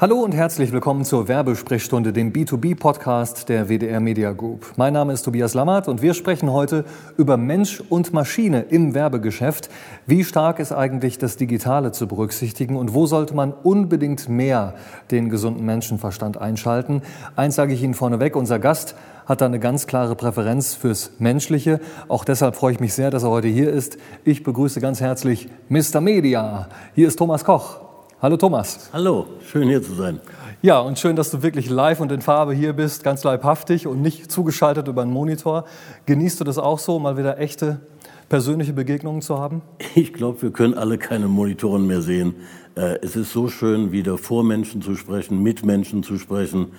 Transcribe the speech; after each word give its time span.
Hallo 0.00 0.16
und 0.16 0.34
herzlich 0.34 0.72
willkommen 0.72 1.04
zur 1.04 1.28
Werbesprechstunde, 1.28 2.12
dem 2.12 2.32
B2B-Podcast 2.32 3.48
der 3.48 3.68
WDR 3.68 4.00
Media 4.00 4.32
Group. 4.32 4.72
Mein 4.74 4.92
Name 4.92 5.12
ist 5.12 5.22
Tobias 5.22 5.54
Lammert 5.54 5.86
und 5.86 6.02
wir 6.02 6.14
sprechen 6.14 6.50
heute 6.50 6.84
über 7.16 7.36
Mensch 7.36 7.80
und 7.90 8.12
Maschine 8.12 8.62
im 8.62 8.92
Werbegeschäft. 8.92 9.70
Wie 10.04 10.24
stark 10.24 10.58
ist 10.58 10.72
eigentlich 10.72 11.18
das 11.18 11.36
Digitale 11.36 11.92
zu 11.92 12.08
berücksichtigen 12.08 12.74
und 12.74 12.92
wo 12.92 13.06
sollte 13.06 13.36
man 13.36 13.52
unbedingt 13.52 14.28
mehr 14.28 14.74
den 15.12 15.30
gesunden 15.30 15.64
Menschenverstand 15.64 16.38
einschalten? 16.38 17.02
Eins 17.36 17.54
sage 17.54 17.72
ich 17.72 17.80
Ihnen 17.80 17.94
vorneweg, 17.94 18.34
unser 18.34 18.58
Gast 18.58 18.96
hat 19.26 19.42
da 19.42 19.46
eine 19.46 19.60
ganz 19.60 19.86
klare 19.86 20.16
Präferenz 20.16 20.74
fürs 20.74 21.12
Menschliche. 21.20 21.80
Auch 22.08 22.24
deshalb 22.24 22.56
freue 22.56 22.72
ich 22.72 22.80
mich 22.80 22.94
sehr, 22.94 23.12
dass 23.12 23.22
er 23.22 23.30
heute 23.30 23.48
hier 23.48 23.70
ist. 23.70 23.96
Ich 24.24 24.42
begrüße 24.42 24.80
ganz 24.80 25.00
herzlich 25.00 25.48
Mr. 25.68 26.00
Media. 26.00 26.68
Hier 26.96 27.06
ist 27.06 27.16
Thomas 27.16 27.44
Koch. 27.44 27.83
Hallo 28.24 28.38
Thomas. 28.38 28.88
Hallo, 28.90 29.26
schön 29.46 29.68
hier 29.68 29.82
zu 29.82 29.92
sein. 29.92 30.18
Ja, 30.62 30.80
und 30.80 30.98
schön, 30.98 31.14
dass 31.14 31.30
du 31.30 31.42
wirklich 31.42 31.68
live 31.68 32.00
und 32.00 32.10
in 32.10 32.22
Farbe 32.22 32.54
hier 32.54 32.72
bist, 32.72 33.04
ganz 33.04 33.22
leibhaftig 33.22 33.86
und 33.86 34.00
nicht 34.00 34.32
zugeschaltet 34.32 34.88
über 34.88 35.02
einen 35.02 35.10
Monitor. 35.10 35.66
Genießt 36.06 36.40
du 36.40 36.44
das 36.44 36.56
auch 36.56 36.78
so, 36.78 36.98
mal 36.98 37.18
wieder 37.18 37.38
echte 37.38 37.82
persönliche 38.30 38.72
Begegnungen 38.72 39.20
zu 39.20 39.38
haben? 39.38 39.60
Ich 39.94 40.14
glaube, 40.14 40.40
wir 40.40 40.52
können 40.52 40.72
alle 40.72 40.96
keine 40.96 41.28
Monitoren 41.28 41.86
mehr 41.86 42.00
sehen. 42.00 42.34
Äh, 42.76 42.98
es 43.02 43.14
ist 43.14 43.30
so 43.30 43.48
schön, 43.48 43.92
wieder 43.92 44.16
vor 44.16 44.42
Menschen 44.42 44.80
zu 44.80 44.96
sprechen, 44.96 45.42
mit 45.42 45.62
Menschen 45.62 46.02
zu 46.02 46.16
sprechen, 46.16 46.72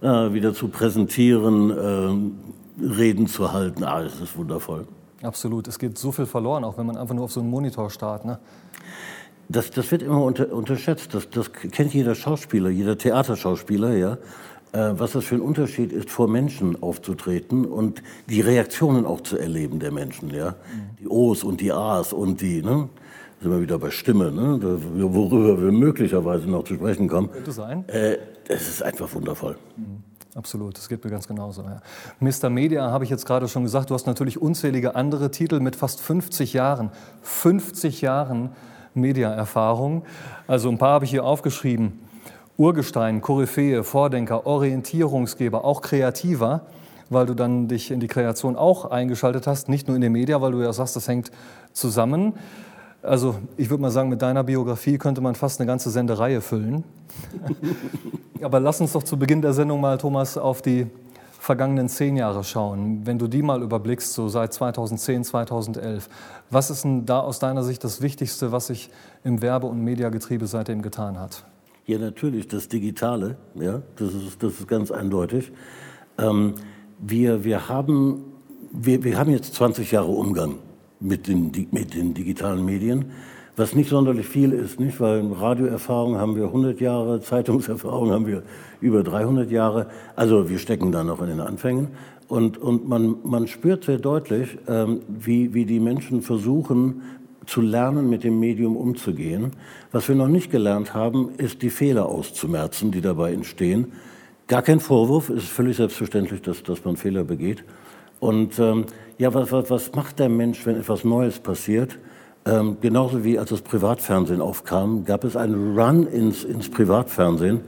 äh, 0.00 0.32
wieder 0.32 0.52
zu 0.52 0.66
präsentieren, 0.66 1.70
äh, 2.80 2.84
Reden 2.84 3.28
zu 3.28 3.52
halten. 3.52 3.84
Ah, 3.84 4.02
es 4.02 4.20
ist 4.20 4.36
wundervoll. 4.36 4.88
Absolut. 5.22 5.68
Es 5.68 5.78
geht 5.78 5.96
so 5.96 6.10
viel 6.10 6.26
verloren, 6.26 6.64
auch 6.64 6.76
wenn 6.76 6.86
man 6.86 6.96
einfach 6.96 7.14
nur 7.14 7.26
auf 7.26 7.32
so 7.32 7.38
einen 7.38 7.50
Monitor 7.50 7.88
starrt. 7.88 8.24
Ne? 8.24 8.40
Das, 9.48 9.70
das 9.70 9.90
wird 9.90 10.02
immer 10.02 10.22
unter, 10.22 10.52
unterschätzt. 10.52 11.14
Das, 11.14 11.30
das 11.30 11.52
kennt 11.52 11.94
jeder 11.94 12.14
Schauspieler, 12.14 12.68
jeder 12.68 12.98
Theaterschauspieler, 12.98 13.96
ja. 13.96 14.18
Äh, 14.72 14.98
was 14.98 15.12
das 15.12 15.24
für 15.24 15.36
ein 15.36 15.40
Unterschied 15.40 15.92
ist, 15.92 16.10
vor 16.10 16.28
Menschen 16.28 16.82
aufzutreten 16.82 17.64
und 17.64 18.02
die 18.28 18.42
Reaktionen 18.42 19.06
auch 19.06 19.22
zu 19.22 19.38
erleben 19.38 19.78
der 19.78 19.92
Menschen, 19.92 20.30
ja. 20.30 20.50
Mhm. 20.50 20.96
Die 21.00 21.08
O's 21.08 21.44
und 21.44 21.60
die 21.60 21.72
A's 21.72 22.12
und 22.12 22.40
die, 22.40 22.62
ne? 22.62 22.88
Da 23.38 23.44
sind 23.44 23.52
wir 23.52 23.62
wieder 23.62 23.78
bei 23.78 23.90
Stimme, 23.90 24.32
ne? 24.32 24.58
worüber 24.60 25.62
wir 25.62 25.70
möglicherweise 25.70 26.50
noch 26.50 26.64
zu 26.64 26.74
sprechen 26.74 27.08
kommen. 27.08 27.30
Könnte 27.30 27.52
sein. 27.52 27.88
Äh, 27.88 28.18
es 28.48 28.68
ist 28.68 28.82
einfach 28.82 29.14
wundervoll. 29.14 29.56
Mhm. 29.76 30.02
Absolut, 30.34 30.76
das 30.76 30.88
geht 30.88 31.04
mir 31.04 31.10
ganz 31.10 31.26
genauso. 31.26 31.62
Ja. 31.62 31.80
Mr. 32.20 32.50
Media 32.50 32.90
habe 32.90 33.02
ich 33.02 33.10
jetzt 33.10 33.26
gerade 33.26 33.48
schon 33.48 33.64
gesagt, 33.64 33.90
du 33.90 33.94
hast 33.94 34.06
natürlich 34.06 34.40
unzählige 34.40 34.94
andere 34.94 35.30
Titel 35.30 35.58
mit 35.58 35.74
fast 35.74 36.00
50 36.00 36.52
Jahren. 36.52 36.90
50 37.22 38.02
Jahren 38.02 38.50
Media-Erfahrung. 39.00 40.02
Also 40.46 40.68
ein 40.68 40.78
paar 40.78 40.92
habe 40.92 41.04
ich 41.04 41.10
hier 41.10 41.24
aufgeschrieben. 41.24 42.00
Urgestein, 42.56 43.20
Koryphäe, 43.20 43.84
Vordenker, 43.84 44.46
Orientierungsgeber, 44.46 45.64
auch 45.64 45.80
Kreativer, 45.80 46.62
weil 47.08 47.26
du 47.26 47.34
dann 47.34 47.68
dich 47.68 47.90
in 47.90 48.00
die 48.00 48.08
Kreation 48.08 48.56
auch 48.56 48.84
eingeschaltet 48.90 49.46
hast, 49.46 49.68
nicht 49.68 49.86
nur 49.86 49.94
in 49.94 50.02
den 50.02 50.12
Media, 50.12 50.40
weil 50.40 50.52
du 50.52 50.62
ja 50.62 50.72
sagst, 50.72 50.96
das 50.96 51.06
hängt 51.06 51.30
zusammen. 51.72 52.34
Also 53.02 53.36
ich 53.56 53.70
würde 53.70 53.80
mal 53.80 53.90
sagen, 53.90 54.08
mit 54.08 54.22
deiner 54.22 54.42
Biografie 54.42 54.98
könnte 54.98 55.20
man 55.20 55.36
fast 55.36 55.60
eine 55.60 55.66
ganze 55.68 55.90
Sendereihe 55.90 56.40
füllen. 56.40 56.82
Aber 58.42 58.58
lass 58.60 58.80
uns 58.80 58.92
doch 58.92 59.04
zu 59.04 59.16
Beginn 59.16 59.40
der 59.40 59.52
Sendung 59.52 59.80
mal, 59.80 59.98
Thomas, 59.98 60.36
auf 60.36 60.60
die 60.62 60.88
vergangenen 61.38 61.88
zehn 61.88 62.16
Jahre 62.16 62.44
schauen, 62.44 63.06
wenn 63.06 63.18
du 63.18 63.28
die 63.28 63.42
mal 63.42 63.62
überblickst, 63.62 64.12
so 64.12 64.28
seit 64.28 64.52
2010, 64.52 65.24
2011, 65.24 66.08
was 66.50 66.70
ist 66.70 66.84
denn 66.84 67.06
da 67.06 67.20
aus 67.20 67.38
deiner 67.38 67.62
Sicht 67.62 67.84
das 67.84 68.02
Wichtigste, 68.02 68.52
was 68.52 68.66
sich 68.66 68.90
im 69.24 69.40
Werbe- 69.40 69.68
und 69.68 69.82
Mediagetriebe 69.82 70.46
seitdem 70.46 70.82
getan 70.82 71.18
hat? 71.18 71.44
Ja, 71.86 71.98
natürlich, 71.98 72.48
das 72.48 72.68
Digitale, 72.68 73.36
ja, 73.54 73.80
das 73.96 74.12
ist, 74.12 74.42
das 74.42 74.52
ist 74.54 74.68
ganz 74.68 74.90
eindeutig. 74.90 75.52
Ähm, 76.18 76.54
wir, 76.98 77.44
wir, 77.44 77.68
haben, 77.68 78.24
wir, 78.72 79.02
wir 79.04 79.16
haben 79.16 79.30
jetzt 79.30 79.54
20 79.54 79.92
Jahre 79.92 80.08
Umgang 80.08 80.56
mit 81.00 81.28
den, 81.28 81.52
mit 81.70 81.94
den 81.94 82.12
digitalen 82.12 82.64
Medien 82.64 83.06
was 83.58 83.74
nicht 83.74 83.90
sonderlich 83.90 84.26
viel 84.26 84.52
ist, 84.52 84.78
nicht? 84.78 85.00
weil 85.00 85.26
Radioerfahrung 85.32 86.16
haben 86.16 86.36
wir 86.36 86.44
100 86.44 86.80
Jahre, 86.80 87.20
Zeitungserfahrung 87.20 88.10
haben 88.10 88.26
wir 88.26 88.42
über 88.80 89.02
300 89.02 89.50
Jahre. 89.50 89.86
Also 90.16 90.48
wir 90.48 90.58
stecken 90.58 90.92
da 90.92 91.04
noch 91.04 91.20
in 91.20 91.28
den 91.28 91.40
Anfängen. 91.40 91.88
Und, 92.28 92.58
und 92.58 92.88
man, 92.88 93.16
man 93.24 93.46
spürt 93.46 93.84
sehr 93.84 93.98
deutlich, 93.98 94.58
ähm, 94.68 95.00
wie, 95.08 95.54
wie 95.54 95.64
die 95.64 95.80
Menschen 95.80 96.22
versuchen 96.22 97.02
zu 97.46 97.62
lernen, 97.62 98.10
mit 98.10 98.24
dem 98.24 98.38
Medium 98.38 98.76
umzugehen. 98.76 99.52
Was 99.90 100.08
wir 100.08 100.14
noch 100.14 100.28
nicht 100.28 100.50
gelernt 100.50 100.92
haben, 100.92 101.30
ist 101.38 101.62
die 101.62 101.70
Fehler 101.70 102.06
auszumerzen, 102.06 102.90
die 102.90 103.00
dabei 103.00 103.32
entstehen. 103.32 103.92
Gar 104.46 104.62
kein 104.62 104.80
Vorwurf, 104.80 105.30
es 105.30 105.44
ist 105.44 105.48
völlig 105.50 105.78
selbstverständlich, 105.78 106.42
dass, 106.42 106.62
dass 106.62 106.84
man 106.84 106.96
Fehler 106.96 107.24
begeht. 107.24 107.64
Und 108.20 108.58
ähm, 108.58 108.84
ja, 109.16 109.32
was, 109.32 109.50
was, 109.50 109.70
was 109.70 109.92
macht 109.94 110.18
der 110.18 110.28
Mensch, 110.28 110.66
wenn 110.66 110.76
etwas 110.76 111.04
Neues 111.04 111.38
passiert? 111.38 111.98
Ähm, 112.48 112.78
genauso 112.80 113.24
wie 113.24 113.38
als 113.38 113.50
das 113.50 113.60
Privatfernsehen 113.60 114.40
aufkam, 114.40 115.04
gab 115.04 115.24
es 115.24 115.36
einen 115.36 115.78
Run 115.78 116.06
ins, 116.06 116.44
ins 116.44 116.70
Privatfernsehen, 116.70 117.60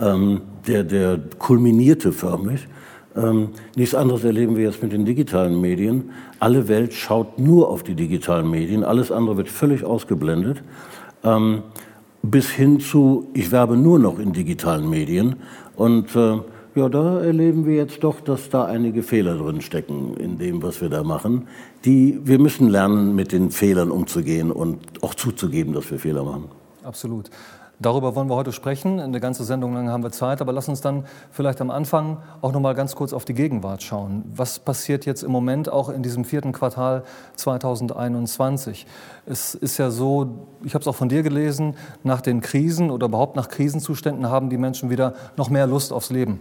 ähm, 0.00 0.40
der, 0.66 0.82
der 0.82 1.20
kulminierte 1.38 2.10
förmlich. 2.10 2.66
Ähm, 3.14 3.50
nichts 3.76 3.94
anderes 3.94 4.24
erleben 4.24 4.56
wir 4.56 4.64
jetzt 4.64 4.82
mit 4.82 4.92
den 4.92 5.04
digitalen 5.04 5.60
Medien. 5.60 6.10
Alle 6.40 6.66
Welt 6.66 6.92
schaut 6.92 7.38
nur 7.38 7.68
auf 7.68 7.84
die 7.84 7.94
digitalen 7.94 8.50
Medien, 8.50 8.82
alles 8.82 9.12
andere 9.12 9.36
wird 9.36 9.48
völlig 9.48 9.84
ausgeblendet. 9.84 10.62
Ähm, 11.22 11.62
bis 12.22 12.50
hin 12.50 12.80
zu, 12.80 13.28
ich 13.32 13.52
werbe 13.52 13.76
nur 13.76 14.00
noch 14.00 14.18
in 14.18 14.32
digitalen 14.32 14.90
Medien. 14.90 15.36
Und 15.76 16.16
äh, 16.16 16.38
ja, 16.74 16.88
da 16.88 17.20
erleben 17.20 17.64
wir 17.64 17.76
jetzt 17.76 18.04
doch, 18.04 18.20
dass 18.20 18.50
da 18.50 18.64
einige 18.64 19.02
Fehler 19.02 19.36
drin 19.36 19.62
stecken 19.62 20.14
in 20.18 20.36
dem, 20.36 20.62
was 20.62 20.80
wir 20.80 20.88
da 20.88 21.04
machen. 21.04 21.46
Die, 21.86 22.20
wir 22.24 22.40
müssen 22.40 22.68
lernen, 22.68 23.14
mit 23.14 23.32
den 23.32 23.50
Fehlern 23.50 23.92
umzugehen 23.92 24.50
und 24.50 25.02
auch 25.02 25.14
zuzugeben, 25.14 25.72
dass 25.72 25.90
wir 25.90 26.00
Fehler 26.00 26.24
machen. 26.24 26.48
Absolut. 26.82 27.30
Darüber 27.78 28.14
wollen 28.14 28.28
wir 28.28 28.36
heute 28.36 28.52
sprechen. 28.52 29.00
Eine 29.00 29.20
ganze 29.20 29.44
Sendung 29.44 29.74
lang 29.74 29.90
haben 29.90 30.02
wir 30.02 30.10
Zeit, 30.10 30.40
aber 30.40 30.52
lass 30.52 30.66
uns 30.68 30.80
dann 30.80 31.04
vielleicht 31.30 31.60
am 31.60 31.70
Anfang 31.70 32.16
auch 32.40 32.52
noch 32.52 32.60
mal 32.60 32.74
ganz 32.74 32.96
kurz 32.96 33.12
auf 33.12 33.26
die 33.26 33.34
Gegenwart 33.34 33.82
schauen. 33.82 34.24
Was 34.34 34.58
passiert 34.58 35.04
jetzt 35.04 35.22
im 35.22 35.30
Moment 35.30 35.70
auch 35.70 35.90
in 35.90 36.02
diesem 36.02 36.24
vierten 36.24 36.52
Quartal 36.52 37.04
2021? 37.36 38.86
Es 39.26 39.54
ist 39.54 39.76
ja 39.76 39.90
so, 39.90 40.48
ich 40.64 40.74
habe 40.74 40.82
es 40.82 40.88
auch 40.88 40.96
von 40.96 41.10
dir 41.10 41.22
gelesen, 41.22 41.76
nach 42.02 42.22
den 42.22 42.40
Krisen 42.40 42.90
oder 42.90 43.06
überhaupt 43.06 43.36
nach 43.36 43.48
Krisenzuständen 43.48 44.30
haben 44.30 44.48
die 44.48 44.58
Menschen 44.58 44.88
wieder 44.88 45.14
noch 45.36 45.50
mehr 45.50 45.66
Lust 45.66 45.92
aufs 45.92 46.10
Leben. 46.10 46.40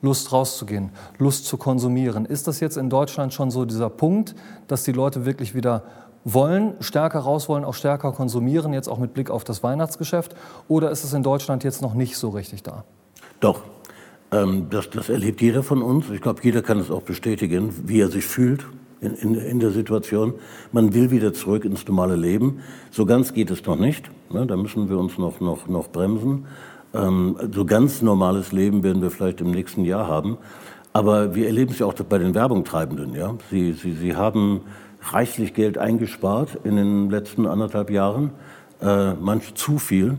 Lust 0.00 0.32
rauszugehen, 0.32 0.90
Lust 1.18 1.46
zu 1.46 1.56
konsumieren. 1.56 2.24
Ist 2.24 2.46
das 2.46 2.60
jetzt 2.60 2.76
in 2.76 2.88
Deutschland 2.88 3.34
schon 3.34 3.50
so 3.50 3.64
dieser 3.64 3.90
Punkt, 3.90 4.34
dass 4.68 4.84
die 4.84 4.92
Leute 4.92 5.24
wirklich 5.26 5.54
wieder 5.54 5.82
wollen, 6.24 6.74
stärker 6.80 7.20
raus 7.20 7.48
wollen, 7.48 7.64
auch 7.64 7.74
stärker 7.74 8.12
konsumieren, 8.12 8.72
jetzt 8.72 8.88
auch 8.88 8.98
mit 8.98 9.14
Blick 9.14 9.30
auf 9.30 9.44
das 9.44 9.62
Weihnachtsgeschäft? 9.62 10.36
Oder 10.68 10.90
ist 10.90 11.04
es 11.04 11.12
in 11.12 11.22
Deutschland 11.22 11.64
jetzt 11.64 11.82
noch 11.82 11.94
nicht 11.94 12.16
so 12.16 12.30
richtig 12.30 12.62
da? 12.62 12.84
Doch, 13.40 13.62
ähm, 14.30 14.66
das, 14.70 14.90
das, 14.90 15.08
erlebt 15.08 15.40
jeder 15.40 15.62
von 15.62 15.82
uns. 15.82 16.10
Ich 16.10 16.20
glaube, 16.20 16.40
jeder 16.42 16.62
kann 16.62 16.78
es 16.78 16.90
auch 16.90 17.02
bestätigen, 17.02 17.72
wie 17.86 18.00
er 18.00 18.08
sich 18.08 18.26
fühlt 18.26 18.66
in, 19.00 19.14
in, 19.14 19.34
in, 19.34 19.60
der 19.60 19.70
Situation. 19.70 20.34
Man 20.72 20.92
will 20.92 21.10
wieder 21.10 21.32
zurück 21.32 21.64
ins 21.64 21.86
normale 21.86 22.16
Leben. 22.16 22.60
So 22.90 23.06
ganz 23.06 23.32
geht 23.32 23.50
es 23.50 23.64
noch 23.64 23.78
nicht. 23.78 24.10
Ne? 24.30 24.46
Da 24.46 24.56
müssen 24.56 24.88
wir 24.88 24.98
uns 24.98 25.18
noch, 25.18 25.40
noch, 25.40 25.66
noch 25.68 25.88
bremsen. 25.88 26.46
Ähm, 26.94 27.36
so 27.52 27.64
ganz 27.64 28.02
normales 28.02 28.52
Leben 28.52 28.82
werden 28.82 29.02
wir 29.02 29.10
vielleicht 29.10 29.40
im 29.40 29.50
nächsten 29.50 29.84
Jahr 29.84 30.06
haben. 30.06 30.38
Aber 30.92 31.34
wir 31.34 31.46
erleben 31.46 31.72
es 31.72 31.78
ja 31.78 31.86
auch 31.86 31.94
bei 31.94 32.18
den 32.18 32.34
Werbungtreibenden. 32.34 33.14
Ja? 33.14 33.34
Sie, 33.50 33.72
sie, 33.72 33.92
sie 33.92 34.16
haben 34.16 34.62
reichlich 35.12 35.54
Geld 35.54 35.78
eingespart 35.78 36.58
in 36.64 36.76
den 36.76 37.10
letzten 37.10 37.46
anderthalb 37.46 37.90
Jahren, 37.90 38.30
äh, 38.80 39.14
manch 39.14 39.54
zu 39.54 39.78
viel, 39.78 40.18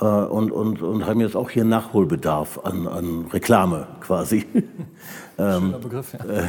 äh, 0.00 0.04
und, 0.04 0.50
und, 0.52 0.80
und 0.82 1.06
haben 1.06 1.20
jetzt 1.20 1.36
auch 1.36 1.50
hier 1.50 1.64
Nachholbedarf 1.64 2.60
an, 2.62 2.86
an 2.86 3.26
Reklame 3.32 3.86
quasi. 4.00 4.44
ähm, 5.38 5.74
Begriff, 5.80 6.12
ja. 6.12 6.24
äh, 6.24 6.48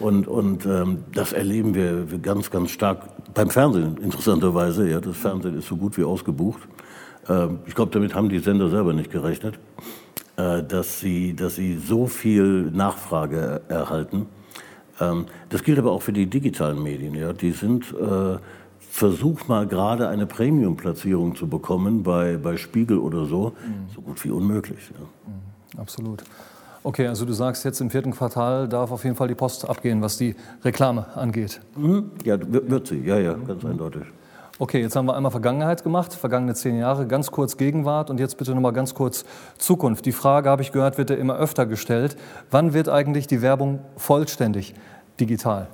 und 0.00 0.28
und 0.28 0.66
ähm, 0.66 1.04
das 1.12 1.32
erleben 1.32 1.74
wir 1.74 2.06
ganz, 2.18 2.50
ganz 2.50 2.70
stark 2.70 3.02
beim 3.34 3.50
Fernsehen, 3.50 3.98
interessanterweise. 4.02 4.88
Ja, 4.88 5.00
das 5.00 5.16
Fernsehen 5.16 5.58
ist 5.58 5.68
so 5.68 5.76
gut 5.76 5.96
wie 5.98 6.04
ausgebucht. 6.04 6.60
Ähm, 7.28 7.60
ich 7.66 7.74
glaube, 7.74 7.92
damit 7.92 8.14
haben 8.14 8.28
die 8.28 8.38
Sender 8.38 8.68
selber 8.68 8.92
nicht 8.92 9.10
gerechnet, 9.10 9.58
äh, 10.36 10.62
dass 10.62 11.00
sie, 11.00 11.34
dass 11.34 11.56
sie 11.56 11.78
so 11.78 12.06
viel 12.06 12.70
Nachfrage 12.70 13.62
erhalten. 13.68 14.26
Ähm, 15.00 15.26
das 15.48 15.62
gilt 15.62 15.78
aber 15.78 15.92
auch 15.92 16.02
für 16.02 16.12
die 16.12 16.26
digitalen 16.26 16.82
Medien. 16.82 17.14
Ja. 17.14 17.32
Die 17.32 17.52
sind, 17.52 17.92
äh, 17.92 18.38
versuch 18.96 19.46
mal 19.46 19.66
gerade 19.66 20.08
eine 20.08 20.26
Premium-Platzierung 20.26 21.36
zu 21.36 21.48
bekommen 21.48 22.02
bei, 22.02 22.38
bei 22.38 22.56
Spiegel 22.56 22.98
oder 22.98 23.26
so, 23.26 23.52
mhm. 23.66 23.94
so 23.94 24.00
gut 24.00 24.24
wie 24.24 24.30
unmöglich. 24.30 24.90
Ja. 24.94 25.04
Mhm, 25.30 25.80
absolut. 25.80 26.24
Okay, 26.82 27.08
also 27.08 27.24
du 27.24 27.32
sagst 27.32 27.64
jetzt 27.64 27.80
im 27.80 27.90
vierten 27.90 28.12
Quartal 28.12 28.68
darf 28.68 28.92
auf 28.92 29.04
jeden 29.04 29.16
Fall 29.16 29.28
die 29.28 29.34
Post 29.34 29.68
abgehen, 29.68 30.00
was 30.00 30.16
die 30.16 30.36
Reklame 30.64 31.04
angeht. 31.16 31.60
Mhm. 31.76 32.12
Ja, 32.24 32.38
wird 32.40 32.86
sie, 32.86 33.00
ja, 33.00 33.18
ja, 33.18 33.34
ganz 33.34 33.64
eindeutig. 33.64 34.04
Okay, 34.58 34.80
jetzt 34.80 34.96
haben 34.96 35.04
wir 35.04 35.14
einmal 35.14 35.30
Vergangenheit 35.30 35.82
gemacht, 35.82 36.14
vergangene 36.14 36.54
zehn 36.54 36.78
Jahre, 36.78 37.06
ganz 37.06 37.30
kurz 37.30 37.58
Gegenwart 37.58 38.08
und 38.08 38.18
jetzt 38.18 38.38
bitte 38.38 38.54
nochmal 38.54 38.72
ganz 38.72 38.94
kurz 38.94 39.26
Zukunft. 39.58 40.06
Die 40.06 40.12
Frage, 40.12 40.48
habe 40.48 40.62
ich 40.62 40.72
gehört, 40.72 40.96
wird 40.96 41.10
ja 41.10 41.16
immer 41.16 41.36
öfter 41.36 41.66
gestellt. 41.66 42.16
Wann 42.50 42.72
wird 42.72 42.88
eigentlich 42.88 43.26
die 43.26 43.42
Werbung 43.42 43.80
vollständig 43.98 44.72
digital? 45.20 45.68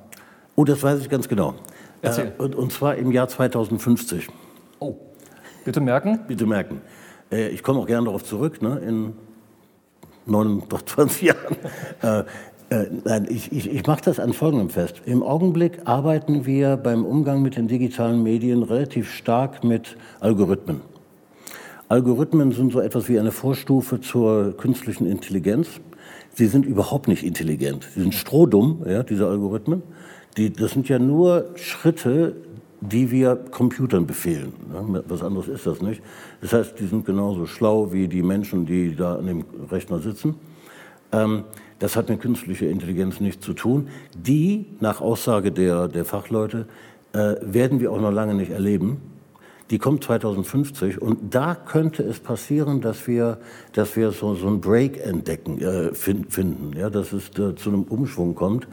Oh, 0.56 0.64
das 0.64 0.82
weiß 0.82 0.98
ich 0.98 1.08
ganz 1.08 1.28
genau. 1.28 1.54
Erzähl. 2.00 2.32
Äh, 2.36 2.42
und, 2.42 2.56
und 2.56 2.72
zwar 2.72 2.96
im 2.96 3.12
Jahr 3.12 3.28
2050. 3.28 4.26
Oh, 4.80 4.96
bitte 5.64 5.80
merken. 5.80 6.18
Bitte 6.26 6.44
merken. 6.44 6.80
Äh, 7.30 7.50
ich 7.50 7.62
komme 7.62 7.78
auch 7.78 7.86
gerne 7.86 8.06
darauf 8.06 8.24
zurück, 8.24 8.62
ne, 8.62 8.80
in 8.80 9.12
29 10.26 11.22
Jahren. 11.22 11.56
Äh, 12.02 12.24
äh, 12.72 12.86
nein, 13.04 13.26
ich, 13.28 13.52
ich, 13.52 13.70
ich 13.70 13.86
mache 13.86 14.00
das 14.02 14.18
an 14.18 14.32
Folgendem 14.32 14.70
fest. 14.70 15.02
Im 15.04 15.22
Augenblick 15.22 15.80
arbeiten 15.84 16.46
wir 16.46 16.78
beim 16.78 17.04
Umgang 17.04 17.42
mit 17.42 17.56
den 17.56 17.68
digitalen 17.68 18.22
Medien 18.22 18.62
relativ 18.62 19.10
stark 19.12 19.62
mit 19.62 19.96
Algorithmen. 20.20 20.80
Algorithmen 21.88 22.52
sind 22.52 22.72
so 22.72 22.80
etwas 22.80 23.10
wie 23.10 23.18
eine 23.18 23.30
Vorstufe 23.30 24.00
zur 24.00 24.56
künstlichen 24.56 25.06
Intelligenz. 25.06 25.68
Sie 26.32 26.46
sind 26.46 26.64
überhaupt 26.64 27.08
nicht 27.08 27.24
intelligent. 27.24 27.86
Sie 27.94 28.00
sind 28.00 28.14
strohdumm, 28.14 28.82
ja, 28.86 29.02
diese 29.02 29.26
Algorithmen. 29.26 29.82
Die, 30.38 30.50
das 30.50 30.70
sind 30.70 30.88
ja 30.88 30.98
nur 30.98 31.50
Schritte, 31.56 32.34
die 32.80 33.10
wir 33.10 33.36
Computern 33.36 34.06
befehlen. 34.06 34.54
Ne? 34.72 35.04
Was 35.06 35.22
anderes 35.22 35.48
ist 35.48 35.66
das 35.66 35.82
nicht. 35.82 36.00
Das 36.40 36.54
heißt, 36.54 36.80
die 36.80 36.86
sind 36.86 37.04
genauso 37.04 37.44
schlau 37.44 37.92
wie 37.92 38.08
die 38.08 38.22
Menschen, 38.22 38.64
die 38.64 38.96
da 38.96 39.16
an 39.16 39.26
dem 39.26 39.44
Rechner 39.70 39.98
sitzen. 39.98 40.36
Ähm, 41.12 41.44
das 41.82 41.96
hat 41.96 42.08
mit 42.08 42.20
künstlicher 42.20 42.68
Intelligenz 42.68 43.18
nichts 43.18 43.44
zu 43.44 43.54
tun. 43.54 43.88
Die, 44.14 44.66
nach 44.78 45.00
Aussage 45.00 45.50
der, 45.50 45.88
der 45.88 46.04
Fachleute, 46.04 46.66
äh, 47.12 47.34
werden 47.40 47.80
wir 47.80 47.90
auch 47.90 48.00
noch 48.00 48.12
lange 48.12 48.34
nicht 48.34 48.52
erleben. 48.52 49.00
Die 49.68 49.78
kommt 49.78 50.04
2050 50.04 51.02
und 51.02 51.34
da 51.34 51.56
könnte 51.56 52.04
es 52.04 52.20
passieren, 52.20 52.82
dass 52.82 53.08
wir, 53.08 53.38
dass 53.72 53.96
wir 53.96 54.12
so, 54.12 54.36
so 54.36 54.46
einen 54.46 54.60
Break 54.60 55.04
entdecken, 55.04 55.60
äh, 55.60 55.92
finden, 55.92 56.72
ja, 56.76 56.88
dass 56.88 57.12
es 57.12 57.30
äh, 57.30 57.56
zu 57.56 57.70
einem 57.70 57.82
Umschwung 57.82 58.36
kommt 58.36 58.68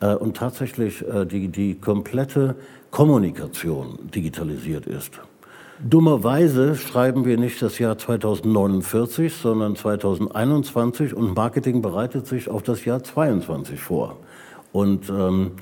äh, 0.00 0.14
und 0.14 0.36
tatsächlich 0.36 1.06
äh, 1.08 1.24
die, 1.24 1.48
die 1.48 1.76
komplette 1.76 2.56
Kommunikation 2.90 3.98
digitalisiert 4.14 4.86
ist. 4.86 5.22
Dummerweise 5.84 6.76
schreiben 6.76 7.24
wir 7.24 7.36
nicht 7.36 7.60
das 7.60 7.80
Jahr 7.80 7.98
2049, 7.98 9.34
sondern 9.34 9.74
2021 9.74 11.12
und 11.12 11.34
Marketing 11.34 11.82
bereitet 11.82 12.28
sich 12.28 12.48
auf 12.48 12.62
das 12.62 12.84
Jahr 12.84 13.02
22 13.02 13.80
vor. 13.80 14.16
Und 14.70 15.10
ähm, 15.10 15.52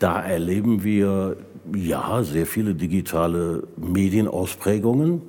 da 0.00 0.20
erleben 0.20 0.82
wir 0.82 1.36
ja 1.72 2.24
sehr 2.24 2.46
viele 2.46 2.74
digitale 2.74 3.68
Medienausprägungen. 3.76 5.22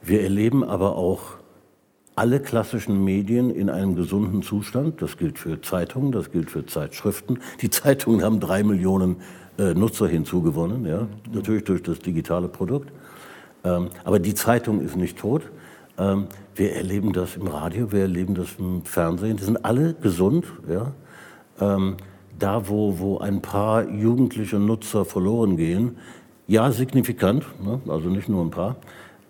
Wir 0.00 0.22
erleben 0.22 0.64
aber 0.64 0.96
auch 0.96 1.36
alle 2.16 2.40
klassischen 2.40 3.04
Medien 3.04 3.50
in 3.50 3.68
einem 3.68 3.94
gesunden 3.94 4.40
Zustand. 4.40 5.02
Das 5.02 5.18
gilt 5.18 5.38
für 5.38 5.60
Zeitungen, 5.60 6.12
das 6.12 6.30
gilt 6.30 6.50
für 6.50 6.64
Zeitschriften. 6.64 7.40
Die 7.60 7.68
Zeitungen 7.68 8.22
haben 8.22 8.40
drei 8.40 8.62
Millionen 8.62 9.16
äh, 9.58 9.74
Nutzer 9.74 10.08
hinzugewonnen, 10.08 10.86
ja, 10.86 11.08
natürlich 11.30 11.64
durch 11.64 11.82
das 11.82 11.98
digitale 11.98 12.48
Produkt. 12.48 12.90
Ähm, 13.64 13.88
aber 14.04 14.18
die 14.18 14.34
Zeitung 14.34 14.80
ist 14.80 14.96
nicht 14.96 15.18
tot. 15.18 15.42
Ähm, 15.98 16.26
wir 16.54 16.72
erleben 16.72 17.12
das 17.12 17.36
im 17.36 17.46
Radio, 17.46 17.92
wir 17.92 18.02
erleben 18.02 18.34
das 18.34 18.56
im 18.58 18.84
Fernsehen. 18.84 19.36
Die 19.36 19.44
sind 19.44 19.64
alle 19.64 19.94
gesund. 19.94 20.46
Ja? 20.68 20.92
Ähm, 21.60 21.96
da, 22.38 22.68
wo, 22.68 22.98
wo 22.98 23.18
ein 23.18 23.40
paar 23.40 23.88
jugendliche 23.88 24.58
Nutzer 24.58 25.04
verloren 25.04 25.56
gehen, 25.56 25.96
ja, 26.48 26.72
signifikant, 26.72 27.44
ne? 27.64 27.80
also 27.88 28.08
nicht 28.08 28.28
nur 28.28 28.44
ein 28.44 28.50
paar. 28.50 28.76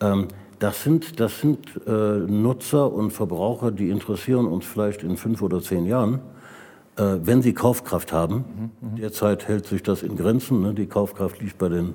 Ähm, 0.00 0.28
das 0.58 0.82
sind, 0.82 1.20
das 1.20 1.40
sind 1.40 1.58
äh, 1.86 1.90
Nutzer 1.90 2.92
und 2.92 3.10
Verbraucher, 3.10 3.70
die 3.70 3.90
interessieren 3.90 4.46
uns 4.46 4.64
vielleicht 4.64 5.02
in 5.02 5.16
fünf 5.16 5.42
oder 5.42 5.60
zehn 5.60 5.86
Jahren, 5.86 6.20
äh, 6.96 7.16
wenn 7.22 7.42
sie 7.42 7.52
Kaufkraft 7.52 8.12
haben. 8.12 8.70
Mhm, 8.80 8.90
mhm. 8.90 8.96
Derzeit 8.96 9.48
hält 9.48 9.66
sich 9.66 9.82
das 9.82 10.02
in 10.02 10.16
Grenzen. 10.16 10.62
Ne? 10.62 10.72
Die 10.72 10.86
Kaufkraft 10.86 11.40
liegt 11.40 11.58
bei 11.58 11.68
den 11.68 11.94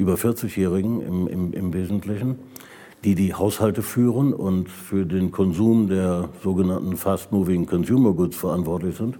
über 0.00 0.14
40-Jährigen 0.14 1.02
im, 1.02 1.28
im, 1.28 1.52
im 1.52 1.72
Wesentlichen, 1.74 2.38
die 3.04 3.14
die 3.14 3.34
Haushalte 3.34 3.82
führen 3.82 4.32
und 4.32 4.68
für 4.68 5.04
den 5.04 5.30
Konsum 5.30 5.88
der 5.88 6.30
sogenannten 6.42 6.96
Fast-Moving 6.96 7.66
Consumer 7.66 8.12
Goods 8.12 8.36
verantwortlich 8.36 8.96
sind, 8.96 9.18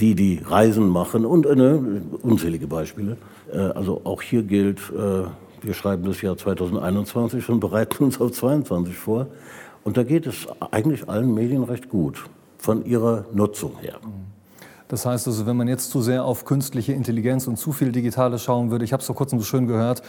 die 0.00 0.14
die 0.14 0.40
Reisen 0.44 0.88
machen 0.88 1.26
und 1.26 1.46
äh, 1.46 1.78
unzählige 2.22 2.66
Beispiele. 2.66 3.18
Äh, 3.52 3.58
also 3.58 4.00
auch 4.04 4.22
hier 4.22 4.42
gilt, 4.42 4.78
äh, 4.90 5.24
wir 5.62 5.74
schreiben 5.74 6.04
das 6.04 6.22
Jahr 6.22 6.36
2021 6.36 7.48
und 7.50 7.60
bereiten 7.60 8.04
uns 8.04 8.20
auf 8.20 8.32
22 8.32 8.96
vor. 8.96 9.26
Und 9.84 9.96
da 9.96 10.02
geht 10.02 10.26
es 10.26 10.46
eigentlich 10.70 11.08
allen 11.08 11.34
Medien 11.34 11.62
recht 11.64 11.88
gut 11.88 12.24
von 12.58 12.84
ihrer 12.84 13.26
Nutzung 13.32 13.78
her. 13.80 14.00
Das 14.88 15.04
heißt 15.04 15.26
also, 15.26 15.46
wenn 15.46 15.56
man 15.56 15.68
jetzt 15.68 15.90
zu 15.90 16.00
sehr 16.00 16.24
auf 16.24 16.44
künstliche 16.44 16.92
Intelligenz 16.92 17.46
und 17.46 17.56
zu 17.56 17.72
viel 17.72 17.92
Digitales 17.92 18.42
schauen 18.42 18.70
würde, 18.70 18.84
ich 18.84 18.92
habe 18.92 19.00
es 19.00 19.06
vor 19.06 19.16
kurzem 19.16 19.38
so 19.38 19.44
schön 19.44 19.66
gehört, 19.66 20.02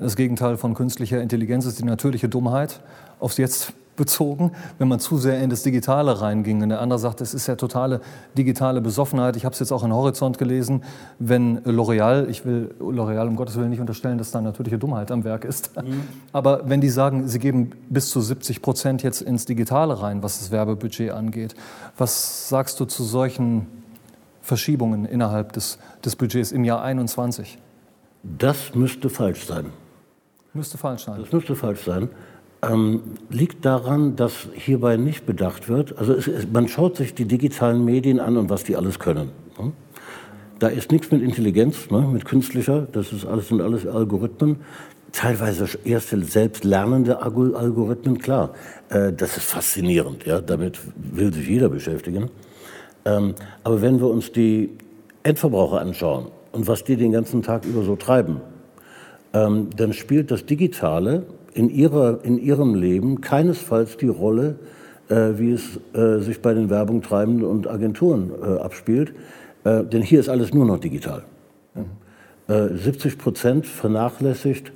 das 0.00 0.16
Gegenteil 0.16 0.56
von 0.56 0.74
künstlicher 0.74 1.20
Intelligenz 1.20 1.64
ist 1.64 1.78
die 1.78 1.84
natürliche 1.84 2.28
Dummheit, 2.28 2.80
aufs 3.20 3.36
Jetzt 3.36 3.72
bezogen, 3.96 4.52
wenn 4.78 4.88
man 4.88 5.00
zu 5.00 5.16
sehr 5.16 5.42
in 5.42 5.50
das 5.50 5.62
Digitale 5.62 6.20
reinging. 6.20 6.62
Und 6.62 6.68
der 6.68 6.80
andere 6.80 6.98
sagt, 6.98 7.20
es 7.20 7.34
ist 7.34 7.46
ja 7.46 7.56
totale 7.56 8.00
digitale 8.36 8.80
Besoffenheit. 8.80 9.36
Ich 9.36 9.44
habe 9.44 9.54
es 9.54 9.58
jetzt 9.58 9.72
auch 9.72 9.82
in 9.82 9.92
Horizont 9.92 10.38
gelesen, 10.38 10.84
wenn 11.18 11.60
L'Oreal, 11.60 12.28
ich 12.28 12.44
will 12.44 12.74
L'Oreal 12.78 13.26
um 13.26 13.36
Gottes 13.36 13.56
Willen 13.56 13.70
nicht 13.70 13.80
unterstellen, 13.80 14.18
dass 14.18 14.30
da 14.30 14.40
natürliche 14.40 14.78
Dummheit 14.78 15.10
am 15.10 15.24
Werk 15.24 15.44
ist, 15.44 15.74
mhm. 15.76 16.02
aber 16.32 16.68
wenn 16.68 16.80
die 16.80 16.90
sagen, 16.90 17.26
sie 17.26 17.38
geben 17.38 17.70
bis 17.88 18.10
zu 18.10 18.20
70 18.20 18.62
Prozent 18.62 19.02
jetzt 19.02 19.22
ins 19.22 19.46
Digitale 19.46 20.00
rein, 20.00 20.22
was 20.22 20.38
das 20.38 20.50
Werbebudget 20.50 21.10
angeht, 21.10 21.54
was 21.96 22.48
sagst 22.48 22.78
du 22.80 22.84
zu 22.84 23.02
solchen 23.02 23.66
Verschiebungen 24.46 25.04
innerhalb 25.06 25.52
des, 25.52 25.78
des 26.04 26.14
Budgets 26.14 26.52
im 26.52 26.62
Jahr 26.62 26.82
21? 26.82 27.58
Das 28.22 28.74
müsste 28.74 29.10
falsch 29.10 29.44
sein. 29.44 29.66
Müsste 30.54 30.78
falsch 30.78 31.02
sein. 31.02 31.20
Das 31.20 31.32
müsste 31.32 31.56
falsch 31.56 31.80
sein. 31.84 32.08
Ähm, 32.62 33.02
liegt 33.28 33.64
daran, 33.64 34.14
dass 34.14 34.48
hierbei 34.54 34.96
nicht 34.96 35.26
bedacht 35.26 35.68
wird. 35.68 35.98
Also 35.98 36.14
es, 36.14 36.28
es, 36.28 36.46
man 36.50 36.68
schaut 36.68 36.96
sich 36.96 37.12
die 37.12 37.26
digitalen 37.26 37.84
Medien 37.84 38.20
an 38.20 38.36
und 38.36 38.48
was 38.48 38.62
die 38.62 38.76
alles 38.76 39.00
können. 39.00 39.30
Ne? 39.58 39.72
Da 40.60 40.68
ist 40.68 40.92
nichts 40.92 41.10
mit 41.10 41.22
Intelligenz, 41.22 41.90
ne, 41.90 42.02
mit 42.02 42.24
künstlicher. 42.24 42.86
Das 42.92 43.12
ist 43.12 43.26
alles 43.26 43.48
sind 43.48 43.60
alles 43.60 43.84
Algorithmen. 43.86 44.58
Teilweise 45.12 45.66
erste 45.84 46.22
selbstlernende 46.22 47.20
Algorithmen, 47.20 48.18
klar. 48.18 48.54
Äh, 48.90 49.12
das 49.12 49.36
ist 49.36 49.46
faszinierend. 49.46 50.24
Ja, 50.24 50.40
damit 50.40 50.78
will 50.96 51.32
sich 51.32 51.48
jeder 51.48 51.68
beschäftigen. 51.68 52.30
Ähm, 53.06 53.34
aber 53.64 53.80
wenn 53.80 54.00
wir 54.00 54.08
uns 54.08 54.32
die 54.32 54.70
Endverbraucher 55.22 55.80
anschauen 55.80 56.26
und 56.52 56.66
was 56.66 56.84
die 56.84 56.96
den 56.96 57.12
ganzen 57.12 57.40
Tag 57.42 57.64
über 57.64 57.82
so 57.82 57.96
treiben, 57.96 58.40
ähm, 59.32 59.70
dann 59.76 59.92
spielt 59.92 60.30
das 60.30 60.44
Digitale 60.44 61.22
in, 61.54 61.70
ihrer, 61.70 62.24
in 62.24 62.38
ihrem 62.38 62.74
Leben 62.74 63.20
keinesfalls 63.20 63.96
die 63.96 64.08
Rolle, 64.08 64.56
äh, 65.08 65.30
wie 65.36 65.52
es 65.52 65.80
äh, 65.94 66.18
sich 66.18 66.42
bei 66.42 66.52
den 66.52 66.68
Werbungtreibenden 66.68 67.46
und 67.46 67.68
Agenturen 67.68 68.30
äh, 68.42 68.60
abspielt. 68.60 69.14
Denn 69.64 70.00
hier 70.00 70.20
ist 70.20 70.28
alles 70.28 70.54
nur 70.54 70.64
noch 70.64 70.78
digital. 70.78 71.24
Ja. 71.74 72.68
70 72.68 73.14
äh, 73.14 73.16
Prozent 73.16 73.66
vernachlässigt, 73.66 74.70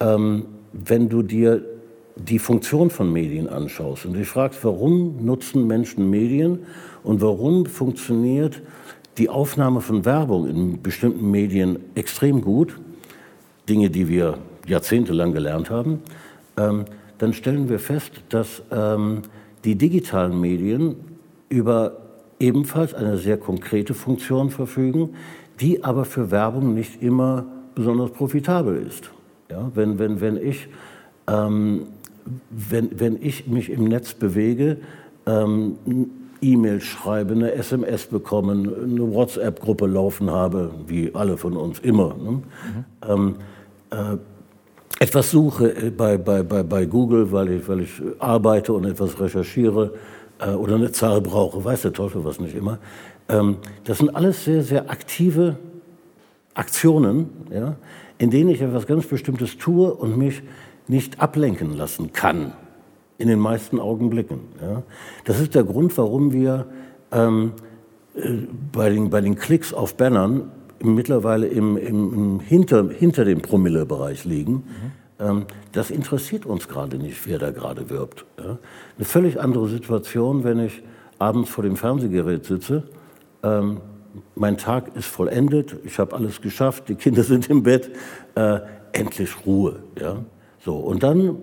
ähm, 0.00 0.46
wenn 0.72 1.10
du 1.10 1.22
dir 1.22 1.62
die 2.16 2.38
Funktion 2.38 2.88
von 2.88 3.12
Medien 3.12 3.48
anschaust 3.48 4.06
und 4.06 4.14
dich 4.14 4.28
fragst, 4.28 4.64
warum 4.64 5.24
nutzen 5.24 5.66
Menschen 5.66 6.08
Medien 6.10 6.60
und 7.02 7.20
warum 7.20 7.66
funktioniert 7.66 8.60
die 9.18 9.28
Aufnahme 9.28 9.80
von 9.80 10.04
Werbung 10.04 10.48
in 10.48 10.82
bestimmten 10.82 11.30
Medien 11.30 11.78
extrem 11.94 12.40
gut, 12.40 12.78
Dinge, 13.68 13.90
die 13.90 14.08
wir 14.08 14.38
jahrzehntelang 14.66 15.32
gelernt 15.32 15.70
haben, 15.70 16.00
ähm, 16.56 16.84
dann 17.18 17.32
stellen 17.32 17.68
wir 17.68 17.78
fest, 17.78 18.12
dass 18.30 18.62
ähm, 18.70 19.22
die 19.64 19.76
digitalen 19.76 20.40
Medien 20.40 20.96
über 21.48 21.96
ebenfalls 22.38 22.94
eine 22.94 23.18
sehr 23.18 23.36
konkrete 23.36 23.92
Funktion 23.92 24.50
verfügen, 24.50 25.10
die 25.60 25.84
aber 25.84 26.04
für 26.04 26.30
Werbung 26.30 26.74
nicht 26.74 27.02
immer 27.02 27.44
besonders 27.74 28.10
profitabel 28.12 28.82
ist. 28.86 29.10
Ja, 29.50 29.70
wenn, 29.74 29.98
wenn, 29.98 30.20
wenn 30.20 30.36
ich 30.36 30.68
ähm, 31.26 31.86
wenn, 32.50 32.98
wenn 32.98 33.18
ich 33.20 33.46
mich 33.46 33.70
im 33.70 33.84
Netz 33.84 34.14
bewege, 34.14 34.78
ähm, 35.26 35.76
E-Mail 36.42 36.80
schreibe, 36.80 37.34
eine 37.34 37.52
SMS 37.52 38.06
bekomme, 38.06 38.52
eine 38.52 39.14
WhatsApp-Gruppe 39.14 39.86
laufen 39.86 40.30
habe, 40.30 40.70
wie 40.86 41.14
alle 41.14 41.36
von 41.36 41.56
uns 41.56 41.78
immer. 41.80 42.14
Ne? 42.14 42.30
Mhm. 42.30 42.42
Ähm, 43.08 43.34
äh, 43.90 44.16
etwas 44.98 45.30
suche 45.30 45.74
äh, 45.74 45.90
bei, 45.90 46.18
bei, 46.18 46.42
bei, 46.42 46.62
bei 46.62 46.84
Google, 46.84 47.32
weil 47.32 47.50
ich, 47.52 47.68
weil 47.68 47.80
ich 47.80 47.90
arbeite 48.18 48.72
und 48.72 48.84
etwas 48.84 49.18
recherchiere 49.20 49.94
äh, 50.38 50.50
oder 50.50 50.74
eine 50.74 50.92
Zahl 50.92 51.20
brauche, 51.20 51.64
weiß 51.64 51.82
der 51.82 51.92
Teufel 51.92 52.24
was 52.24 52.40
nicht 52.40 52.54
immer. 52.54 52.78
Ähm, 53.28 53.56
das 53.84 53.98
sind 53.98 54.14
alles 54.14 54.44
sehr, 54.44 54.62
sehr 54.62 54.90
aktive 54.90 55.56
Aktionen, 56.54 57.30
ja, 57.50 57.76
in 58.18 58.30
denen 58.30 58.50
ich 58.50 58.60
etwas 58.60 58.86
ganz 58.86 59.06
Bestimmtes 59.06 59.56
tue 59.56 59.92
und 59.94 60.18
mich 60.18 60.42
nicht 60.88 61.20
ablenken 61.20 61.76
lassen 61.76 62.12
kann. 62.12 62.52
In 63.20 63.28
den 63.28 63.38
meisten 63.38 63.78
Augenblicken. 63.78 64.40
Ja. 64.62 64.82
Das 65.26 65.40
ist 65.40 65.54
der 65.54 65.64
Grund, 65.64 65.96
warum 65.98 66.32
wir 66.32 66.66
ähm, 67.12 67.52
äh, 68.14 68.30
bei, 68.72 68.88
den, 68.88 69.10
bei 69.10 69.20
den 69.20 69.36
Klicks 69.36 69.74
auf 69.74 69.94
Bannern 69.94 70.50
mittlerweile 70.82 71.46
im, 71.46 71.76
im, 71.76 72.14
im 72.14 72.40
hinter, 72.40 72.88
hinter 72.88 73.26
dem 73.26 73.42
Promille-Bereich 73.42 74.24
liegen. 74.24 74.52
Mhm. 74.52 74.64
Ähm, 75.18 75.44
das 75.72 75.90
interessiert 75.90 76.46
uns 76.46 76.66
gerade 76.66 76.96
nicht, 76.96 77.26
wer 77.26 77.38
da 77.38 77.50
gerade 77.50 77.90
wirbt. 77.90 78.24
Ja. 78.38 78.58
Eine 78.96 79.04
völlig 79.04 79.38
andere 79.38 79.68
Situation, 79.68 80.42
wenn 80.42 80.58
ich 80.58 80.82
abends 81.18 81.50
vor 81.50 81.62
dem 81.62 81.76
Fernsehgerät 81.76 82.46
sitze. 82.46 82.84
Ähm, 83.42 83.82
mein 84.34 84.56
Tag 84.56 84.96
ist 84.96 85.06
vollendet, 85.06 85.76
ich 85.84 85.98
habe 85.98 86.16
alles 86.16 86.40
geschafft, 86.40 86.88
die 86.88 86.94
Kinder 86.94 87.22
sind 87.22 87.50
im 87.50 87.62
Bett, 87.62 87.90
äh, 88.34 88.60
endlich 88.92 89.44
Ruhe. 89.44 89.82
Ja. 90.00 90.24
So, 90.64 90.76
und 90.76 91.02
dann 91.02 91.36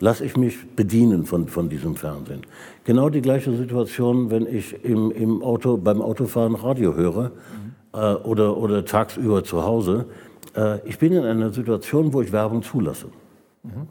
lasse 0.00 0.24
ich 0.24 0.36
mich 0.36 0.74
bedienen 0.74 1.24
von, 1.24 1.46
von 1.46 1.68
diesem 1.68 1.94
Fernsehen. 1.94 2.42
Genau 2.84 3.10
die 3.10 3.22
gleiche 3.22 3.54
Situation, 3.54 4.30
wenn 4.30 4.46
ich 4.46 4.84
im, 4.84 5.10
im 5.12 5.42
Auto, 5.42 5.76
beim 5.76 6.02
Autofahren 6.02 6.54
Radio 6.54 6.94
höre 6.96 7.30
mhm. 7.30 7.30
äh, 7.92 8.14
oder, 8.14 8.56
oder 8.56 8.84
tagsüber 8.84 9.44
zu 9.44 9.62
Hause. 9.64 10.06
Äh, 10.56 10.80
ich 10.88 10.98
bin 10.98 11.12
in 11.12 11.24
einer 11.24 11.52
Situation, 11.52 12.12
wo 12.12 12.22
ich 12.22 12.32
Werbung 12.32 12.62
zulasse. 12.62 13.06
Mhm. 13.62 13.86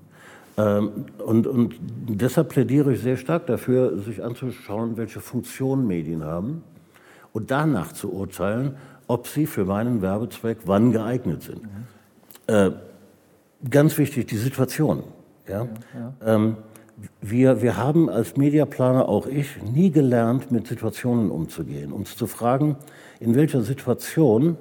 Und, 1.25 1.48
und 1.48 1.75
deshalb 2.10 2.50
plädiere 2.50 2.92
ich 2.92 3.00
sehr 3.00 3.16
stark 3.16 3.48
dafür, 3.48 3.98
sich 4.00 4.22
anzuschauen, 4.22 4.98
welche 4.98 5.22
Funktion 5.22 5.88
Medien 5.88 6.25
haben 6.25 6.63
und 7.32 7.50
danach 7.50 7.94
zu 7.94 8.12
urteilen, 8.12 8.75
ob 9.08 9.28
sie 9.28 9.46
für 9.46 9.63
meinen 9.63 10.01
Werbezweck 10.01 10.58
wann 10.66 10.92
geeignet 10.92 11.44
sind. 11.44 11.63
Mhm. 11.63 12.54
Äh, 12.54 12.72
ganz 13.70 13.98
wichtig, 13.98 14.28
die 14.28 14.38
Situation. 14.38 15.04
Ja? 15.50 15.68
Ähm, 16.25 16.58
wir, 17.22 17.62
wir 17.62 17.77
haben 17.77 18.10
als 18.10 18.36
Mediaplaner, 18.36 19.08
auch 19.08 19.25
ich, 19.25 19.62
nie 19.63 19.89
gelernt, 19.89 20.51
mit 20.51 20.68
Situationen 20.68 21.32
umzugehen. 21.32 21.94
Uns 21.94 22.15
zu 22.15 22.27
fragen, 22.27 22.75
in 23.20 23.36
welcher 23.36 23.62
Situation 23.62 24.58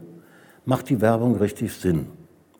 macht 0.64 0.88
die 0.88 1.00
Werbung 1.00 1.36
richtig 1.36 1.72
Sinn? 1.72 2.06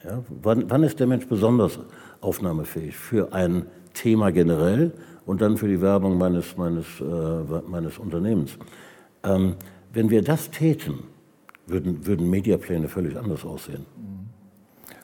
Ja? 0.04 0.22
Wann, 0.42 0.68
wann 0.68 0.82
ist 0.82 1.00
der 1.00 1.06
Mensch 1.06 1.26
besonders 1.26 1.78
aufnahmefähig 2.20 2.96
für 2.96 3.32
ein 3.32 3.66
Thema 3.94 4.32
generell 4.32 4.92
und 5.26 5.40
dann 5.40 5.56
für 5.56 5.68
die 5.68 5.80
Werbung 5.80 6.18
meines, 6.18 6.56
meines, 6.56 6.86
äh, 7.00 7.60
meines 7.68 7.98
Unternehmens? 7.98 8.58
Ähm, 9.22 9.54
wenn 9.92 10.10
wir 10.10 10.22
das 10.22 10.50
täten, 10.50 11.04
würden, 11.66 12.06
würden 12.06 12.28
Mediapläne 12.28 12.88
völlig 12.88 13.16
anders 13.16 13.44
aussehen. 13.44 13.86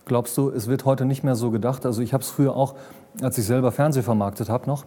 Glaubst 0.07 0.37
du, 0.37 0.51
es 0.51 0.67
wird 0.67 0.85
heute 0.85 1.07
nicht 1.07 1.25
mehr 1.25 1.35
so 1.35 1.51
gedacht? 1.51 1.87
Also 1.87 2.03
ich 2.03 2.13
habe 2.13 2.23
es 2.23 2.31
früher 2.31 2.55
auch, 2.55 2.75
als 3.23 3.39
ich 3.39 3.47
selber 3.47 3.73
Fernseh 3.73 4.03
vermarktet 4.03 4.51
habe, 4.51 4.67
noch 4.67 4.85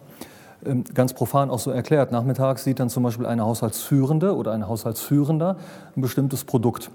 ähm, 0.64 0.84
ganz 0.94 1.12
profan 1.12 1.50
auch 1.50 1.58
so 1.58 1.70
erklärt. 1.70 2.12
Nachmittags 2.12 2.64
sieht 2.64 2.78
dann 2.78 2.88
zum 2.88 3.02
Beispiel 3.02 3.26
eine 3.26 3.44
Haushaltsführende 3.44 4.36
oder 4.36 4.52
ein 4.52 4.68
Haushaltsführender 4.68 5.56
ein 5.96 6.00
bestimmtes 6.00 6.44
Produkt, 6.44 6.90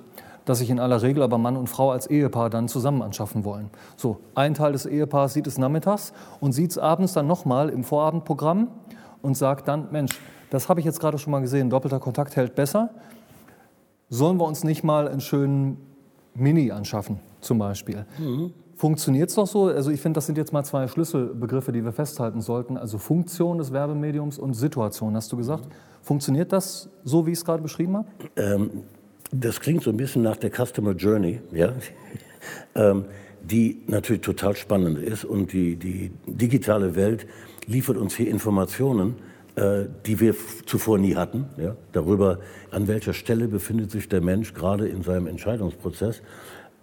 das 0.46 0.60
sich 0.60 0.70
in 0.70 0.80
aller 0.80 1.02
Regel 1.02 1.22
aber 1.22 1.38
Mann 1.38 1.58
und 1.58 1.68
Frau 1.68 1.92
als 1.92 2.08
Ehepaar 2.08 2.50
dann 2.50 2.70
zusammen 2.70 3.02
anschaffen 3.02 3.44
wollen. 3.44 3.70
So, 3.98 4.20
ein 4.36 4.54
Teil 4.54 4.72
des 4.72 4.86
Ehepaars 4.86 5.34
sieht 5.34 5.48
es 5.48 5.58
nachmittags 5.58 6.14
und 6.40 6.54
sieht 6.54 6.72
es 6.72 6.78
abends 6.78 7.14
dann 7.14 7.28
nochmal 7.28 7.70
im 7.70 7.84
Vorabendprogramm 7.84 8.70
und 9.22 9.36
sagt 9.36 9.68
dann, 9.68 9.88
Mensch, 9.92 10.20
das 10.50 10.70
habe 10.70 10.80
ich 10.80 10.86
jetzt 10.86 11.00
gerade 11.00 11.18
schon 11.18 11.32
mal 11.32 11.42
gesehen, 11.42 11.70
doppelter 11.70 12.00
Kontakt 12.00 12.36
hält 12.36 12.56
besser. 12.56 12.90
Sollen 14.10 14.38
wir 14.38 14.46
uns 14.46 14.64
nicht 14.64 14.84
mal 14.84 15.08
einen 15.08 15.22
schönen 15.22 15.78
Mini 16.36 16.72
anschaffen? 16.72 17.20
Zum 17.44 17.60
Beispiel. 17.60 18.06
Mhm. 18.18 18.54
Funktioniert 18.76 19.30
es 19.30 19.36
doch 19.36 19.48
so? 19.48 19.66
Also 19.66 19.92
ich 19.92 20.02
finde, 20.02 20.18
das 20.18 20.26
sind 20.26 20.38
jetzt 20.38 20.52
mal 20.52 20.64
zwei 20.64 20.88
Schlüsselbegriffe, 20.88 21.72
die 21.72 21.86
wir 21.86 21.92
festhalten 21.92 22.42
sollten. 22.42 22.78
Also 22.78 22.98
Funktion 22.98 23.58
des 23.58 23.72
Werbemediums 23.72 24.40
und 24.40 24.56
Situation, 24.56 25.16
hast 25.16 25.32
du 25.32 25.38
gesagt. 25.38 25.68
Funktioniert 26.02 26.52
das 26.52 26.90
so, 27.04 27.26
wie 27.26 27.32
ich 27.32 27.38
es 27.38 27.46
gerade 27.46 27.62
beschrieben 27.62 27.98
habe? 27.98 28.08
Ähm, 28.36 28.84
das 29.32 29.60
klingt 29.60 29.84
so 29.84 29.90
ein 29.90 29.98
bisschen 29.98 30.22
nach 30.22 30.38
der 30.38 30.52
Customer 30.52 30.92
Journey, 30.92 31.40
ja? 31.52 31.74
ähm, 32.76 33.06
die 33.42 33.82
natürlich 33.88 34.22
total 34.22 34.56
spannend 34.56 35.00
ist. 35.00 35.26
Und 35.26 35.54
die, 35.54 35.76
die 35.76 36.12
digitale 36.26 36.96
Welt 36.96 37.28
liefert 37.68 37.98
uns 37.98 38.16
hier 38.16 38.30
Informationen, 38.30 39.16
äh, 39.56 39.86
die 40.06 40.20
wir 40.20 40.36
zuvor 40.66 40.98
nie 40.98 41.16
hatten, 41.16 41.46
ja? 41.58 41.76
darüber, 41.92 42.40
an 42.72 42.88
welcher 42.88 43.14
Stelle 43.14 43.48
befindet 43.48 43.92
sich 43.92 44.10
der 44.10 44.22
Mensch 44.22 44.54
gerade 44.54 44.88
in 44.88 45.04
seinem 45.04 45.28
Entscheidungsprozess. 45.28 46.22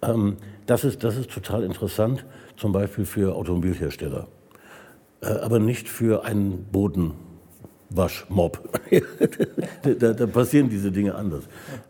Ähm, 0.01 0.37
das, 0.65 0.83
ist, 0.83 1.03
das 1.03 1.17
ist 1.17 1.31
total 1.31 1.63
interessant, 1.63 2.25
zum 2.57 2.71
Beispiel 2.71 3.05
für 3.05 3.35
Automobilhersteller, 3.35 4.27
äh, 5.21 5.27
aber 5.27 5.59
nicht 5.59 5.87
für 5.87 6.23
einen 6.25 6.65
Bodenwaschmob. 6.71 8.69
da, 9.99 10.13
da, 10.13 10.27
passieren 10.27 10.69
diese 10.69 10.91
Dinge 10.91 11.15
anders. 11.15 11.43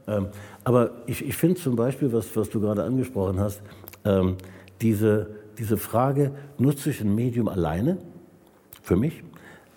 Ähm, 0.08 0.28
aber 0.64 0.92
ich, 1.08 1.26
ich 1.26 1.36
finde 1.36 1.60
zum 1.60 1.76
Beispiel, 1.76 2.12
was, 2.14 2.36
was 2.36 2.50
du 2.50 2.60
gerade 2.60 2.84
angesprochen 2.84 3.40
hast, 3.40 3.62
ähm, 4.06 4.38
diese, 4.82 5.36
diese 5.58 5.78
Frage, 5.78 6.32
nutze 6.58 6.90
ich 6.90 7.02
ein 7.02 7.14
Medium 7.14 7.48
alleine 7.48 7.98
für 8.82 8.96
mich 8.96 9.24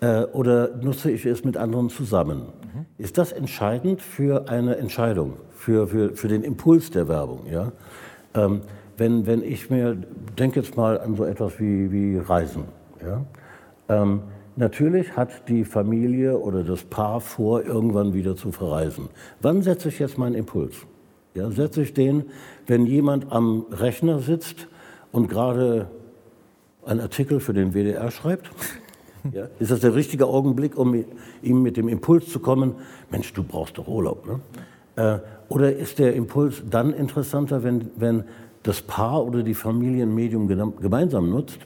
äh, 0.01 0.23
oder 0.23 0.75
nutze 0.77 1.11
ich 1.11 1.25
es 1.25 1.43
mit 1.43 1.57
anderen 1.57 1.89
zusammen? 1.89 2.39
Mhm. 2.41 2.85
Ist 2.97 3.17
das 3.17 3.31
entscheidend 3.31 4.01
für 4.01 4.49
eine 4.49 4.77
Entscheidung, 4.77 5.33
für, 5.51 5.87
für, 5.87 6.15
für 6.15 6.27
den 6.27 6.43
Impuls 6.43 6.91
der 6.91 7.07
Werbung? 7.07 7.45
Ja? 7.49 7.71
Ähm, 8.35 8.61
wenn, 8.97 9.25
wenn 9.25 9.43
ich 9.43 9.69
mir, 9.69 9.97
denke 10.37 10.59
jetzt 10.59 10.77
mal 10.77 10.99
an 10.99 11.15
so 11.15 11.25
etwas 11.25 11.59
wie, 11.59 11.91
wie 11.91 12.17
Reisen. 12.17 12.63
Ja? 13.01 13.25
Ähm, 13.89 14.21
natürlich 14.55 15.15
hat 15.15 15.49
die 15.49 15.65
Familie 15.65 16.37
oder 16.37 16.63
das 16.63 16.83
Paar 16.83 17.19
vor, 17.21 17.63
irgendwann 17.63 18.13
wieder 18.13 18.35
zu 18.35 18.51
verreisen. 18.51 19.09
Wann 19.41 19.61
setze 19.61 19.89
ich 19.89 19.99
jetzt 19.99 20.17
meinen 20.17 20.35
Impuls? 20.35 20.75
Ja, 21.33 21.51
setze 21.51 21.81
ich 21.81 21.93
den, 21.93 22.25
wenn 22.67 22.85
jemand 22.85 23.31
am 23.31 23.65
Rechner 23.69 24.19
sitzt 24.19 24.67
und 25.11 25.27
gerade 25.27 25.89
einen 26.85 27.01
Artikel 27.01 27.41
für 27.41 27.53
den 27.53 27.73
WDR 27.73 28.09
schreibt? 28.11 28.49
Ja, 29.33 29.47
ist 29.59 29.71
das 29.71 29.79
der 29.79 29.95
richtige 29.95 30.27
Augenblick, 30.27 30.77
um 30.77 31.03
ihm 31.41 31.63
mit 31.63 31.77
dem 31.77 31.87
Impuls 31.87 32.29
zu 32.29 32.39
kommen, 32.39 32.75
Mensch, 33.09 33.33
du 33.33 33.43
brauchst 33.43 33.77
doch 33.77 33.87
Urlaub. 33.87 34.25
Ne? 34.27 34.39
Äh, 34.95 35.19
oder 35.49 35.75
ist 35.75 35.99
der 35.99 36.15
Impuls 36.15 36.63
dann 36.69 36.93
interessanter, 36.93 37.63
wenn, 37.63 37.91
wenn 37.97 38.23
das 38.63 38.81
Paar 38.81 39.23
oder 39.23 39.43
die 39.43 39.53
Familie 39.53 40.03
ein 40.03 40.15
Medium 40.15 40.47
gemeinsam 40.47 41.29
nutzt? 41.29 41.59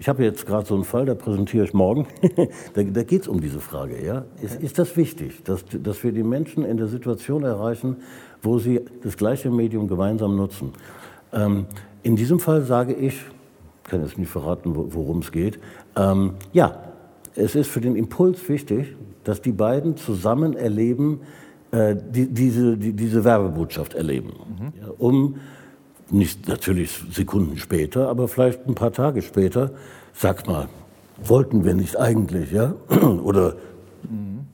Ich 0.00 0.08
habe 0.08 0.22
jetzt 0.22 0.46
gerade 0.46 0.64
so 0.64 0.74
einen 0.74 0.84
Fall, 0.84 1.06
da 1.06 1.14
präsentiere 1.14 1.64
ich 1.64 1.74
morgen. 1.74 2.06
da 2.74 2.82
da 2.82 3.02
geht 3.02 3.22
es 3.22 3.28
um 3.28 3.40
diese 3.40 3.58
Frage. 3.58 4.04
Ja? 4.04 4.24
Ist, 4.40 4.62
ist 4.62 4.78
das 4.78 4.96
wichtig, 4.96 5.42
dass, 5.42 5.64
dass 5.82 6.04
wir 6.04 6.12
die 6.12 6.22
Menschen 6.22 6.64
in 6.64 6.76
der 6.76 6.86
Situation 6.86 7.42
erreichen, 7.42 7.96
wo 8.40 8.58
sie 8.58 8.82
das 9.02 9.16
gleiche 9.16 9.50
Medium 9.50 9.88
gemeinsam 9.88 10.36
nutzen? 10.36 10.72
Ähm, 11.32 11.66
in 12.04 12.14
diesem 12.14 12.38
Fall 12.38 12.62
sage 12.62 12.94
ich, 12.94 13.20
kann 13.84 14.02
jetzt 14.02 14.18
nicht 14.18 14.30
verraten, 14.30 14.72
worum 14.74 15.18
es 15.18 15.32
geht, 15.32 15.58
ähm, 15.96 16.34
ja, 16.52 16.76
es 17.34 17.54
ist 17.54 17.70
für 17.70 17.80
den 17.80 17.96
Impuls 17.96 18.48
wichtig, 18.48 18.96
dass 19.24 19.42
die 19.42 19.52
beiden 19.52 19.96
zusammen 19.96 20.54
erleben, 20.54 21.20
äh, 21.70 21.94
die, 21.96 22.26
diese, 22.26 22.76
die, 22.76 22.92
diese 22.92 23.24
Werbebotschaft 23.24 23.94
erleben. 23.94 24.32
Mhm. 24.58 24.72
Ja, 24.80 24.88
um 24.98 25.36
nicht 26.10 26.48
natürlich 26.48 27.04
Sekunden 27.12 27.58
später, 27.58 28.08
aber 28.08 28.28
vielleicht 28.28 28.66
ein 28.66 28.74
paar 28.74 28.92
Tage 28.92 29.22
später, 29.22 29.72
sag 30.14 30.46
mal, 30.46 30.68
wollten 31.22 31.64
wir 31.64 31.74
nicht 31.74 31.98
eigentlich, 31.98 32.52
ja? 32.52 32.74
Oder 33.22 33.56
mhm. 34.08 34.46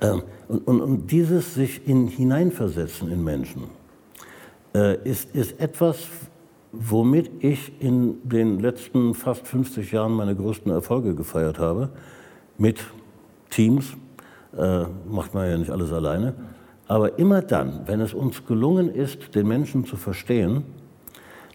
äh, 0.00 0.20
und, 0.48 0.66
und, 0.66 0.80
und, 0.80 1.10
dieses 1.10 1.54
sich 1.54 1.86
in, 1.88 2.08
hineinversetzen 2.08 3.10
in 3.10 3.24
Menschen 3.24 3.64
äh, 4.74 4.96
ist, 5.08 5.34
ist 5.34 5.58
etwas, 5.60 6.08
womit 6.72 7.30
ich 7.42 7.72
in 7.80 8.16
den 8.28 8.58
letzten 8.60 9.14
fast 9.14 9.46
50 9.46 9.92
Jahren 9.92 10.12
meine 10.12 10.34
größten 10.34 10.70
Erfolge 10.70 11.14
gefeiert 11.14 11.58
habe, 11.58 11.90
mit 12.58 12.80
Teams, 13.50 13.96
äh, 14.58 14.86
macht 15.08 15.34
man 15.34 15.48
ja 15.48 15.58
nicht 15.58 15.70
alles 15.70 15.92
alleine. 15.92 16.34
Aber 16.86 17.18
immer 17.18 17.42
dann, 17.42 17.80
wenn 17.86 18.00
es 18.00 18.12
uns 18.12 18.46
gelungen 18.46 18.88
ist, 18.88 19.34
den 19.34 19.48
Menschen 19.48 19.84
zu 19.84 19.96
verstehen, 19.96 20.64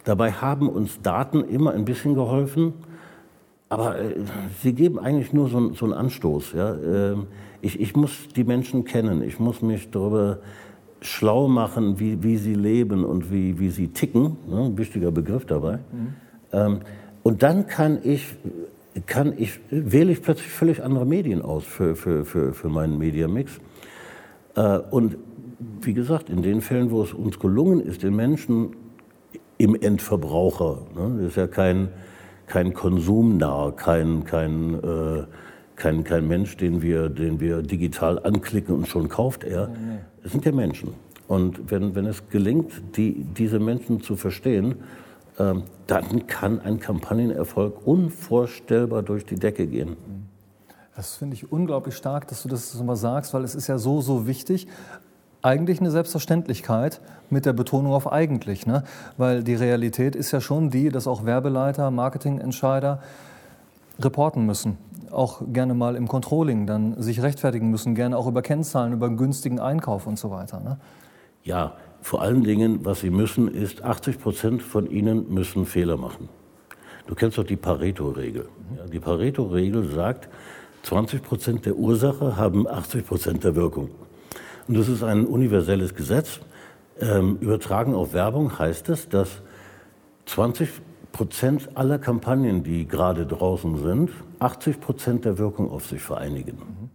dabei 0.03 0.31
haben 0.31 0.69
uns 0.69 1.01
Daten 1.01 1.43
immer 1.43 1.71
ein 1.71 1.85
bisschen 1.85 2.15
geholfen, 2.15 2.73
aber 3.69 3.99
äh, 3.99 4.15
sie 4.61 4.73
geben 4.73 4.99
eigentlich 4.99 5.31
nur 5.31 5.47
so, 5.47 5.73
so 5.73 5.85
einen 5.85 5.93
Anstoß. 5.93 6.53
Ja? 6.53 6.73
Äh, 6.73 7.15
ich, 7.61 7.79
ich, 7.79 7.95
muss 7.95 8.27
die 8.35 8.43
Menschen 8.43 8.83
kennen, 8.85 9.21
ich 9.21 9.39
muss 9.39 9.61
mich 9.61 9.91
darüber 9.91 10.39
schlau 11.01 11.47
machen, 11.47 11.99
wie, 11.99 12.23
wie 12.23 12.37
sie 12.37 12.55
leben 12.55 13.05
und 13.05 13.31
wie, 13.31 13.59
wie 13.59 13.69
sie 13.69 13.89
ticken. 13.89 14.37
Ne? 14.47 14.65
Ein 14.65 14.77
wichtiger 14.77 15.11
Begriff 15.11 15.45
dabei. 15.45 15.79
Mhm. 15.91 16.13
Ähm, 16.51 16.79
und 17.21 17.43
dann 17.43 17.67
kann 17.67 17.99
ich 18.03 18.35
kann 19.05 19.33
ich, 19.37 19.59
wähle 19.69 20.11
ich 20.11 20.21
plötzlich 20.21 20.49
völlig 20.49 20.83
andere 20.83 21.05
Medien 21.05 21.41
aus 21.41 21.63
für, 21.63 21.95
für, 21.95 22.25
für, 22.25 22.53
für 22.53 22.69
meinen 22.69 22.97
Mediamix. 22.97 23.59
Äh, 24.55 24.79
und 24.91 25.17
wie 25.81 25.93
gesagt, 25.93 26.29
in 26.29 26.41
den 26.41 26.61
Fällen, 26.61 26.91
wo 26.91 27.03
es 27.03 27.13
uns 27.13 27.39
gelungen 27.39 27.81
ist, 27.81 28.03
den 28.03 28.15
Menschen 28.15 28.75
im 29.57 29.75
Endverbraucher. 29.75 30.79
Ne? 30.95 31.17
Das 31.17 31.31
ist 31.31 31.35
ja 31.37 31.47
kein, 31.47 31.89
kein 32.47 32.73
Konsumnah, 32.73 33.71
kein, 33.75 34.23
kein, 34.23 34.75
äh, 34.75 35.23
kein, 35.75 36.03
kein 36.03 36.27
Mensch, 36.27 36.57
den 36.57 36.81
wir, 36.81 37.09
den 37.09 37.39
wir 37.39 37.61
digital 37.61 38.19
anklicken 38.19 38.75
und 38.75 38.87
schon 38.87 39.09
kauft 39.09 39.43
er. 39.43 39.71
Es 40.23 40.31
sind 40.31 40.45
ja 40.45 40.51
Menschen. 40.51 40.93
Und 41.27 41.71
wenn, 41.71 41.93
wenn 41.93 42.05
es 42.05 42.27
gelingt, 42.29 42.71
die, 42.97 43.23
diese 43.37 43.59
Menschen 43.59 44.01
zu 44.01 44.15
verstehen, 44.15 44.75
dann 45.39 46.27
kann 46.27 46.61
ein 46.61 46.79
Kampagnenerfolg 46.79 47.87
unvorstellbar 47.87 49.03
durch 49.03 49.25
die 49.25 49.35
Decke 49.35 49.67
gehen. 49.67 49.95
Das 50.95 51.15
finde 51.15 51.35
ich 51.35 51.49
unglaublich 51.49 51.95
stark, 51.95 52.27
dass 52.27 52.43
du 52.43 52.49
das 52.49 52.73
mal 52.83 52.97
sagst, 52.97 53.33
weil 53.33 53.45
es 53.45 53.55
ist 53.55 53.67
ja 53.67 53.77
so, 53.77 54.01
so 54.01 54.27
wichtig. 54.27 54.67
Eigentlich 55.41 55.79
eine 55.79 55.91
Selbstverständlichkeit 55.91 56.99
mit 57.29 57.45
der 57.45 57.53
Betonung 57.53 57.93
auf 57.93 58.11
eigentlich, 58.11 58.67
ne? 58.67 58.83
weil 59.15 59.41
die 59.43 59.55
Realität 59.55 60.13
ist 60.13 60.31
ja 60.31 60.41
schon 60.41 60.69
die, 60.69 60.89
dass 60.89 61.07
auch 61.07 61.23
Werbeleiter, 61.23 61.89
Marketingentscheider 61.89 62.99
reporten 63.97 64.45
müssen, 64.45 64.77
auch 65.09 65.41
gerne 65.53 65.73
mal 65.73 65.95
im 65.95 66.09
Controlling 66.09 66.67
dann 66.67 67.01
sich 67.01 67.21
rechtfertigen 67.21 67.69
müssen, 67.69 67.95
gerne 67.95 68.17
auch 68.17 68.27
über 68.27 68.41
Kennzahlen, 68.41 68.91
über 68.91 69.05
einen 69.05 69.15
günstigen 69.15 69.61
Einkauf 69.61 70.05
und 70.05 70.19
so 70.19 70.31
weiter. 70.31 70.59
Ne? 70.59 70.77
Ja, 71.43 71.75
vor 72.01 72.21
allen 72.21 72.43
Dingen, 72.43 72.85
was 72.85 73.01
sie 73.01 73.09
müssen, 73.09 73.47
ist, 73.53 73.83
80 73.83 74.19
Prozent 74.19 74.61
von 74.61 74.89
ihnen 74.89 75.33
müssen 75.33 75.65
Fehler 75.65 75.97
machen. 75.97 76.29
Du 77.07 77.15
kennst 77.15 77.37
doch 77.37 77.43
die 77.43 77.55
Pareto-Regel. 77.55 78.47
Ja, 78.77 78.85
die 78.85 78.99
Pareto-Regel 78.99 79.89
sagt, 79.89 80.29
20 80.83 81.23
Prozent 81.23 81.65
der 81.65 81.75
Ursache 81.75 82.37
haben 82.37 82.67
80 82.67 83.05
Prozent 83.05 83.43
der 83.43 83.55
Wirkung. 83.55 83.89
Und 84.67 84.77
das 84.77 84.87
ist 84.87 85.03
ein 85.03 85.25
universelles 85.25 85.95
Gesetz. 85.95 86.39
Ähm, 86.99 87.37
übertragen 87.41 87.95
auf 87.95 88.13
Werbung 88.13 88.57
heißt 88.59 88.89
es, 88.89 89.09
dass 89.09 89.41
20 90.25 90.69
Prozent 91.11 91.69
aller 91.75 91.97
Kampagnen, 91.97 92.63
die 92.63 92.87
gerade 92.87 93.25
draußen 93.25 93.77
sind, 93.81 94.11
80 94.39 94.79
Prozent 94.79 95.25
der 95.25 95.37
Wirkung 95.37 95.71
auf 95.71 95.87
sich 95.87 96.01
vereinigen. 96.01 96.89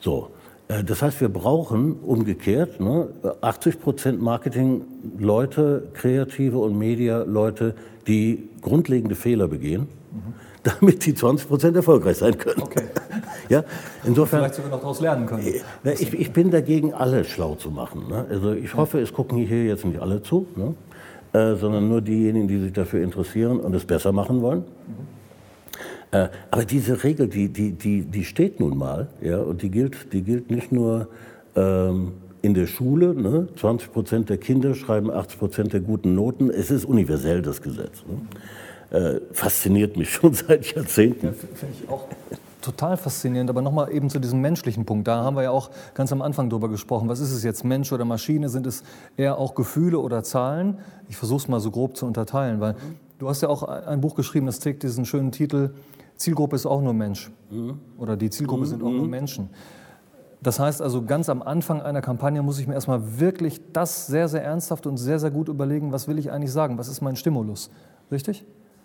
So, 0.00 0.30
das 0.68 1.02
heißt, 1.02 1.20
wir 1.20 1.28
brauchen 1.28 1.96
umgekehrt 2.00 2.80
ne, 2.80 3.08
80 3.40 3.80
Prozent 3.80 4.22
Marketing-Leute, 4.22 5.88
Kreative 5.92 6.58
und 6.58 6.78
Media-Leute, 6.78 7.74
die 8.06 8.48
grundlegende 8.62 9.14
Fehler 9.14 9.48
begehen. 9.48 9.82
Mhm 10.12 10.34
damit 10.80 11.04
die 11.04 11.14
20 11.14 11.46
Prozent 11.46 11.76
erfolgreich 11.76 12.16
sein 12.16 12.36
können. 12.38 12.62
Okay. 12.62 12.84
ja, 13.48 13.64
insofern. 14.04 14.40
Vielleicht 14.40 14.54
sogar 14.54 14.70
noch 14.70 14.80
daraus 14.80 15.00
lernen 15.00 15.26
können. 15.26 15.46
Äh, 15.46 15.92
ich, 15.92 16.12
ich, 16.12 16.32
bin 16.32 16.50
dagegen, 16.50 16.94
alle 16.94 17.24
schlau 17.24 17.54
zu 17.54 17.70
machen. 17.70 18.08
Ne? 18.08 18.24
Also 18.30 18.52
ich 18.52 18.74
hoffe, 18.74 19.00
es 19.00 19.12
gucken 19.12 19.38
hier 19.38 19.64
jetzt 19.64 19.84
nicht 19.84 20.00
alle 20.00 20.22
zu, 20.22 20.46
ne? 20.56 20.74
äh, 21.38 21.56
sondern 21.56 21.88
nur 21.88 22.00
diejenigen, 22.00 22.48
die 22.48 22.58
sich 22.60 22.72
dafür 22.72 23.02
interessieren 23.02 23.60
und 23.60 23.74
es 23.74 23.84
besser 23.84 24.12
machen 24.12 24.40
wollen. 24.40 24.60
Mhm. 24.60 25.23
Äh, 26.14 26.28
aber 26.50 26.64
diese 26.64 27.02
Regel, 27.02 27.28
die, 27.28 27.48
die, 27.48 27.72
die, 27.72 28.02
die 28.02 28.24
steht 28.24 28.60
nun 28.60 28.78
mal, 28.78 29.08
ja, 29.20 29.38
und 29.38 29.62
die 29.62 29.70
gilt, 29.70 30.12
die 30.12 30.22
gilt 30.22 30.50
nicht 30.50 30.70
nur 30.72 31.08
ähm, 31.56 32.12
in 32.40 32.54
der 32.54 32.66
Schule. 32.66 33.14
Ne? 33.14 33.48
20 33.56 33.92
Prozent 33.92 34.30
der 34.30 34.38
Kinder 34.38 34.74
schreiben 34.74 35.10
80 35.10 35.38
Prozent 35.38 35.72
der 35.72 35.80
guten 35.80 36.14
Noten. 36.14 36.50
Es 36.50 36.70
ist 36.70 36.84
universell 36.84 37.42
das 37.42 37.62
Gesetz. 37.62 38.04
Ne? 38.06 38.20
äh, 38.94 39.20
fasziniert 39.32 39.96
mich 39.96 40.10
schon 40.12 40.34
seit 40.34 40.74
Jahrzehnten. 40.74 41.26
Ja, 41.26 41.32
Finde 41.32 41.74
ich 41.82 41.88
auch 41.88 42.06
total 42.60 42.96
faszinierend. 42.96 43.50
Aber 43.50 43.60
nochmal 43.60 43.92
eben 43.92 44.08
zu 44.08 44.18
diesem 44.18 44.40
menschlichen 44.40 44.86
Punkt. 44.86 45.06
Da 45.06 45.22
haben 45.22 45.36
wir 45.36 45.42
ja 45.42 45.50
auch 45.50 45.70
ganz 45.92 46.12
am 46.12 46.22
Anfang 46.22 46.48
drüber 46.48 46.68
gesprochen. 46.68 47.08
Was 47.08 47.20
ist 47.20 47.32
es 47.32 47.44
jetzt, 47.44 47.64
Mensch 47.64 47.92
oder 47.92 48.04
Maschine? 48.04 48.48
Sind 48.48 48.66
es 48.66 48.84
eher 49.16 49.38
auch 49.38 49.54
Gefühle 49.54 49.98
oder 49.98 50.22
Zahlen? 50.22 50.78
Ich 51.08 51.16
versuche 51.16 51.38
es 51.38 51.48
mal 51.48 51.60
so 51.60 51.70
grob 51.70 51.96
zu 51.96 52.06
unterteilen, 52.06 52.60
weil 52.60 52.76
du 53.18 53.28
hast 53.28 53.42
ja 53.42 53.48
auch 53.48 53.64
ein 53.64 54.00
Buch 54.00 54.14
geschrieben, 54.14 54.46
das 54.46 54.60
trägt 54.60 54.82
diesen 54.82 55.04
schönen 55.04 55.30
Titel 55.30 55.74
Zielgruppe 56.16 56.56
ist 56.56 56.66
auch 56.66 56.80
nur 56.80 56.94
Mensch. 56.94 57.30
Mhm. 57.50 57.78
Oder 57.98 58.16
die 58.16 58.30
Zielgruppe 58.30 58.62
mhm. 58.62 58.68
sind 58.68 58.82
auch 58.82 58.90
nur 58.90 59.04
mhm. 59.04 59.10
Menschen. 59.10 59.50
Das 60.42 60.58
heißt 60.58 60.82
also, 60.82 61.02
ganz 61.02 61.28
am 61.28 61.42
Anfang 61.42 61.80
einer 61.80 62.02
Kampagne 62.02 62.42
muss 62.42 62.58
ich 62.58 62.66
mir 62.66 62.74
erstmal 62.74 63.18
wirklich 63.18 63.60
das 63.72 64.06
sehr, 64.06 64.28
sehr 64.28 64.44
ernsthaft 64.44 64.86
und 64.86 64.98
sehr, 64.98 65.18
sehr 65.18 65.30
gut 65.30 65.48
überlegen, 65.48 65.90
was 65.92 66.06
will 66.06 66.18
ich 66.18 66.30
eigentlich 66.30 66.52
sagen? 66.52 66.76
Was 66.76 66.88
ist 66.88 67.00
mein 67.00 67.16
Stimulus? 67.16 67.70
Richtig? 68.12 68.44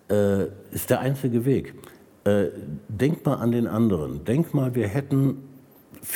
äh, 0.09 0.45
ist 0.71 0.89
der 0.89 0.99
einzige 0.99 1.45
Weg. 1.45 1.75
Äh, 2.23 2.47
denk 2.87 3.25
mal 3.25 3.35
an 3.35 3.51
den 3.51 3.67
anderen. 3.67 4.25
Denk 4.25 4.53
mal, 4.53 4.75
wir 4.75 4.87
hätten 4.87 5.43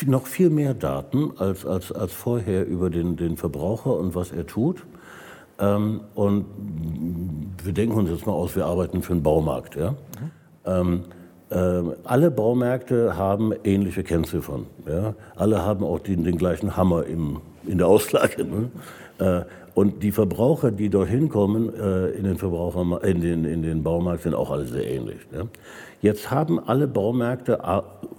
noch 0.05 0.27
viel 0.27 0.49
mehr 0.49 0.73
Daten 0.73 1.31
als, 1.37 1.65
als, 1.65 1.91
als 1.91 2.13
vorher 2.13 2.65
über 2.65 2.89
den, 2.89 3.15
den 3.15 3.37
Verbraucher 3.37 3.97
und 3.97 4.15
was 4.15 4.31
er 4.31 4.45
tut. 4.45 4.85
Ähm, 5.59 6.01
und 6.15 6.45
wir 7.63 7.73
denken 7.73 7.97
uns 7.97 8.09
jetzt 8.09 8.25
mal 8.25 8.33
aus, 8.33 8.55
wir 8.55 8.65
arbeiten 8.65 9.01
für 9.01 9.13
einen 9.13 9.23
Baumarkt. 9.23 9.75
Ja? 9.75 9.91
Mhm. 9.91 10.31
Ähm, 10.65 11.03
äh, 11.49 11.55
alle 12.03 12.31
Baumärkte 12.31 13.15
haben 13.15 13.53
ähnliche 13.63 14.03
Kennziffern. 14.03 14.65
Ja? 14.87 15.13
Alle 15.35 15.63
haben 15.63 15.83
auch 15.83 15.99
den, 15.99 16.23
den 16.23 16.37
gleichen 16.37 16.75
Hammer 16.75 17.05
im, 17.05 17.41
in 17.65 17.77
der 17.77 17.87
Auslage. 17.87 18.43
Ne? 18.43 18.69
Äh, 19.19 19.45
und 19.75 20.03
die 20.03 20.11
Verbraucher, 20.11 20.71
die 20.71 20.89
dorthin 20.89 21.29
kommen 21.29 21.73
äh, 21.73 22.09
in, 22.09 22.25
den 22.25 22.37
Verbraucher, 22.37 23.03
in, 23.03 23.21
den, 23.21 23.45
in 23.45 23.63
den 23.63 23.83
Baumarkt, 23.83 24.23
sind 24.23 24.35
auch 24.35 24.51
alle 24.51 24.65
sehr 24.65 24.87
ähnlich. 24.87 25.17
Ja? 25.31 25.43
Jetzt 26.01 26.31
haben 26.31 26.59
alle 26.59 26.87
Baumärkte 26.87 27.59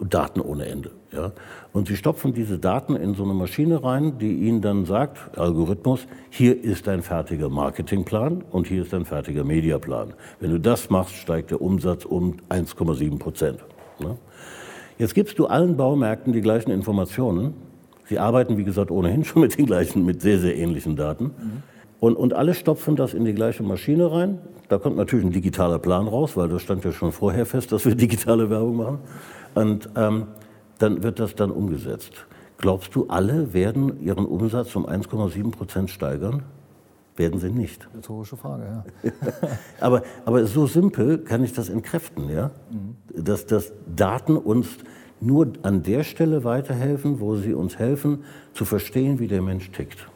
Daten 0.00 0.40
ohne 0.40 0.66
Ende. 0.66 0.90
Ja? 1.14 1.32
Und 1.72 1.88
sie 1.88 1.96
stopfen 1.96 2.34
diese 2.34 2.58
Daten 2.58 2.96
in 2.96 3.14
so 3.14 3.24
eine 3.24 3.34
Maschine 3.34 3.82
rein, 3.82 4.18
die 4.18 4.32
ihnen 4.32 4.60
dann 4.60 4.84
sagt, 4.84 5.38
Algorithmus, 5.38 6.06
hier 6.30 6.62
ist 6.62 6.88
ein 6.88 7.02
fertiger 7.02 7.48
Marketingplan 7.48 8.42
und 8.50 8.66
hier 8.66 8.82
ist 8.82 8.92
ein 8.92 9.04
fertiger 9.04 9.44
Mediaplan. 9.44 10.14
Wenn 10.40 10.50
du 10.50 10.60
das 10.60 10.90
machst, 10.90 11.14
steigt 11.14 11.50
der 11.50 11.60
Umsatz 11.60 12.04
um 12.04 12.36
1,7 12.50 13.18
Prozent. 13.18 13.64
Ja? 14.00 14.16
Jetzt 14.98 15.14
gibst 15.14 15.38
du 15.38 15.46
allen 15.46 15.76
Baumärkten 15.76 16.32
die 16.32 16.40
gleichen 16.40 16.70
Informationen 16.70 17.54
Sie 18.06 18.18
arbeiten, 18.18 18.58
wie 18.58 18.64
gesagt, 18.64 18.90
ohnehin 18.90 19.24
schon 19.24 19.42
mit 19.42 19.56
den 19.58 19.66
gleichen, 19.66 20.04
mit 20.04 20.20
sehr, 20.20 20.38
sehr 20.38 20.56
ähnlichen 20.56 20.96
Daten. 20.96 21.24
Mhm. 21.24 21.62
Und, 22.00 22.16
und 22.16 22.34
alle 22.34 22.54
stopfen 22.54 22.96
das 22.96 23.14
in 23.14 23.24
die 23.24 23.34
gleiche 23.34 23.62
Maschine 23.62 24.12
rein. 24.12 24.38
Da 24.68 24.78
kommt 24.78 24.96
natürlich 24.96 25.24
ein 25.24 25.32
digitaler 25.32 25.78
Plan 25.78 26.06
raus, 26.06 26.36
weil 26.36 26.48
das 26.48 26.62
stand 26.62 26.84
ja 26.84 26.92
schon 26.92 27.12
vorher 27.12 27.46
fest, 27.46 27.72
dass 27.72 27.86
wir 27.86 27.94
digitale 27.94 28.50
Werbung 28.50 28.76
machen. 28.76 28.98
Und 29.54 29.88
ähm, 29.96 30.26
dann 30.78 31.02
wird 31.02 31.20
das 31.20 31.34
dann 31.34 31.50
umgesetzt. 31.50 32.26
Glaubst 32.58 32.94
du, 32.94 33.06
alle 33.08 33.52
werden 33.52 34.00
ihren 34.00 34.26
Umsatz 34.26 34.74
um 34.76 34.86
1,7 34.86 35.50
Prozent 35.50 35.90
steigern? 35.90 36.42
Werden 37.16 37.38
sie 37.38 37.50
nicht. 37.50 37.88
Rhetorische 37.94 38.36
Frage, 38.36 38.64
ja. 38.64 39.12
aber, 39.80 40.02
aber 40.24 40.46
so 40.46 40.66
simpel 40.66 41.18
kann 41.18 41.44
ich 41.44 41.52
das 41.52 41.68
entkräften, 41.68 42.28
ja? 42.28 42.50
Mhm. 42.70 43.24
Dass, 43.24 43.46
dass 43.46 43.72
Daten 43.94 44.36
uns 44.36 44.68
nur 45.20 45.52
an 45.62 45.82
der 45.82 46.02
Stelle 46.02 46.44
weiterhelfen, 46.44 47.20
wo 47.20 47.36
sie 47.36 47.54
uns 47.54 47.78
helfen, 47.78 48.24
zu 48.52 48.64
verstehen, 48.64 49.18
wie 49.18 49.28
der 49.28 49.42
Mensch 49.42 49.70
tickt. 49.70 50.08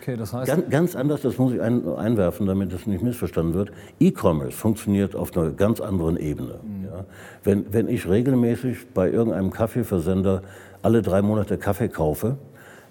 Okay, 0.00 0.16
das 0.16 0.32
heißt 0.32 0.46
ganz, 0.46 0.70
ganz 0.70 0.96
anders, 0.96 1.22
das 1.22 1.38
muss 1.38 1.52
ich 1.52 1.60
ein, 1.60 1.86
einwerfen, 1.86 2.46
damit 2.46 2.72
das 2.72 2.86
nicht 2.86 3.02
missverstanden 3.02 3.54
wird. 3.54 3.72
E-Commerce 4.00 4.52
funktioniert 4.52 5.14
auf 5.14 5.36
einer 5.36 5.50
ganz 5.50 5.80
anderen 5.80 6.16
Ebene. 6.16 6.58
Mhm. 6.62 6.84
Ja. 6.84 7.04
Wenn, 7.42 7.72
wenn 7.72 7.88
ich 7.88 8.08
regelmäßig 8.08 8.92
bei 8.94 9.10
irgendeinem 9.10 9.50
Kaffeeversender 9.50 10.42
alle 10.82 11.02
drei 11.02 11.22
Monate 11.22 11.58
Kaffee 11.58 11.88
kaufe, 11.88 12.36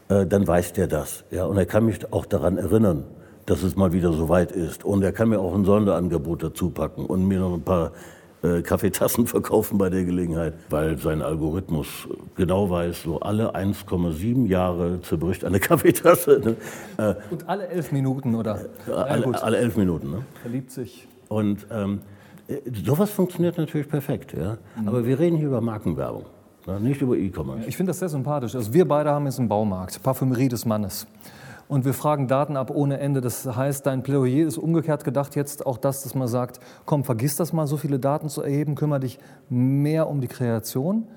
äh, 0.10 0.26
dann 0.26 0.48
weiß 0.48 0.74
der 0.74 0.88
das. 0.88 1.24
Ja. 1.32 1.46
Und 1.46 1.58
er 1.58 1.66
kann 1.66 1.86
mich 1.86 2.12
auch 2.12 2.26
daran 2.26 2.58
erinnern, 2.58 3.04
dass 3.46 3.64
es 3.64 3.76
mal 3.76 3.94
wieder 3.94 4.14
so 4.14 4.30
weit 4.30 4.52
ist. 4.52 4.86
Und 4.86 5.04
er 5.04 5.12
kann 5.12 5.30
mir 5.30 5.40
auch 5.40 5.54
ein 5.54 5.66
Sonderangebot 5.66 6.44
dazu 6.44 6.70
packen 6.70 7.06
und 7.06 7.28
mir 7.28 7.40
noch 7.40 7.54
ein 7.54 7.64
paar 7.64 7.92
Kaffeetassen 8.62 9.26
verkaufen 9.28 9.78
bei 9.78 9.90
der 9.90 10.04
Gelegenheit, 10.04 10.54
weil 10.70 10.98
sein 10.98 11.22
Algorithmus 11.22 11.88
genau 12.36 12.70
weiß, 12.70 13.04
so 13.04 13.20
alle 13.20 13.56
1,7 13.56 14.48
Jahre 14.48 15.02
zerbricht 15.02 15.46
eine 15.46 15.60
Kaffeetasse. 15.62 16.42
Ne? 16.44 16.56
Äh, 16.98 17.16
Und 17.32 17.48
alle 17.48 17.68
elf 17.68 17.92
Minuten, 17.92 18.36
oder? 18.36 18.60
Äh, 18.88 18.92
alle, 18.92 19.44
alle, 19.44 19.58
elf 19.58 19.78
Minuten. 19.78 20.12
Ne? 20.12 20.26
Verliebt 20.42 20.72
sich. 20.72 21.08
Und 21.30 21.66
ähm, 21.72 22.02
äh, 22.48 22.58
sowas 22.86 23.12
funktioniert 23.12 23.58
natürlich 23.58 23.88
perfekt. 23.88 24.34
Ja? 24.34 24.58
Mhm. 24.80 24.88
Aber 24.88 25.06
wir 25.06 25.18
reden 25.20 25.38
hier 25.38 25.48
über 25.48 25.62
Markenwerbung. 25.62 26.26
Ne? 26.68 26.80
Nicht 26.80 27.02
über 27.02 27.16
E-Commerce. 27.16 27.68
Ich 27.68 27.78
finde 27.78 27.92
das 27.92 28.00
sehr 28.00 28.10
sympathisch. 28.10 28.56
Also 28.56 28.74
wir 28.74 28.88
beide 28.88 29.10
haben 29.12 29.26
jetzt 29.26 29.40
einen 29.40 29.50
Baumarkt, 29.50 30.02
Parfümerie 30.04 30.48
des 30.50 30.66
Mannes 30.66 31.08
und 31.74 31.86
wir 31.86 31.96
fragen 31.96 32.28
Daten 32.28 32.56
ab 32.56 32.70
ohne 32.70 33.00
Ende. 33.00 33.20
Das 33.20 33.48
heißt, 33.48 33.88
dein 33.88 34.04
Plädoyer 34.04 34.46
ist 34.46 34.60
umgekehrt 34.60 35.04
gedacht 35.04 35.36
jetzt 35.36 35.66
auch 35.66 35.80
das, 35.80 36.04
dass 36.04 36.14
man 36.14 36.28
sagt, 36.28 36.60
komm, 36.86 37.04
vergiss 37.04 37.36
das 37.36 37.52
mal, 37.52 37.66
so 37.66 37.78
viele 37.78 37.98
Daten 37.98 38.30
zu 38.30 38.44
erheben, 38.44 38.76
kümmere 38.76 39.00
dich 39.00 39.18
mehr 39.50 40.08
um 40.08 40.22
die 40.22 40.28
Kreation. 40.28 41.08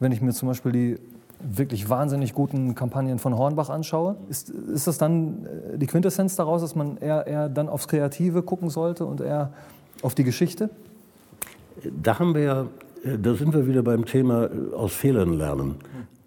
Wenn 0.00 0.10
ich 0.10 0.20
mir 0.20 0.32
zum 0.32 0.48
Beispiel 0.48 0.72
die 0.72 0.98
wirklich 1.38 1.88
wahnsinnig 1.88 2.34
guten 2.34 2.74
Kampagnen 2.74 3.20
von 3.20 3.38
Hornbach 3.38 3.70
anschaue, 3.70 4.16
ist, 4.28 4.50
ist 4.50 4.88
das 4.88 4.98
dann 4.98 5.46
äh, 5.46 5.78
die 5.78 5.86
Quintessenz 5.86 6.34
daraus, 6.34 6.62
dass 6.62 6.74
man 6.74 6.96
eher, 6.96 7.28
eher 7.28 7.48
dann 7.48 7.68
aufs 7.68 7.86
Kreative 7.86 8.42
gucken 8.42 8.70
sollte 8.70 9.04
und 9.04 9.20
eher 9.20 9.52
auf 10.02 10.16
die 10.16 10.24
Geschichte? 10.24 10.68
Da 12.02 12.18
haben 12.18 12.34
wir 12.34 12.42
ja, 12.42 12.66
da 13.18 13.34
sind 13.34 13.54
wir 13.54 13.68
wieder 13.68 13.84
beim 13.84 14.04
Thema 14.04 14.50
aus 14.76 14.94
Fehlern 14.94 15.34
lernen. 15.34 15.76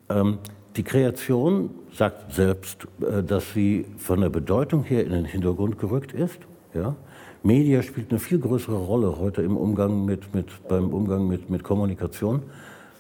Ähm, 0.08 0.38
die 0.76 0.84
Kreation 0.84 1.70
sagt 1.94 2.34
selbst, 2.34 2.88
äh, 3.02 3.24
dass 3.24 3.54
sie 3.54 3.86
von 3.98 4.22
der 4.22 4.30
Bedeutung 4.30 4.84
her 4.84 5.04
in 5.04 5.12
den 5.12 5.26
Hintergrund 5.26 5.80
gerückt 5.80 6.14
ist. 6.14 6.40
Ja? 6.74 6.96
Media 7.44 7.82
spielt 7.84 8.10
eine 8.10 8.20
viel 8.20 8.40
größere 8.40 8.76
Rolle 8.76 9.18
heute 9.20 9.42
im 9.42 9.56
Umgang 9.56 10.06
mit, 10.06 10.34
mit, 10.34 10.48
beim 10.68 10.90
Umgang 10.90 11.28
mit, 11.28 11.50
mit 11.50 11.64
Kommunikation. 11.64 12.42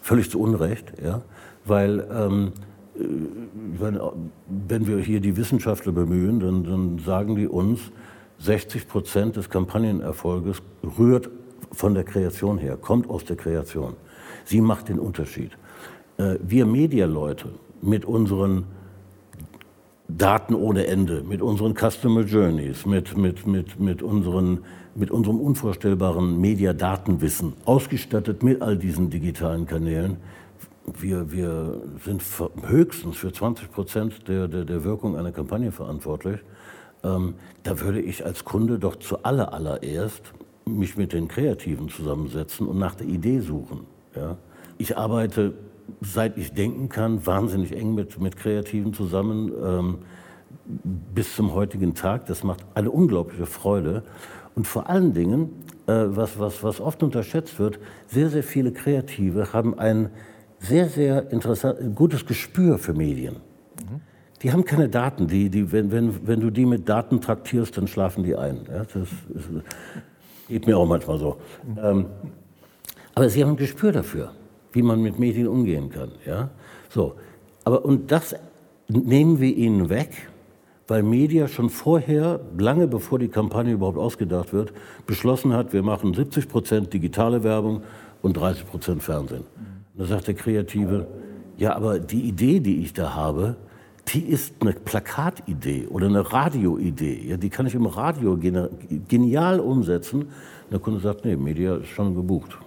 Völlig 0.01 0.29
zu 0.29 0.39
Unrecht, 0.39 0.93
ja? 1.03 1.21
weil 1.65 2.07
ähm, 2.11 2.51
äh, 2.95 3.03
wenn, 3.79 3.99
wenn, 4.67 4.87
wir 4.87 4.99
hier 4.99 5.19
die 5.19 5.35
Wissenschaftler 5.35 5.91
bemühen, 5.91 6.39
dann, 6.39 6.63
dann 6.63 6.99
sagen 6.99 7.35
die 7.35 7.47
uns, 7.47 7.79
60 8.39 8.87
Prozent 8.87 9.37
des 9.37 9.49
Kampagnenerfolges 9.49 10.61
rührt 10.97 11.29
von 11.71 11.93
der 11.93 12.03
Kreation 12.03 12.57
her, 12.57 12.77
kommt 12.77 13.09
aus 13.09 13.25
der 13.25 13.37
Kreation. 13.37 13.95
Sie 14.43 14.61
macht 14.61 14.89
den 14.89 14.99
Unterschied. 14.99 15.51
Äh, 16.17 16.35
wir 16.41 16.65
Medialeute 16.65 17.49
mit 17.81 18.05
unseren 18.05 18.65
Daten 20.07 20.53
ohne 20.53 20.87
Ende, 20.87 21.23
mit 21.23 21.41
unseren 21.41 21.73
Customer 21.73 22.21
Journeys, 22.21 22.85
mit, 22.85 23.17
mit, 23.17 23.47
mit, 23.47 23.79
mit, 23.79 24.01
unseren, 24.03 24.59
mit 24.93 25.11
unserem 25.11 25.39
unvorstellbaren 25.39 26.39
Mediadatenwissen, 26.39 27.53
ausgestattet 27.65 28.43
mit 28.43 28.61
all 28.61 28.77
diesen 28.77 29.09
digitalen 29.09 29.65
Kanälen, 29.65 30.17
wir, 30.99 31.31
wir 31.31 31.81
sind 32.03 32.21
höchstens 32.61 33.17
für 33.17 33.33
20 33.33 33.71
Prozent 33.71 34.27
der, 34.27 34.47
der, 34.47 34.65
der 34.65 34.83
Wirkung 34.83 35.17
einer 35.17 35.31
Kampagne 35.31 35.71
verantwortlich. 35.71 36.39
Ähm, 37.03 37.35
da 37.63 37.79
würde 37.79 38.01
ich 38.01 38.25
als 38.25 38.45
Kunde 38.45 38.77
doch 38.77 38.95
zuallererst 38.97 40.21
mich 40.65 40.97
mit 40.97 41.13
den 41.13 41.27
Kreativen 41.27 41.89
zusammensetzen 41.89 42.67
und 42.67 42.77
nach 42.77 42.95
der 42.95 43.07
Idee 43.07 43.39
suchen. 43.39 43.81
Ja? 44.15 44.37
Ich 44.77 44.97
arbeite 44.97 45.53
seit 46.01 46.37
ich 46.37 46.53
denken 46.53 46.89
kann, 46.89 47.25
wahnsinnig 47.25 47.75
eng 47.75 47.95
mit, 47.95 48.19
mit 48.19 48.37
Kreativen 48.37 48.93
zusammen 48.93 49.51
ähm, 49.63 49.97
bis 51.13 51.35
zum 51.35 51.53
heutigen 51.53 51.93
Tag. 51.93 52.25
Das 52.25 52.43
macht 52.43 52.65
eine 52.73 52.91
unglaubliche 52.91 53.45
Freude. 53.45 54.03
Und 54.55 54.67
vor 54.67 54.89
allen 54.89 55.13
Dingen, 55.13 55.49
äh, 55.87 55.93
was, 56.07 56.39
was, 56.39 56.63
was 56.63 56.79
oft 56.79 57.03
unterschätzt 57.03 57.59
wird, 57.59 57.79
sehr, 58.07 58.29
sehr 58.29 58.43
viele 58.43 58.71
Kreative 58.71 59.53
haben 59.53 59.77
ein 59.77 60.09
sehr, 60.59 60.87
sehr 60.89 61.31
interessant, 61.31 61.95
gutes 61.95 62.25
Gespür 62.25 62.77
für 62.77 62.93
Medien. 62.93 63.35
Mhm. 63.35 64.01
Die 64.41 64.51
haben 64.51 64.65
keine 64.65 64.89
Daten. 64.89 65.27
Die, 65.27 65.49
die, 65.49 65.71
wenn, 65.71 65.91
wenn, 65.91 66.27
wenn 66.27 66.39
du 66.39 66.49
die 66.49 66.65
mit 66.65 66.87
Daten 66.87 67.21
traktierst, 67.21 67.77
dann 67.77 67.87
schlafen 67.87 68.23
die 68.23 68.35
ein. 68.35 68.61
Ja, 68.67 68.79
das 68.79 68.95
ist, 68.95 69.09
geht 70.47 70.65
mir 70.65 70.77
auch 70.77 70.87
manchmal 70.87 71.19
so. 71.19 71.37
Mhm. 71.63 71.79
Ähm, 71.81 72.05
aber 73.13 73.29
sie 73.29 73.43
haben 73.43 73.51
ein 73.51 73.57
Gespür 73.57 73.91
dafür 73.91 74.31
wie 74.75 74.81
man 74.81 75.01
mit 75.01 75.17
Medien 75.17 75.47
umgehen 75.47 75.89
kann. 75.89 76.11
Ja? 76.25 76.49
So. 76.89 77.15
Aber, 77.63 77.83
und 77.85 78.11
das 78.11 78.35
nehmen 78.87 79.39
wir 79.39 79.55
ihnen 79.55 79.89
weg, 79.89 80.29
weil 80.87 81.01
Media 81.01 81.47
schon 81.47 81.69
vorher, 81.69 82.41
lange 82.57 82.87
bevor 82.87 83.17
die 83.17 83.29
Kampagne 83.29 83.73
überhaupt 83.73 83.97
ausgedacht 83.97 84.53
wird, 84.53 84.73
beschlossen 85.07 85.53
hat, 85.53 85.73
wir 85.73 85.81
machen 85.81 86.13
70 86.13 86.47
Prozent 86.47 86.93
digitale 86.93 87.43
Werbung 87.43 87.81
und 88.21 88.37
30 88.37 88.67
Prozent 88.67 89.01
Fernsehen. 89.01 89.45
Und 89.93 90.01
da 90.01 90.05
sagt 90.05 90.27
der 90.27 90.35
Kreative, 90.35 91.07
ja, 91.57 91.75
aber 91.75 91.99
die 91.99 92.21
Idee, 92.21 92.59
die 92.59 92.81
ich 92.81 92.93
da 92.93 93.15
habe, 93.15 93.55
die 94.09 94.25
ist 94.25 94.53
eine 94.59 94.73
Plakatidee 94.73 95.87
oder 95.87 96.05
eine 96.07 96.31
Radioidee. 96.31 97.27
Ja, 97.27 97.37
die 97.37 97.49
kann 97.49 97.65
ich 97.65 97.73
im 97.73 97.87
Radio 97.87 98.37
genial 98.37 99.59
umsetzen. 99.59 100.21
Und 100.21 100.71
der 100.71 100.79
Kunde 100.79 100.99
sagt, 100.99 101.25
nee, 101.25 101.35
Media 101.35 101.77
ist 101.77 101.87
schon 101.87 102.13
gebucht. 102.13 102.59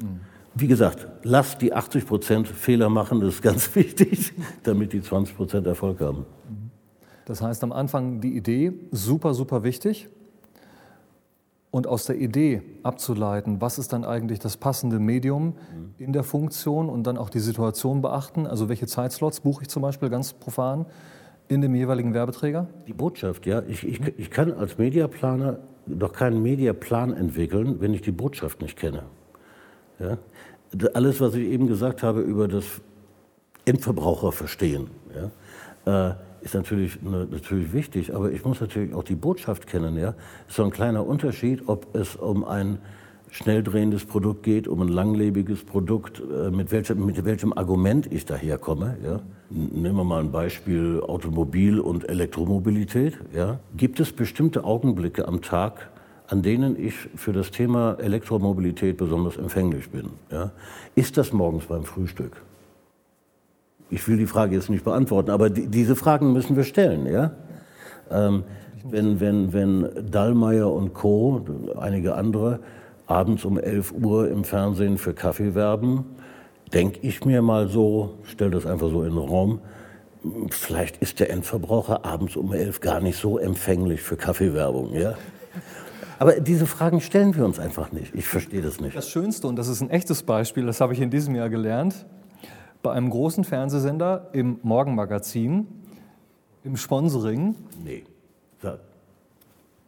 Mhm 0.00 0.33
wie 0.54 0.68
gesagt, 0.68 1.06
lasst 1.22 1.60
die 1.62 1.72
80 1.72 2.06
Prozent 2.06 2.48
Fehler 2.48 2.88
machen, 2.88 3.20
das 3.20 3.34
ist 3.34 3.42
ganz 3.42 3.74
wichtig, 3.74 4.32
damit 4.62 4.92
die 4.92 5.02
20 5.02 5.36
Prozent 5.36 5.66
Erfolg 5.66 6.00
haben. 6.00 6.26
Das 7.24 7.40
heißt, 7.40 7.64
am 7.64 7.72
Anfang 7.72 8.20
die 8.20 8.36
Idee, 8.36 8.72
super, 8.90 9.34
super 9.34 9.62
wichtig. 9.62 10.08
Und 11.70 11.88
aus 11.88 12.04
der 12.04 12.16
Idee 12.18 12.62
abzuleiten, 12.84 13.60
was 13.60 13.80
ist 13.80 13.92
dann 13.92 14.04
eigentlich 14.04 14.38
das 14.38 14.56
passende 14.56 15.00
Medium 15.00 15.54
in 15.98 16.12
der 16.12 16.22
Funktion 16.22 16.88
und 16.88 17.04
dann 17.04 17.18
auch 17.18 17.30
die 17.30 17.40
Situation 17.40 18.00
beachten. 18.00 18.46
Also 18.46 18.68
welche 18.68 18.86
Zeitslots 18.86 19.40
buche 19.40 19.62
ich 19.62 19.68
zum 19.68 19.82
Beispiel 19.82 20.08
ganz 20.08 20.34
profan 20.34 20.86
in 21.48 21.62
dem 21.62 21.74
jeweiligen 21.74 22.14
Werbeträger? 22.14 22.68
Die 22.86 22.92
Botschaft, 22.92 23.44
ja. 23.46 23.62
Ich, 23.66 23.84
ich, 23.84 24.00
ich 24.16 24.30
kann 24.30 24.52
als 24.52 24.78
Mediaplaner 24.78 25.58
doch 25.86 26.12
keinen 26.12 26.42
Mediaplan 26.42 27.12
entwickeln, 27.12 27.80
wenn 27.80 27.92
ich 27.92 28.02
die 28.02 28.12
Botschaft 28.12 28.62
nicht 28.62 28.78
kenne. 28.78 29.02
Ja? 29.98 30.18
Alles, 30.94 31.20
was 31.20 31.34
ich 31.34 31.46
eben 31.48 31.66
gesagt 31.66 32.02
habe 32.02 32.20
über 32.20 32.48
das 32.48 32.64
Endverbraucherverstehen, 33.64 34.88
ja, 35.86 36.10
äh, 36.10 36.14
ist 36.42 36.54
natürlich, 36.54 37.00
ne, 37.02 37.26
natürlich 37.30 37.72
wichtig, 37.72 38.14
aber 38.14 38.30
ich 38.30 38.44
muss 38.44 38.60
natürlich 38.60 38.94
auch 38.94 39.04
die 39.04 39.14
Botschaft 39.14 39.66
kennen. 39.66 39.96
Ja? 39.96 40.14
ist 40.46 40.56
so 40.56 40.64
ein 40.64 40.70
kleiner 40.70 41.06
Unterschied, 41.06 41.62
ob 41.66 41.94
es 41.96 42.16
um 42.16 42.44
ein 42.44 42.78
schnell 43.30 43.62
drehendes 43.62 44.04
Produkt 44.04 44.44
geht, 44.44 44.68
um 44.68 44.80
ein 44.82 44.88
langlebiges 44.88 45.64
Produkt, 45.64 46.20
äh, 46.20 46.50
mit, 46.50 46.70
welchem, 46.70 47.04
mit 47.04 47.24
welchem 47.24 47.52
Argument 47.52 48.12
ich 48.12 48.26
daherkomme. 48.26 48.96
Ja? 49.02 49.20
Nehmen 49.50 49.96
wir 49.96 50.04
mal 50.04 50.20
ein 50.20 50.30
Beispiel 50.30 51.00
Automobil- 51.00 51.80
und 51.80 52.08
Elektromobilität. 52.08 53.18
Ja? 53.34 53.58
Gibt 53.76 53.98
es 53.98 54.12
bestimmte 54.12 54.64
Augenblicke 54.64 55.26
am 55.26 55.40
Tag, 55.42 55.90
an 56.26 56.42
denen 56.42 56.82
ich 56.82 56.94
für 57.16 57.32
das 57.32 57.50
Thema 57.50 57.96
Elektromobilität 58.00 58.96
besonders 58.96 59.36
empfänglich 59.36 59.90
bin. 59.90 60.10
Ja? 60.30 60.52
Ist 60.94 61.18
das 61.18 61.32
morgens 61.32 61.66
beim 61.66 61.84
Frühstück? 61.84 62.42
Ich 63.90 64.08
will 64.08 64.16
die 64.16 64.26
Frage 64.26 64.54
jetzt 64.54 64.70
nicht 64.70 64.84
beantworten, 64.84 65.30
aber 65.30 65.50
die, 65.50 65.66
diese 65.66 65.96
Fragen 65.96 66.32
müssen 66.32 66.56
wir 66.56 66.64
stellen. 66.64 67.06
Ja? 67.06 67.32
Ähm, 68.10 68.44
wenn, 68.84 69.20
wenn, 69.20 69.52
wenn 69.52 70.10
Dallmayr 70.10 70.68
und 70.68 70.94
Co., 70.94 71.44
einige 71.78 72.14
andere, 72.14 72.60
abends 73.06 73.44
um 73.44 73.58
11 73.58 73.92
Uhr 73.92 74.30
im 74.30 74.44
Fernsehen 74.44 74.98
für 74.98 75.12
Kaffee 75.12 75.54
werben, 75.54 76.04
denke 76.72 77.00
ich 77.02 77.24
mir 77.24 77.42
mal 77.42 77.68
so, 77.68 78.14
stelle 78.24 78.50
das 78.50 78.66
einfach 78.66 78.88
so 78.88 79.02
in 79.02 79.10
den 79.10 79.18
Raum, 79.18 79.60
vielleicht 80.50 80.96
ist 80.98 81.20
der 81.20 81.30
Endverbraucher 81.30 82.04
abends 82.04 82.36
um 82.36 82.52
11 82.52 82.80
gar 82.80 83.00
nicht 83.00 83.18
so 83.18 83.38
empfänglich 83.38 84.00
für 84.00 84.16
Kaffeewerbung. 84.16 84.94
Ja? 84.94 85.14
Aber 86.18 86.40
diese 86.40 86.66
Fragen 86.66 87.00
stellen 87.00 87.34
wir 87.36 87.44
uns 87.44 87.58
einfach 87.58 87.92
nicht. 87.92 88.14
Ich 88.14 88.26
verstehe 88.26 88.62
das 88.62 88.80
nicht. 88.80 88.96
Das 88.96 89.08
Schönste, 89.08 89.46
und 89.46 89.56
das 89.56 89.68
ist 89.68 89.80
ein 89.80 89.90
echtes 89.90 90.22
Beispiel, 90.22 90.66
das 90.66 90.80
habe 90.80 90.92
ich 90.92 91.00
in 91.00 91.10
diesem 91.10 91.34
Jahr 91.34 91.48
gelernt, 91.48 92.06
bei 92.82 92.92
einem 92.92 93.10
großen 93.10 93.44
Fernsehsender 93.44 94.30
im 94.32 94.58
Morgenmagazin, 94.62 95.66
im 96.62 96.76
Sponsoring. 96.76 97.56
Nee. 97.82 98.04
Sag. 98.62 98.80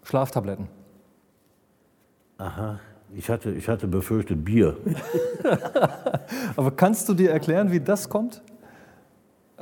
Schlaftabletten. 0.02 0.68
Aha. 2.38 2.80
Ich 3.14 3.30
hatte, 3.30 3.52
ich 3.52 3.68
hatte 3.68 3.86
befürchtet 3.86 4.44
Bier. 4.44 4.76
Aber 6.56 6.70
kannst 6.72 7.08
du 7.08 7.14
dir 7.14 7.30
erklären, 7.30 7.70
wie 7.70 7.80
das 7.80 8.08
kommt? 8.08 8.42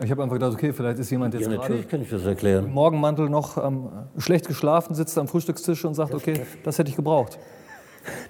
Ich 0.02 0.10
habe 0.10 0.22
einfach 0.24 0.34
gedacht, 0.34 0.54
okay, 0.54 0.72
vielleicht 0.72 0.98
ist 0.98 1.10
jemand 1.10 1.34
jetzt 1.34 1.44
ja, 1.44 1.50
natürlich 1.50 1.88
kann 1.88 2.02
ich 2.02 2.10
das 2.10 2.24
erklären. 2.24 2.64
im 2.64 2.72
Morgenmantel 2.72 3.28
noch 3.28 3.64
ähm, 3.64 3.88
schlecht 4.18 4.48
geschlafen, 4.48 4.94
sitzt 4.94 5.16
am 5.18 5.28
Frühstückstisch 5.28 5.84
und 5.84 5.94
sagt, 5.94 6.12
das, 6.12 6.20
okay, 6.20 6.34
das, 6.38 6.46
das 6.64 6.78
hätte 6.78 6.90
ich 6.90 6.96
gebraucht. 6.96 7.38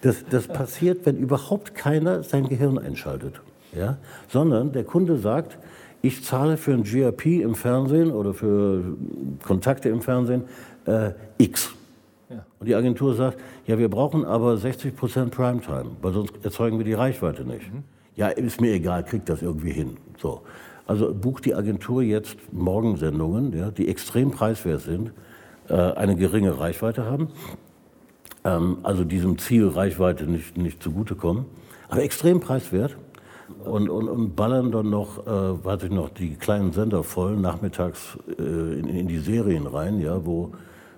Das, 0.02 0.24
das 0.28 0.46
passiert, 0.46 1.06
wenn 1.06 1.16
überhaupt 1.16 1.74
keiner 1.74 2.22
sein 2.22 2.48
Gehirn 2.48 2.78
einschaltet. 2.78 3.40
Ja? 3.72 3.96
Sondern 4.28 4.72
der 4.72 4.84
Kunde 4.84 5.16
sagt, 5.18 5.58
ich 6.02 6.22
zahle 6.22 6.58
für 6.58 6.74
ein 6.74 6.82
GRP 6.82 7.40
im 7.42 7.54
Fernsehen 7.54 8.12
oder 8.12 8.34
für 8.34 8.96
Kontakte 9.42 9.88
im 9.88 10.02
Fernsehen 10.02 10.44
äh, 10.84 11.12
X. 11.38 11.72
Ja. 12.28 12.44
Und 12.60 12.66
die 12.66 12.74
Agentur 12.74 13.14
sagt, 13.14 13.38
ja, 13.66 13.78
wir 13.78 13.88
brauchen 13.88 14.26
aber 14.26 14.58
60 14.58 14.94
Prozent 14.94 15.30
Primetime, 15.30 15.92
weil 16.02 16.12
sonst 16.12 16.34
erzeugen 16.42 16.76
wir 16.76 16.84
die 16.84 16.92
Reichweite 16.92 17.44
nicht. 17.44 17.72
Mhm. 17.72 17.84
Ja, 18.16 18.28
ist 18.28 18.60
mir 18.60 18.74
egal, 18.74 19.02
kriegt 19.04 19.28
das 19.30 19.40
irgendwie 19.40 19.72
hin. 19.72 19.96
So. 20.18 20.42
Also 20.86 21.14
bucht 21.14 21.46
die 21.46 21.54
Agentur 21.54 22.02
jetzt 22.02 22.36
Morgensendungen, 22.52 23.56
ja, 23.56 23.70
die 23.70 23.88
extrem 23.88 24.30
preiswert 24.30 24.82
sind, 24.82 25.12
äh, 25.68 25.74
eine 25.74 26.14
geringe 26.14 26.58
Reichweite 26.58 27.06
haben, 27.06 27.28
ähm, 28.44 28.78
also 28.82 29.04
diesem 29.04 29.38
Ziel 29.38 29.68
Reichweite 29.68 30.24
nicht, 30.24 30.58
nicht 30.58 30.82
zugutekommen, 30.82 31.46
aber 31.88 32.02
extrem 32.02 32.40
preiswert 32.40 32.96
und, 33.64 33.88
und, 33.88 34.08
und 34.08 34.36
ballern 34.36 34.72
dann 34.72 34.90
noch, 34.90 35.26
äh, 35.26 35.64
weiß 35.64 35.84
ich 35.84 35.90
noch, 35.90 36.10
die 36.10 36.34
kleinen 36.34 36.72
Sender 36.72 37.02
voll 37.02 37.36
nachmittags 37.36 38.18
äh, 38.38 38.42
in, 38.42 38.88
in, 38.88 39.08
die 39.08 39.18
Serien 39.18 39.66
rein, 39.66 40.00
ja, 40.00 40.24
wo, 40.26 40.52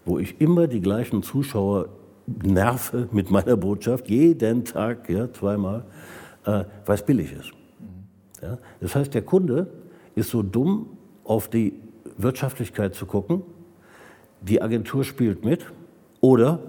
wo 0.05 0.19
ich 0.19 0.41
immer 0.41 0.67
die 0.67 0.81
gleichen 0.81 1.23
Zuschauer 1.23 1.87
nerve 2.27 3.09
mit 3.13 3.31
meiner 3.31 3.57
Botschaft, 3.57 4.09
jeden 4.09 4.65
Tag, 4.65 5.09
ja, 5.09 5.33
zweimal, 5.33 5.85
äh, 6.45 6.65
weil 6.85 6.95
es 6.95 7.03
billig 7.03 7.33
ist. 7.33 7.53
Ja? 8.47 8.59
Das 8.81 8.95
heißt, 8.95 9.13
der 9.15 9.23
Kunde 9.23 9.67
ist 10.15 10.31
so 10.31 10.43
dumm, 10.43 10.91
auf 11.25 11.49
die 11.49 11.81
Wirtschaftlichkeit 12.17 12.95
zu 12.95 13.07
gucken, 13.07 13.43
die 14.41 14.63
Agentur 14.63 15.03
spielt 15.05 15.45
mit 15.45 15.65
oder 16.21 16.61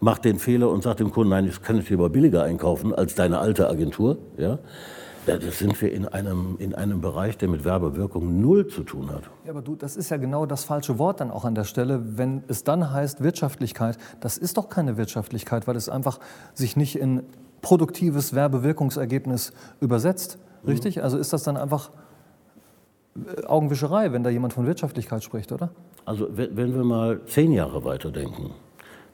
macht 0.00 0.24
den 0.24 0.38
Fehler 0.38 0.68
und 0.70 0.82
sagt 0.82 1.00
dem 1.00 1.12
Kunden, 1.12 1.30
nein, 1.30 1.46
das 1.46 1.62
kann 1.62 1.78
ich 1.78 1.86
dir 1.86 1.94
aber 1.94 2.10
billiger 2.10 2.42
einkaufen 2.42 2.92
als 2.92 3.14
deine 3.14 3.38
alte 3.38 3.68
Agentur. 3.68 4.18
Ja? 4.36 4.58
Das 5.26 5.60
sind 5.60 5.80
wir 5.80 5.92
in 5.92 6.08
einem, 6.08 6.56
in 6.58 6.74
einem 6.74 7.00
Bereich, 7.00 7.38
der 7.38 7.48
mit 7.48 7.64
Werbewirkung 7.64 8.40
null 8.40 8.66
zu 8.66 8.82
tun 8.82 9.10
hat. 9.10 9.22
Ja, 9.44 9.52
aber 9.52 9.62
du, 9.62 9.76
das 9.76 9.96
ist 9.96 10.10
ja 10.10 10.16
genau 10.16 10.46
das 10.46 10.64
falsche 10.64 10.98
Wort 10.98 11.20
dann 11.20 11.30
auch 11.30 11.44
an 11.44 11.54
der 11.54 11.62
Stelle. 11.62 12.18
Wenn 12.18 12.42
es 12.48 12.64
dann 12.64 12.92
heißt 12.92 13.22
Wirtschaftlichkeit, 13.22 13.98
das 14.18 14.36
ist 14.36 14.56
doch 14.56 14.68
keine 14.68 14.96
Wirtschaftlichkeit, 14.96 15.68
weil 15.68 15.76
es 15.76 15.88
einfach 15.88 16.18
sich 16.54 16.76
nicht 16.76 16.98
in 16.98 17.22
produktives 17.60 18.34
Werbewirkungsergebnis 18.34 19.52
übersetzt. 19.80 20.38
Richtig? 20.66 21.02
Also 21.02 21.18
ist 21.18 21.32
das 21.32 21.42
dann 21.42 21.56
einfach 21.56 21.90
äh, 23.16 23.44
Augenwischerei, 23.44 24.12
wenn 24.12 24.22
da 24.22 24.30
jemand 24.30 24.52
von 24.52 24.66
Wirtschaftlichkeit 24.66 25.24
spricht, 25.24 25.52
oder? 25.52 25.70
Also 26.04 26.28
wenn 26.32 26.74
wir 26.74 26.84
mal 26.84 27.20
zehn 27.26 27.52
Jahre 27.52 27.84
weiterdenken, 27.84 28.50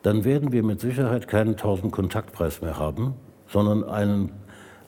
dann 0.02 0.24
werden 0.24 0.52
wir 0.52 0.62
mit 0.62 0.80
Sicherheit 0.80 1.28
keinen 1.28 1.50
1000 1.50 1.92
Kontaktpreis 1.92 2.62
mehr 2.62 2.78
haben, 2.78 3.14
sondern 3.46 3.84
einen 3.84 4.32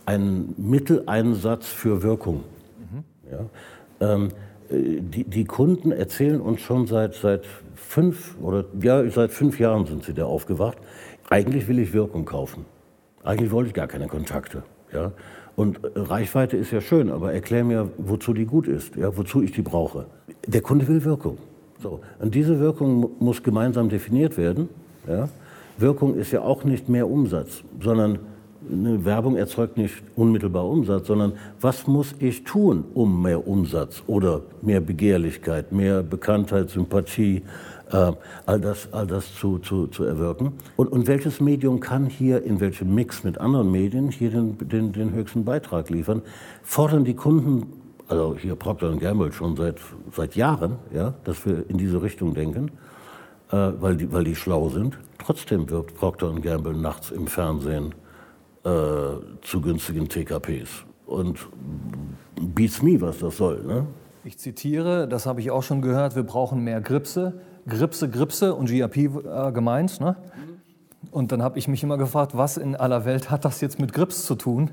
ein 0.07 0.55
Mitteleinsatz 0.57 1.69
für 1.69 2.03
Wirkung. 2.03 2.43
Mhm. 2.79 3.05
Ja? 3.31 4.13
Ähm, 4.13 4.29
die, 4.71 5.25
die, 5.25 5.45
Kunden 5.45 5.91
erzählen 5.91 6.41
uns 6.41 6.61
schon 6.61 6.87
seit, 6.87 7.15
seit 7.15 7.45
fünf 7.75 8.37
oder 8.41 8.65
ja, 8.81 9.09
seit 9.11 9.33
fünf 9.33 9.59
Jahren 9.59 9.87
sind 9.87 10.05
sie 10.05 10.15
da 10.15 10.27
aufgewacht. 10.27 10.79
Eigentlich 11.29 11.67
will 11.67 11.79
ich 11.81 11.93
Wirkung 11.93 12.25
kaufen. 12.25 12.65
Eigentlich 13.25 13.51
wollte 13.51 13.69
ich 13.69 13.75
gar 13.75 13.89
keine 13.89 14.07
Kontakte. 14.07 14.63
Ja? 14.93 15.13
Und 15.61 15.79
Reichweite 15.95 16.57
ist 16.57 16.71
ja 16.71 16.81
schön, 16.81 17.11
aber 17.11 17.35
erklär 17.35 17.65
mir, 17.65 17.91
wozu 17.99 18.33
die 18.33 18.47
gut 18.47 18.67
ist, 18.67 18.97
ja? 18.97 19.15
wozu 19.15 19.43
ich 19.43 19.53
die 19.53 19.61
brauche. 19.61 20.07
Der 20.47 20.63
Kunde 20.63 20.89
will 20.89 21.05
Wirkung. 21.05 21.37
So. 21.83 22.01
Und 22.19 22.35
diese 22.35 22.59
Wirkung 22.61 23.11
muss 23.19 23.43
gemeinsam 23.43 23.91
definiert 23.91 24.39
werden. 24.39 24.71
Ja? 25.07 25.29
Wirkung 25.77 26.15
ist 26.15 26.33
ja 26.33 26.41
auch 26.41 26.65
nicht 26.65 26.89
mehr 26.89 27.11
Umsatz, 27.11 27.63
sondern 27.79 28.21
eine 28.73 29.05
Werbung 29.05 29.37
erzeugt 29.37 29.77
nicht 29.77 30.03
unmittelbar 30.17 30.67
Umsatz, 30.67 31.09
sondern 31.09 31.35
was 31.61 31.87
muss 31.87 32.15
ich 32.21 32.45
tun, 32.45 32.85
um 32.95 33.21
mehr 33.21 33.47
Umsatz 33.47 34.03
oder 34.07 34.41
mehr 34.63 34.81
Begehrlichkeit, 34.81 35.73
mehr 35.73 36.03
Bekanntheit, 36.03 36.71
Sympathie, 36.71 37.43
äh, 37.93 38.13
all 38.47 38.61
das, 38.61 38.93
all 38.93 39.07
das 39.07 39.35
zu, 39.35 39.59
zu, 39.59 39.87
zu 39.89 40.05
erwirken. 40.05 40.53
Und, 40.77 40.89
und 40.89 41.07
welches 41.07 41.41
Medium 41.41 41.81
kann 41.81 42.07
hier 42.07 42.43
in 42.45 42.61
welchem 42.61 42.95
Mix 42.95 43.25
mit 43.25 43.39
anderen 43.39 43.71
Medien 43.71 44.11
hier 44.11 44.31
den, 44.31 44.57
den, 44.69 44.93
den 44.93 45.13
höchsten 45.13 45.45
Beitrag 45.45 45.91
liefern? 45.91 46.23
Fordern 46.63 47.05
die 47.05 47.15
Kunden, 47.15 47.67
also 48.09 48.37
hier 48.37 48.57
Procter 48.57 48.95
Gamble 48.97 49.33
schon 49.33 49.57
seit, 49.57 49.77
seit 50.15 50.37
Jahren, 50.37 50.77
ja, 50.93 51.15
dass 51.25 51.45
wir 51.47 51.69
in 51.69 51.79
diese 51.79 52.03
Richtung 52.03 52.35
denken, 52.35 52.71
äh, 53.51 53.73
weil, 53.81 53.97
die, 53.97 54.13
weil 54.13 54.25
die 54.25 54.35
schlau 54.35 54.69
sind. 54.69 54.99
Trotzdem 55.19 55.69
wirbt 55.71 55.95
Procter 55.95 56.33
Gamble 56.41 56.75
nachts 56.75 57.11
im 57.11 57.27
Fernsehen 57.27 57.95
äh, 58.65 58.69
zu 59.43 59.61
günstigen 59.61 60.09
TKPs. 60.09 60.85
Und 61.07 61.49
beats 62.41 62.83
me, 62.83 63.01
was 63.01 63.19
das 63.19 63.37
soll. 63.37 63.63
Ne? 63.65 63.87
Ich 64.23 64.39
zitiere, 64.39 65.09
das 65.09 65.27
habe 65.27 65.41
ich 65.41 65.51
auch 65.51 65.63
schon 65.63 65.83
gehört, 65.83 66.15
wir 66.15 66.23
brauchen 66.23 66.63
mehr 66.63 66.81
Gripse. 66.81 67.41
Gripse, 67.71 68.11
Gripse 68.11 68.55
und 68.55 68.69
GRP 68.69 68.97
äh, 68.97 69.53
gemeint. 69.53 70.01
Ne? 70.01 70.17
Und 71.11 71.33
dann 71.33 71.43
habe 71.43 71.59
ich 71.59 71.67
mich 71.67 71.83
immer 71.83 71.97
gefragt, 71.97 72.37
was 72.37 72.57
in 72.57 72.77
aller 72.77 73.05
Welt 73.05 73.31
hat 73.31 73.45
das 73.45 73.61
jetzt 73.61 73.81
mit 73.81 73.93
Grips 73.93 74.27
zu 74.27 74.35
tun, 74.35 74.71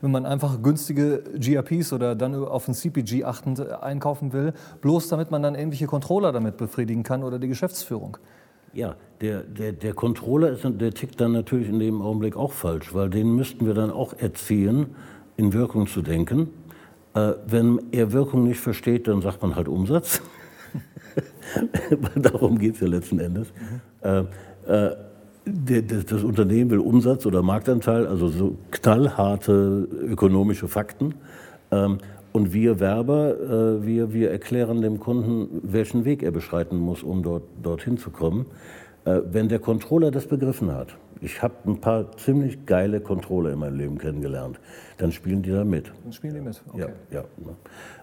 wenn 0.00 0.12
man 0.12 0.24
einfach 0.24 0.62
günstige 0.62 1.22
GRPs 1.38 1.92
oder 1.92 2.14
dann 2.14 2.34
auf 2.34 2.68
ein 2.68 2.74
CPG 2.74 3.24
achtend 3.24 3.60
einkaufen 3.82 4.32
will, 4.32 4.54
bloß 4.80 5.08
damit 5.08 5.30
man 5.30 5.42
dann 5.42 5.54
ähnliche 5.54 5.86
Controller 5.86 6.32
damit 6.32 6.56
befriedigen 6.56 7.02
kann 7.02 7.22
oder 7.22 7.38
die 7.38 7.48
Geschäftsführung. 7.48 8.16
Ja, 8.72 8.96
der, 9.20 9.42
der, 9.42 9.72
der 9.72 9.94
Controller 9.94 10.50
ist, 10.50 10.64
der 10.64 10.92
tickt 10.92 11.20
dann 11.20 11.32
natürlich 11.32 11.68
in 11.68 11.78
dem 11.78 12.00
Augenblick 12.00 12.36
auch 12.36 12.52
falsch, 12.52 12.94
weil 12.94 13.10
den 13.10 13.34
müssten 13.34 13.66
wir 13.66 13.74
dann 13.74 13.90
auch 13.90 14.14
erziehen, 14.14 14.94
in 15.36 15.52
Wirkung 15.52 15.86
zu 15.86 16.02
denken. 16.02 16.48
Äh, 17.14 17.32
wenn 17.46 17.80
er 17.92 18.12
Wirkung 18.12 18.44
nicht 18.44 18.60
versteht, 18.60 19.06
dann 19.06 19.20
sagt 19.22 19.42
man 19.42 19.54
halt 19.54 19.68
Umsatz. 19.68 20.22
Darum 22.16 22.58
geht 22.58 22.74
es 22.74 22.80
ja 22.80 22.88
letzten 22.88 23.18
Endes. 23.20 23.52
Mhm. 24.02 24.26
Äh, 24.66 24.90
äh, 24.90 24.96
das, 25.46 26.06
das 26.06 26.24
Unternehmen 26.24 26.70
will 26.70 26.78
Umsatz 26.78 27.26
oder 27.26 27.42
Marktanteil, 27.42 28.06
also 28.06 28.28
so 28.28 28.56
knallharte 28.70 29.88
ökonomische 30.08 30.68
Fakten. 30.68 31.14
Ähm, 31.70 31.98
und 32.32 32.52
wir 32.52 32.80
Werber, 32.80 33.38
äh, 33.38 33.86
wir, 33.86 34.12
wir 34.12 34.30
erklären 34.30 34.80
dem 34.80 34.98
Kunden, 34.98 35.60
welchen 35.62 36.04
Weg 36.04 36.22
er 36.22 36.32
beschreiten 36.32 36.78
muss, 36.78 37.02
um 37.02 37.22
dort, 37.22 37.44
dorthin 37.62 37.98
zu 37.98 38.10
kommen. 38.10 38.46
Äh, 39.04 39.20
wenn 39.30 39.48
der 39.48 39.58
Controller 39.58 40.10
das 40.10 40.26
begriffen 40.26 40.72
hat, 40.72 40.96
ich 41.20 41.42
habe 41.42 41.54
ein 41.66 41.80
paar 41.80 42.16
ziemlich 42.16 42.66
geile 42.66 43.00
Controller 43.00 43.52
in 43.52 43.58
meinem 43.58 43.76
Leben 43.76 43.98
kennengelernt, 43.98 44.58
dann 44.98 45.12
spielen 45.12 45.42
die 45.42 45.50
da 45.50 45.64
mit. 45.64 45.92
Dann 46.02 46.12
spielen 46.12 46.34
die 46.34 46.40
mit, 46.40 46.60
okay. 46.72 46.92
Ja, 47.10 47.18
ja. 47.18 47.24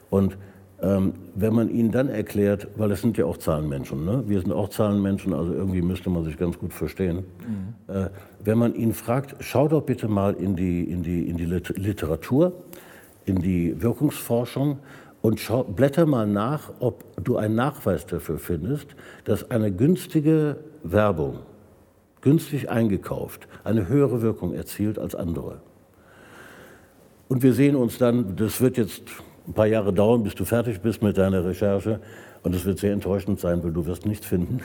Und 0.10 0.38
ähm, 0.82 1.14
wenn 1.36 1.54
man 1.54 1.70
ihnen 1.70 1.92
dann 1.92 2.10
erklärt, 2.10 2.68
weil 2.76 2.92
es 2.92 3.02
sind 3.02 3.18
ja 3.18 3.26
auch 3.26 3.38
Zahlenmenschen, 3.38 4.04
ne? 4.04 4.24
wir 4.26 4.42
sind 4.42 4.52
auch 4.52 4.70
Zahlenmenschen, 4.70 5.34
also 5.34 5.54
irgendwie 5.54 5.82
müsste 5.82 6.10
man 6.10 6.24
sich 6.24 6.38
ganz 6.38 6.58
gut 6.58 6.74
verstehen. 6.74 7.18
Mhm. 7.88 7.94
Äh, 7.94 8.10
wenn 8.44 8.58
man 8.58 8.74
ihn 8.74 8.94
fragt, 8.94 9.36
schau 9.42 9.68
doch 9.68 9.84
bitte 9.84 10.08
mal 10.08 10.34
in 10.34 10.56
die, 10.56 10.84
in 10.84 11.04
die, 11.04 11.30
in 11.30 11.38
die 11.38 11.46
Literatur, 11.46 12.54
in 13.26 13.42
die 13.42 13.80
Wirkungsforschung 13.80 14.80
und 15.22 15.40
schau, 15.40 15.64
blätter 15.64 16.08
mal 16.08 16.26
nach, 16.26 16.72
ob 16.80 17.04
du 17.24 17.38
einen 17.38 17.54
Nachweis 17.54 18.08
dafür 18.08 18.40
findest, 18.40 18.88
dass 19.26 19.52
eine 19.52 19.72
günstige 19.72 20.58
Werbung, 20.84 21.40
günstig 22.22 22.72
eingekauft, 22.72 23.48
eine 23.64 23.88
höhere 23.88 24.24
Wirkung 24.24 24.54
erzielt 24.54 24.98
als 24.98 25.14
andere. 25.14 25.62
Und 27.28 27.44
wir 27.44 27.54
sehen 27.54 27.76
uns 27.76 28.00
dann, 28.00 28.36
das 28.36 28.62
wird 28.62 28.78
jetzt 28.78 29.04
ein 29.48 29.54
paar 29.54 29.68
Jahre 29.68 29.94
dauern, 29.94 30.24
bis 30.24 30.36
du 30.36 30.46
fertig 30.46 30.82
bist 30.82 31.02
mit 31.02 31.18
deiner 31.18 31.44
Recherche. 31.44 32.00
Und 32.44 32.56
es 32.56 32.66
wird 32.66 32.80
sehr 32.80 32.94
enttäuschend 32.94 33.40
sein, 33.40 33.64
weil 33.64 33.72
du 33.72 33.86
wirst 33.86 34.06
nichts 34.06 34.26
finden. 34.26 34.62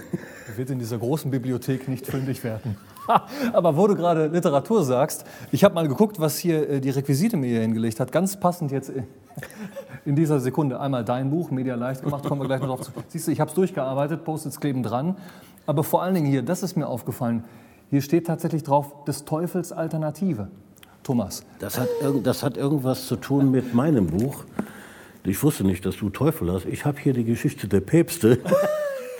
Du 0.46 0.56
wirst 0.56 0.70
in 0.70 0.78
dieser 0.78 0.96
großen 0.96 1.30
Bibliothek 1.30 1.88
nicht 1.88 2.06
fündig 2.06 2.42
werden. 2.42 2.76
Aber 3.52 3.76
wo 3.76 3.86
du 3.86 3.94
gerade 3.94 4.28
Literatur 4.28 4.82
sagst, 4.82 5.26
ich 5.52 5.62
habe 5.62 5.74
mal 5.74 5.86
geguckt, 5.86 6.18
was 6.18 6.38
hier 6.38 6.68
äh, 6.68 6.80
die 6.80 6.90
Requisite 6.90 7.36
mir 7.36 7.48
hier 7.48 7.60
hingelegt 7.60 8.00
hat. 8.00 8.12
Ganz 8.12 8.38
passend 8.40 8.72
jetzt 8.72 8.92
in 10.06 10.16
dieser 10.16 10.40
Sekunde. 10.40 10.80
Einmal 10.80 11.04
dein 11.04 11.28
Buch, 11.28 11.50
Media 11.50 11.74
leicht 11.74 12.02
gemacht, 12.02 12.24
kommen 12.24 12.40
wir 12.40 12.46
gleich 12.46 12.60
noch 12.60 12.68
drauf 12.68 12.80
zu. 12.80 12.92
Siehst 13.08 13.28
du, 13.28 13.32
ich 13.32 13.40
habe 13.40 13.50
es 13.50 13.54
durchgearbeitet, 13.54 14.24
Post-its 14.24 14.58
kleben 14.58 14.82
dran. 14.82 15.16
Aber 15.66 15.84
vor 15.84 16.02
allen 16.02 16.14
Dingen 16.14 16.26
hier, 16.26 16.42
das 16.42 16.62
ist 16.62 16.76
mir 16.76 16.86
aufgefallen, 16.86 17.44
hier 17.90 18.00
steht 18.00 18.26
tatsächlich 18.26 18.62
drauf, 18.62 19.04
des 19.04 19.24
Teufels 19.24 19.72
Alternative. 19.72 20.48
Thomas. 21.06 21.44
Das 21.60 21.78
hat, 21.78 21.88
das 22.24 22.42
hat 22.42 22.56
irgendwas 22.56 23.06
zu 23.06 23.14
tun 23.14 23.52
mit 23.52 23.74
meinem 23.74 24.08
Buch. 24.08 24.42
Ich 25.22 25.40
wusste 25.40 25.62
nicht, 25.62 25.86
dass 25.86 25.96
du 25.96 26.10
Teufel 26.10 26.52
hast. 26.52 26.66
Ich 26.66 26.84
habe 26.84 26.98
hier 26.98 27.12
die 27.12 27.24
Geschichte 27.24 27.68
der 27.68 27.80
Päpste. 27.80 28.40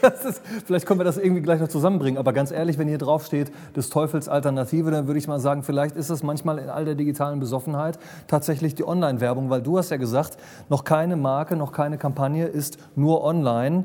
Ist, 0.03 0.43
vielleicht 0.67 0.85
können 0.85 1.01
wir 1.01 1.05
das 1.05 1.17
irgendwie 1.17 1.43
gleich 1.43 1.61
noch 1.61 1.69
zusammenbringen. 1.69 2.19
Aber 2.19 2.33
ganz 2.33 2.51
ehrlich, 2.51 2.77
wenn 2.77 2.87
hier 2.87 2.99
drauf 2.99 3.25
steht, 3.25 3.51
des 3.75 3.89
Teufels 3.89 4.29
Alternative, 4.29 4.91
dann 4.91 5.07
würde 5.07 5.19
ich 5.19 5.27
mal 5.27 5.39
sagen, 5.41 5.63
vielleicht 5.63 5.97
ist 5.97 6.11
es 6.11 6.23
manchmal 6.23 6.59
in 6.59 6.69
all 6.69 6.85
der 6.85 6.95
digitalen 6.97 7.41
Besoffenheit 7.41 7.99
tatsächlich 8.27 8.75
die 8.75 8.87
Online-Werbung. 8.87 9.49
Weil 9.49 9.63
du 9.63 9.79
hast 9.79 9.91
ja 9.91 9.97
gesagt, 9.97 10.37
noch 10.69 10.85
keine 10.85 11.17
Marke, 11.17 11.57
noch 11.57 11.73
keine 11.73 11.99
Kampagne 11.99 12.47
ist 12.47 12.79
nur 12.95 13.25
online 13.25 13.85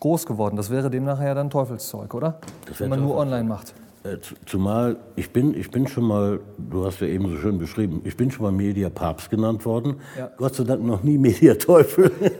groß 0.00 0.26
geworden. 0.26 0.56
Das 0.56 0.70
wäre 0.70 0.88
demnach 0.88 1.20
ja 1.20 1.34
dann 1.34 1.50
Teufelszeug, 1.50 2.14
oder? 2.14 2.38
wenn 2.78 2.90
man 2.90 3.00
nur 3.00 3.16
online 3.16 3.44
macht. 3.44 3.74
Äh, 4.04 4.18
zumal 4.44 4.98
ich 5.16 5.30
bin, 5.30 5.58
ich 5.58 5.70
bin 5.70 5.88
schon 5.88 6.04
mal, 6.04 6.40
du 6.58 6.84
hast 6.84 7.00
ja 7.00 7.06
eben 7.06 7.26
so 7.30 7.38
schön 7.38 7.58
beschrieben, 7.58 8.02
ich 8.04 8.18
bin 8.18 8.30
schon 8.30 8.42
mal 8.42 8.52
Mediapapst 8.52 9.30
genannt 9.30 9.64
worden. 9.64 9.96
Ja. 10.18 10.30
Gott 10.36 10.54
sei 10.54 10.64
Dank 10.64 10.84
noch 10.84 11.02
nie 11.02 11.16
Mediateufel. 11.16 12.12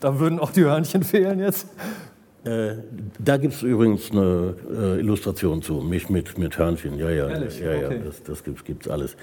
da 0.00 0.18
würden 0.20 0.38
auch 0.40 0.50
die 0.50 0.64
Hörnchen 0.64 1.02
fehlen 1.02 1.40
jetzt. 1.40 1.66
Äh, 2.44 2.74
da 3.18 3.38
gibt 3.38 3.54
es 3.54 3.62
übrigens 3.62 4.10
eine 4.10 4.56
äh, 4.70 4.98
Illustration 4.98 5.62
zu, 5.62 5.74
mich 5.76 6.10
mit, 6.10 6.36
mit 6.36 6.58
Hörnchen. 6.58 6.98
Ja, 6.98 7.08
ja, 7.08 7.28
Ehrlich? 7.28 7.58
ja, 7.58 7.72
ja, 7.72 7.86
okay. 7.86 8.02
das, 8.04 8.22
das 8.24 8.44
gibt 8.44 8.84
es 8.84 8.92
alles. 8.92 9.16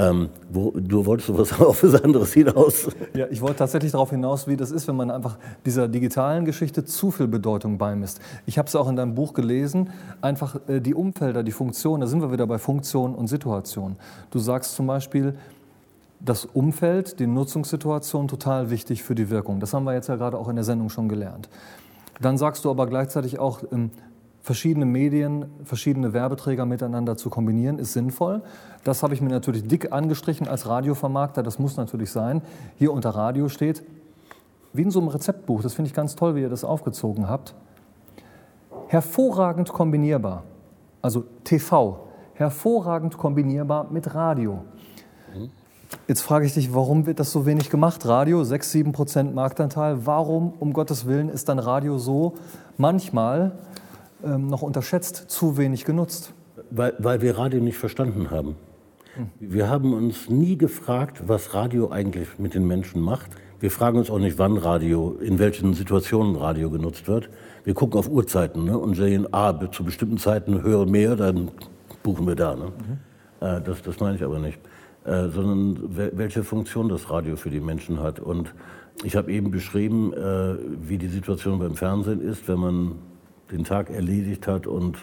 Ähm, 0.00 0.30
wo, 0.50 0.70
du 0.70 1.04
wolltest 1.04 1.36
was 1.36 1.52
auf 1.60 1.82
was 1.82 2.02
anderes 2.02 2.32
hinaus? 2.32 2.88
Ja, 3.12 3.26
ich 3.30 3.42
wollte 3.42 3.56
tatsächlich 3.56 3.92
darauf 3.92 4.08
hinaus, 4.08 4.46
wie 4.48 4.56
das 4.56 4.70
ist, 4.70 4.88
wenn 4.88 4.96
man 4.96 5.10
einfach 5.10 5.36
dieser 5.66 5.88
digitalen 5.88 6.46
Geschichte 6.46 6.86
zu 6.86 7.10
viel 7.10 7.28
Bedeutung 7.28 7.76
beimisst. 7.76 8.18
Ich 8.46 8.56
habe 8.56 8.66
es 8.66 8.74
auch 8.74 8.88
in 8.88 8.96
deinem 8.96 9.14
Buch 9.14 9.34
gelesen, 9.34 9.90
einfach 10.22 10.56
äh, 10.68 10.80
die 10.80 10.94
Umfelder, 10.94 11.42
die 11.42 11.52
Funktionen, 11.52 12.00
da 12.00 12.06
sind 12.06 12.22
wir 12.22 12.32
wieder 12.32 12.46
bei 12.46 12.56
Funktion 12.56 13.14
und 13.14 13.26
Situation. 13.26 13.96
Du 14.30 14.38
sagst 14.38 14.74
zum 14.74 14.86
Beispiel, 14.86 15.34
das 16.18 16.46
Umfeld, 16.46 17.20
die 17.20 17.26
Nutzungssituation 17.26 18.26
total 18.26 18.70
wichtig 18.70 19.02
für 19.02 19.14
die 19.14 19.28
Wirkung. 19.28 19.60
Das 19.60 19.74
haben 19.74 19.84
wir 19.84 19.92
jetzt 19.92 20.08
ja 20.08 20.16
gerade 20.16 20.38
auch 20.38 20.48
in 20.48 20.56
der 20.56 20.64
Sendung 20.64 20.88
schon 20.88 21.10
gelernt. 21.10 21.50
Dann 22.22 22.38
sagst 22.38 22.64
du 22.64 22.70
aber 22.70 22.86
gleichzeitig 22.86 23.38
auch, 23.38 23.62
ähm, 23.70 23.90
verschiedene 24.42 24.86
Medien, 24.86 25.46
verschiedene 25.64 26.12
Werbeträger 26.12 26.66
miteinander 26.66 27.16
zu 27.16 27.30
kombinieren, 27.30 27.78
ist 27.78 27.92
sinnvoll. 27.92 28.42
Das 28.84 29.02
habe 29.02 29.14
ich 29.14 29.20
mir 29.20 29.28
natürlich 29.28 29.66
dick 29.66 29.92
angestrichen 29.92 30.48
als 30.48 30.66
Radiovermarkter, 30.66 31.42
das 31.42 31.58
muss 31.58 31.76
natürlich 31.76 32.10
sein. 32.10 32.42
Hier 32.76 32.92
unter 32.92 33.10
Radio 33.10 33.48
steht, 33.48 33.82
wie 34.72 34.82
in 34.82 34.90
so 34.90 35.00
einem 35.00 35.08
Rezeptbuch, 35.08 35.62
das 35.62 35.74
finde 35.74 35.88
ich 35.88 35.94
ganz 35.94 36.16
toll, 36.16 36.34
wie 36.34 36.40
ihr 36.40 36.48
das 36.48 36.64
aufgezogen 36.64 37.28
habt, 37.28 37.54
hervorragend 38.88 39.72
kombinierbar, 39.72 40.44
also 41.02 41.24
TV, 41.44 42.08
hervorragend 42.34 43.18
kombinierbar 43.18 43.88
mit 43.90 44.14
Radio. 44.14 44.64
Jetzt 46.06 46.22
frage 46.22 46.46
ich 46.46 46.54
dich, 46.54 46.72
warum 46.72 47.06
wird 47.06 47.20
das 47.20 47.32
so 47.32 47.46
wenig 47.46 47.68
gemacht? 47.68 48.06
Radio, 48.06 48.44
6, 48.44 48.70
7 48.72 48.92
Prozent 48.92 49.34
Marktanteil. 49.34 50.06
Warum, 50.06 50.52
um 50.58 50.72
Gottes 50.72 51.06
Willen, 51.06 51.28
ist 51.28 51.48
dann 51.48 51.58
Radio 51.58 51.98
so 51.98 52.34
manchmal 52.78 53.52
ähm, 54.24 54.46
noch 54.46 54.62
unterschätzt, 54.62 55.24
zu 55.28 55.56
wenig 55.56 55.84
genutzt? 55.84 56.32
Weil, 56.70 56.94
weil 56.98 57.20
wir 57.22 57.38
Radio 57.38 57.60
nicht 57.60 57.78
verstanden 57.78 58.30
haben. 58.30 58.56
Wir 59.38 59.68
haben 59.68 59.92
uns 59.92 60.28
nie 60.28 60.56
gefragt, 60.56 61.22
was 61.26 61.54
Radio 61.54 61.90
eigentlich 61.90 62.38
mit 62.38 62.54
den 62.54 62.66
Menschen 62.66 63.00
macht. 63.00 63.30
Wir 63.58 63.70
fragen 63.70 63.98
uns 63.98 64.10
auch 64.10 64.18
nicht, 64.18 64.38
wann 64.38 64.56
Radio, 64.56 65.18
in 65.20 65.38
welchen 65.38 65.74
Situationen 65.74 66.36
Radio 66.36 66.70
genutzt 66.70 67.08
wird. 67.08 67.28
Wir 67.64 67.74
gucken 67.74 67.98
auf 67.98 68.08
Uhrzeiten 68.08 68.64
ne, 68.64 68.78
und 68.78 68.94
sehen, 68.94 69.26
ah, 69.32 69.54
zu 69.70 69.84
bestimmten 69.84 70.18
Zeiten 70.18 70.62
höre 70.62 70.86
mehr, 70.86 71.16
dann 71.16 71.50
buchen 72.02 72.26
wir 72.26 72.36
da. 72.36 72.54
Ne? 72.54 72.66
Mhm. 72.66 73.46
Äh, 73.46 73.60
das, 73.60 73.82
das 73.82 74.00
meine 74.00 74.16
ich 74.16 74.22
aber 74.22 74.38
nicht. 74.38 74.58
Äh, 75.04 75.28
sondern 75.28 75.96
welche 75.96 76.44
Funktion 76.44 76.88
das 76.88 77.10
Radio 77.10 77.36
für 77.36 77.50
die 77.50 77.60
Menschen 77.60 78.00
hat. 78.00 78.20
Und 78.20 78.54
ich 79.02 79.16
habe 79.16 79.32
eben 79.32 79.50
beschrieben, 79.50 80.12
äh, 80.12 80.56
wie 80.82 80.98
die 80.98 81.08
Situation 81.08 81.58
beim 81.58 81.74
Fernsehen 81.74 82.20
ist, 82.20 82.48
wenn 82.48 82.58
man 82.58 82.92
den 83.50 83.64
Tag 83.64 83.88
erledigt 83.88 84.46
hat 84.46 84.66
und 84.66 84.98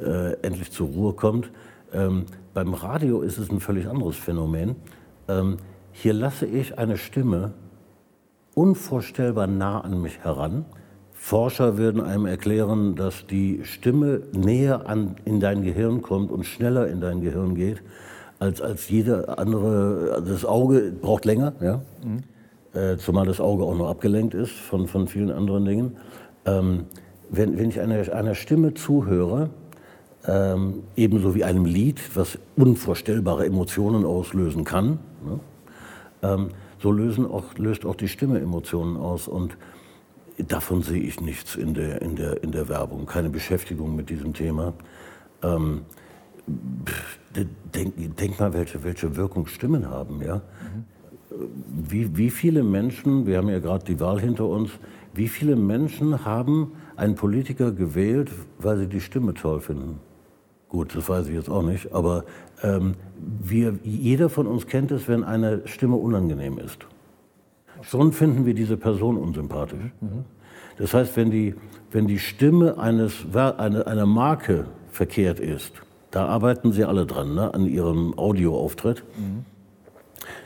äh, 0.00 0.32
endlich 0.42 0.72
zur 0.72 0.88
Ruhe 0.88 1.12
kommt. 1.12 1.50
Ähm, 1.92 2.26
beim 2.54 2.74
Radio 2.74 3.20
ist 3.22 3.38
es 3.38 3.50
ein 3.50 3.60
völlig 3.60 3.88
anderes 3.88 4.16
Phänomen. 4.16 4.76
Ähm, 5.28 5.56
hier 5.92 6.12
lasse 6.12 6.46
ich 6.46 6.78
eine 6.78 6.96
Stimme 6.96 7.52
unvorstellbar 8.54 9.46
nah 9.46 9.80
an 9.80 10.00
mich 10.02 10.18
heran. 10.20 10.64
Forscher 11.12 11.76
würden 11.76 12.00
einem 12.00 12.26
erklären, 12.26 12.96
dass 12.96 13.26
die 13.26 13.60
Stimme 13.64 14.22
näher 14.32 14.88
an, 14.88 15.16
in 15.24 15.38
dein 15.38 15.62
Gehirn 15.62 16.00
kommt 16.00 16.30
und 16.30 16.44
schneller 16.44 16.88
in 16.88 17.00
dein 17.00 17.20
Gehirn 17.20 17.54
geht, 17.54 17.82
als, 18.38 18.60
als 18.62 18.88
jede 18.88 19.36
andere. 19.38 20.22
Das 20.26 20.44
Auge 20.44 20.92
braucht 20.98 21.24
länger, 21.26 21.52
ja? 21.60 21.82
Mhm. 22.02 22.22
Äh, 22.72 22.96
zumal 22.98 23.26
das 23.26 23.40
Auge 23.40 23.64
auch 23.64 23.76
noch 23.76 23.88
abgelenkt 23.88 24.32
ist 24.32 24.52
von, 24.52 24.86
von 24.86 25.08
vielen 25.08 25.30
anderen 25.30 25.64
Dingen. 25.64 25.96
Ähm, 26.46 26.86
wenn, 27.28 27.58
wenn 27.58 27.68
ich 27.68 27.80
einer, 27.80 28.12
einer 28.14 28.34
Stimme 28.34 28.74
zuhöre, 28.74 29.50
ähm, 30.26 30.82
ebenso 30.96 31.34
wie 31.34 31.44
einem 31.44 31.64
Lied, 31.64 32.00
was 32.14 32.38
unvorstellbare 32.56 33.46
Emotionen 33.46 34.04
auslösen 34.04 34.64
kann, 34.64 34.98
ne? 35.24 35.40
ähm, 36.22 36.48
so 36.82 36.92
lösen 36.92 37.26
auch, 37.26 37.56
löst 37.58 37.84
auch 37.84 37.94
die 37.94 38.08
Stimme 38.08 38.40
Emotionen 38.40 38.96
aus. 38.96 39.28
Und 39.28 39.56
davon 40.38 40.82
sehe 40.82 41.02
ich 41.02 41.20
nichts 41.20 41.56
in 41.56 41.74
der, 41.74 42.02
in 42.02 42.16
der, 42.16 42.42
in 42.42 42.52
der 42.52 42.68
Werbung, 42.68 43.06
keine 43.06 43.30
Beschäftigung 43.30 43.94
mit 43.94 44.10
diesem 44.10 44.32
Thema. 44.32 44.72
Ähm, 45.42 45.82
denk, 47.74 48.16
denk, 48.16 48.40
mal, 48.40 48.52
welche, 48.52 48.82
welche 48.82 49.16
Wirkung 49.16 49.46
Stimmen 49.46 49.88
haben. 49.88 50.22
Ja? 50.22 50.36
Mhm. 50.36 50.84
Wie, 51.88 52.16
wie 52.16 52.30
viele 52.30 52.62
Menschen, 52.62 53.26
wir 53.26 53.38
haben 53.38 53.48
ja 53.48 53.60
gerade 53.60 53.84
die 53.84 54.00
Wahl 54.00 54.20
hinter 54.20 54.46
uns, 54.46 54.70
wie 55.14 55.28
viele 55.28 55.56
Menschen 55.56 56.24
haben 56.24 56.72
einen 56.96 57.14
Politiker 57.14 57.72
gewählt, 57.72 58.30
weil 58.58 58.78
sie 58.78 58.86
die 58.86 59.00
Stimme 59.00 59.34
toll 59.34 59.60
finden? 59.60 60.00
Gut, 60.70 60.94
das 60.94 61.08
weiß 61.08 61.26
ich 61.26 61.34
jetzt 61.34 61.50
auch 61.50 61.62
nicht, 61.62 61.92
aber 61.92 62.24
ähm, 62.62 62.94
wir, 63.42 63.74
jeder 63.82 64.28
von 64.28 64.46
uns 64.46 64.68
kennt 64.68 64.92
es, 64.92 65.08
wenn 65.08 65.24
eine 65.24 65.66
Stimme 65.66 65.96
unangenehm 65.96 66.58
ist. 66.58 66.86
Schon 67.82 68.12
finden 68.12 68.46
wir 68.46 68.54
diese 68.54 68.76
Person 68.76 69.16
unsympathisch. 69.16 69.90
Das 70.78 70.94
heißt, 70.94 71.16
wenn 71.16 71.30
die, 71.30 71.56
wenn 71.90 72.06
die 72.06 72.20
Stimme 72.20 72.78
eines, 72.78 73.26
eine, 73.34 73.86
einer 73.86 74.06
Marke 74.06 74.66
verkehrt 74.90 75.40
ist, 75.40 75.72
da 76.12 76.26
arbeiten 76.26 76.72
sie 76.72 76.84
alle 76.84 77.04
dran, 77.04 77.34
ne, 77.34 77.52
an 77.52 77.66
ihrem 77.66 78.16
Audioauftritt. 78.16 79.02
Mhm. 79.16 79.44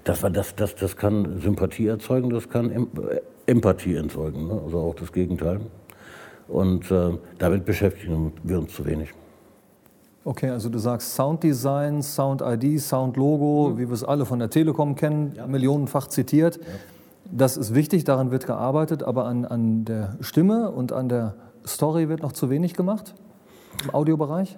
Das, 0.04 0.20
das, 0.20 0.54
das, 0.54 0.74
das 0.74 0.96
kann 0.96 1.40
Sympathie 1.40 1.87
erzeugen, 1.87 2.30
das 2.30 2.48
kann 2.48 2.70
äh, 2.70 3.20
Empathie 3.46 3.94
erzeugen, 3.94 4.46
ne? 4.46 4.60
also 4.64 4.78
auch 4.78 4.94
das 4.94 5.12
Gegenteil. 5.12 5.60
Und 6.48 6.90
äh, 6.90 7.18
damit 7.38 7.64
beschäftigen 7.64 8.32
wir 8.42 8.58
uns 8.58 8.74
zu 8.74 8.87
wenig. 8.87 9.12
Okay, 10.26 10.48
also 10.48 10.70
du 10.70 10.78
sagst 10.78 11.14
Sounddesign, 11.14 12.02
Sound-ID, 12.02 12.80
Sound-Logo, 12.80 13.70
mhm. 13.70 13.78
wie 13.78 13.88
wir 13.88 13.92
es 13.92 14.04
alle 14.04 14.24
von 14.24 14.38
der 14.38 14.48
Telekom 14.48 14.94
kennen, 14.94 15.32
ja. 15.37 15.46
millionenfach 15.46 16.08
zitiert. 16.08 16.56
Ja. 16.56 16.62
Das 17.30 17.56
ist 17.56 17.74
wichtig, 17.74 18.04
daran 18.04 18.30
wird 18.30 18.46
gearbeitet, 18.46 19.02
aber 19.02 19.26
an, 19.26 19.44
an 19.44 19.84
der 19.84 20.16
Stimme 20.20 20.70
und 20.70 20.92
an 20.92 21.08
der 21.08 21.34
Story 21.66 22.08
wird 22.08 22.22
noch 22.22 22.32
zu 22.32 22.48
wenig 22.48 22.74
gemacht 22.74 23.14
im 23.82 23.94
Audiobereich? 23.94 24.56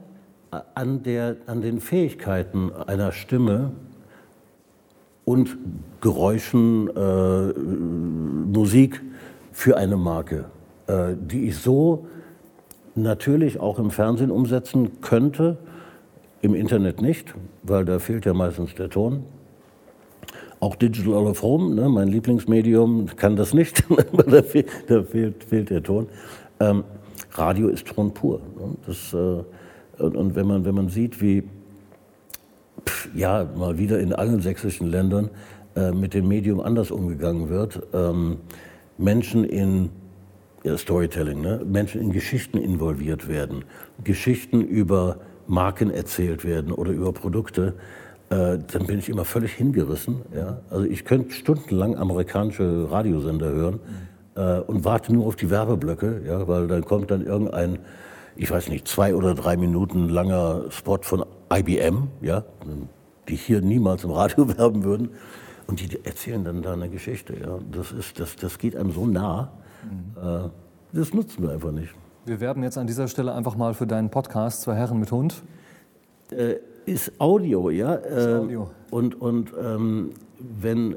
An, 0.75 1.03
der, 1.03 1.37
an 1.47 1.61
den 1.61 1.81
Fähigkeiten 1.81 2.73
einer 2.73 3.13
Stimme 3.13 3.73
und 5.25 5.57
Geräuschen, 6.01 6.89
äh, 6.97 7.53
Musik 7.59 9.03
für 9.53 9.77
eine 9.77 9.97
Marke, 9.97 10.45
äh, 10.87 11.15
die 11.19 11.49
ich 11.49 11.59
so 11.59 12.07
natürlich 12.97 13.61
auch 13.61 13.79
im 13.79 13.91
Fernsehen 13.91 14.31
umsetzen 14.31 15.01
könnte, 15.01 15.59
im 16.43 16.55
Internet 16.55 17.01
nicht, 17.01 17.35
weil 17.63 17.85
da 17.85 17.99
fehlt 17.99 18.25
ja 18.25 18.35
meistens 18.35 18.75
der 18.75 18.91
Ton. 18.91 19.25
Auch 20.59 20.75
Digital 20.75 21.15
All 21.15 21.27
of 21.27 21.43
Home, 21.43 21.75
ne, 21.75 21.89
mein 21.89 22.09
Lieblingsmedium, 22.09 23.07
kann 23.17 23.37
das 23.37 23.53
nicht, 23.53 23.85
da, 24.27 24.43
fehlt, 24.43 24.69
da 24.89 25.03
fehlt, 25.03 25.45
fehlt, 25.45 25.71
der 25.71 25.83
Ton. 25.83 26.09
Ähm, 26.61 26.85
Radio 27.33 27.69
ist 27.69 27.87
Ton 27.87 28.13
pur. 28.15 28.41
Ne, 28.59 28.75
das, 28.87 29.13
äh, 29.13 30.03
und, 30.03 30.17
und 30.17 30.35
wenn, 30.35 30.47
man, 30.47 30.65
wenn 30.65 30.75
man 30.75 30.89
sieht, 30.89 31.21
wie 31.21 31.45
pff, 32.87 33.11
ja, 33.15 33.47
mal 33.57 33.79
wieder 33.79 34.01
in 34.01 34.13
allen 34.13 34.41
sächsischen 34.41 34.91
Ländern 34.91 35.31
äh, 35.75 35.93
mit 35.93 36.15
dem 36.15 36.29
Medium 36.29 36.61
anders 36.61 36.91
umgegangen 36.91 37.49
wird, 37.49 37.83
ähm, 37.93 38.39
Menschen 38.99 39.45
in 39.45 39.91
Storytelling, 40.77 41.41
ne? 41.41 41.63
Menschen 41.65 42.01
in 42.01 42.13
Geschichten 42.13 42.59
involviert 42.59 43.29
werden, 43.29 43.65
Geschichten 44.03 44.61
über 44.61 45.19
Marken 45.47 45.91
erzählt 45.91 46.45
werden 46.45 46.73
oder 46.73 46.91
über 46.91 47.13
Produkte, 47.13 47.75
äh, 48.31 48.59
dann 48.59 48.87
bin 48.87 48.99
ich 48.99 49.09
immer 49.09 49.25
völlig 49.25 49.53
hingerissen. 49.53 50.23
Ja? 50.35 50.61
Also 50.71 50.85
ich 50.85 51.05
könnte 51.05 51.33
stundenlang 51.33 51.97
amerikanische 51.97 52.91
Radiosender 52.91 53.51
hören 53.51 53.81
äh, 54.35 54.61
und 54.61 54.85
warte 54.85 55.13
nur 55.13 55.27
auf 55.27 55.37
die 55.37 55.51
Werbeblöcke, 55.51 56.23
ja? 56.27 56.49
weil 56.49 56.67
dann 56.67 56.85
kommt 56.85 57.11
dann 57.11 57.25
irgendein, 57.25 57.79
ich 58.35 58.51
weiß 58.51 58.69
nicht, 58.69 58.89
zwei 58.89 59.15
oder 59.15 59.35
drei 59.35 59.57
Minuten 59.57 60.09
langer 60.09 60.65
Spot 60.71 60.99
von 61.03 61.25
IBM, 61.53 62.09
ja? 62.21 62.45
die 63.29 63.37
hier 63.37 63.61
niemals 63.61 64.03
im 64.03 64.11
Radio 64.11 64.49
werben 64.59 64.83
würden. 64.83 65.11
Und 65.69 65.81
die 65.81 66.05
erzählen 66.05 66.45
dann 66.45 66.63
da 66.63 66.73
eine 66.73 66.89
Geschichte. 66.89 67.35
Ja? 67.35 67.59
Das, 67.71 67.93
ist, 67.93 68.19
das, 68.19 68.37
das 68.37 68.59
geht 68.59 68.77
einem 68.77 68.91
so 68.91 69.07
nah. 69.07 69.53
Mhm. 69.91 70.51
Das 70.93 71.13
nutzen 71.13 71.43
wir 71.43 71.51
einfach 71.51 71.73
nicht. 71.73 71.95
Wir 72.25 72.41
werben 72.41 72.63
jetzt 72.63 72.77
an 72.79 72.87
dieser 72.87 73.07
Stelle 73.07 73.33
einfach 73.35 73.57
mal 73.57 73.75
für 73.75 73.87
deinen 73.87 74.11
Podcast 74.11 74.63
Zwei 74.63 74.75
Herren 74.75 74.99
mit 74.99 75.13
Hund. 75.13 75.43
Äh, 76.31 76.57
ist 76.87 77.21
Audio, 77.21 77.71
ja. 77.71 77.95
Ist 77.95 78.27
äh, 78.27 78.35
Audio. 78.35 78.71
Und, 78.91 79.21
und 79.21 79.53
ähm, 79.63 80.11
wenn, 80.39 80.97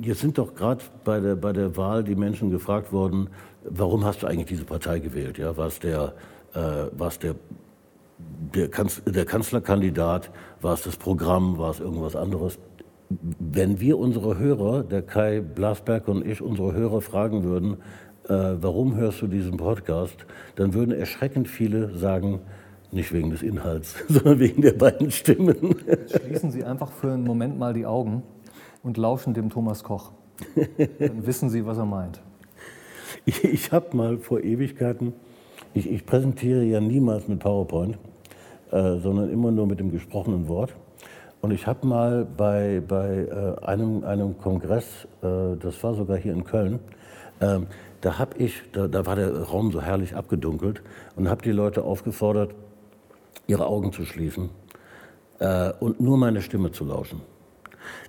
jetzt 0.00 0.20
sind 0.20 0.38
doch 0.38 0.54
gerade 0.54 0.82
bei 1.04 1.20
der, 1.20 1.36
bei 1.36 1.52
der 1.52 1.76
Wahl 1.76 2.02
die 2.02 2.14
Menschen 2.14 2.50
gefragt 2.50 2.92
worden, 2.92 3.28
warum 3.64 4.04
hast 4.04 4.22
du 4.22 4.26
eigentlich 4.26 4.48
diese 4.48 4.64
Partei 4.64 4.98
gewählt? 4.98 5.38
Ja, 5.38 5.56
war 5.56 5.68
es 5.68 5.78
der, 5.78 6.14
äh, 6.54 6.86
war's 6.96 7.18
der, 7.18 7.34
der, 8.54 8.68
Kanz 8.68 9.02
der 9.04 9.24
Kanzlerkandidat, 9.24 10.30
war 10.60 10.74
es 10.74 10.82
das 10.82 10.96
Programm, 10.96 11.58
war 11.58 11.70
es 11.70 11.80
irgendwas 11.80 12.16
anderes? 12.16 12.58
Wenn 13.38 13.80
wir 13.80 13.98
unsere 13.98 14.38
Hörer, 14.38 14.82
der 14.82 15.02
Kai 15.02 15.40
Blasberg 15.40 16.08
und 16.08 16.26
ich, 16.26 16.40
unsere 16.40 16.72
Hörer 16.72 17.00
fragen 17.00 17.44
würden, 17.44 17.78
äh, 18.28 18.56
warum 18.60 18.96
hörst 18.96 19.20
du 19.22 19.26
diesen 19.26 19.56
Podcast, 19.56 20.16
dann 20.56 20.74
würden 20.74 20.92
erschreckend 20.92 21.48
viele 21.48 21.96
sagen, 21.96 22.40
nicht 22.90 23.12
wegen 23.12 23.30
des 23.30 23.42
Inhalts, 23.42 23.96
sondern 24.08 24.38
wegen 24.38 24.62
der 24.62 24.72
beiden 24.72 25.10
Stimmen. 25.10 25.76
schließen 26.08 26.50
Sie 26.50 26.64
einfach 26.64 26.92
für 26.92 27.12
einen 27.12 27.24
Moment 27.24 27.58
mal 27.58 27.74
die 27.74 27.86
Augen 27.86 28.22
und 28.82 28.96
lauschen 28.96 29.34
dem 29.34 29.50
Thomas 29.50 29.84
Koch. 29.84 30.12
Dann 30.98 31.26
wissen 31.26 31.50
Sie, 31.50 31.66
was 31.66 31.78
er 31.78 31.86
meint. 31.86 32.20
Ich, 33.24 33.44
ich 33.44 33.72
habe 33.72 33.96
mal 33.96 34.18
vor 34.18 34.40
Ewigkeiten, 34.42 35.12
ich, 35.72 35.90
ich, 35.90 36.06
präsentiere 36.06 36.62
ja 36.62 36.80
niemals 36.80 37.26
mit 37.26 37.40
PowerPoint, 37.40 37.98
äh, 38.70 38.98
sondern 38.98 39.30
immer 39.30 39.50
nur 39.50 39.66
mit 39.66 39.80
dem 39.80 39.90
gesprochenen 39.90 40.46
Wort. 40.48 40.74
Und 41.44 41.50
ich 41.50 41.66
habe 41.66 41.86
mal 41.86 42.24
bei, 42.24 42.80
bei 42.88 43.26
äh, 43.26 43.62
einem, 43.66 44.02
einem 44.02 44.38
Kongress, 44.38 45.06
äh, 45.20 45.58
das 45.60 45.84
war 45.84 45.92
sogar 45.92 46.16
hier 46.16 46.32
in 46.32 46.44
Köln, 46.44 46.80
ähm, 47.38 47.66
da 48.00 48.18
habe 48.18 48.38
ich, 48.38 48.62
da, 48.72 48.88
da, 48.88 49.04
war 49.04 49.14
der 49.14 49.42
Raum 49.42 49.70
so 49.70 49.82
herrlich 49.82 50.16
abgedunkelt 50.16 50.82
und 51.16 51.28
habe 51.28 51.42
die 51.42 51.50
Leute 51.50 51.84
aufgefordert, 51.84 52.54
ihre 53.46 53.66
Augen 53.66 53.92
zu 53.92 54.06
schließen 54.06 54.48
äh, 55.38 55.74
und 55.80 56.00
nur 56.00 56.16
meine 56.16 56.40
Stimme 56.40 56.72
zu 56.72 56.86
lauschen. 56.86 57.20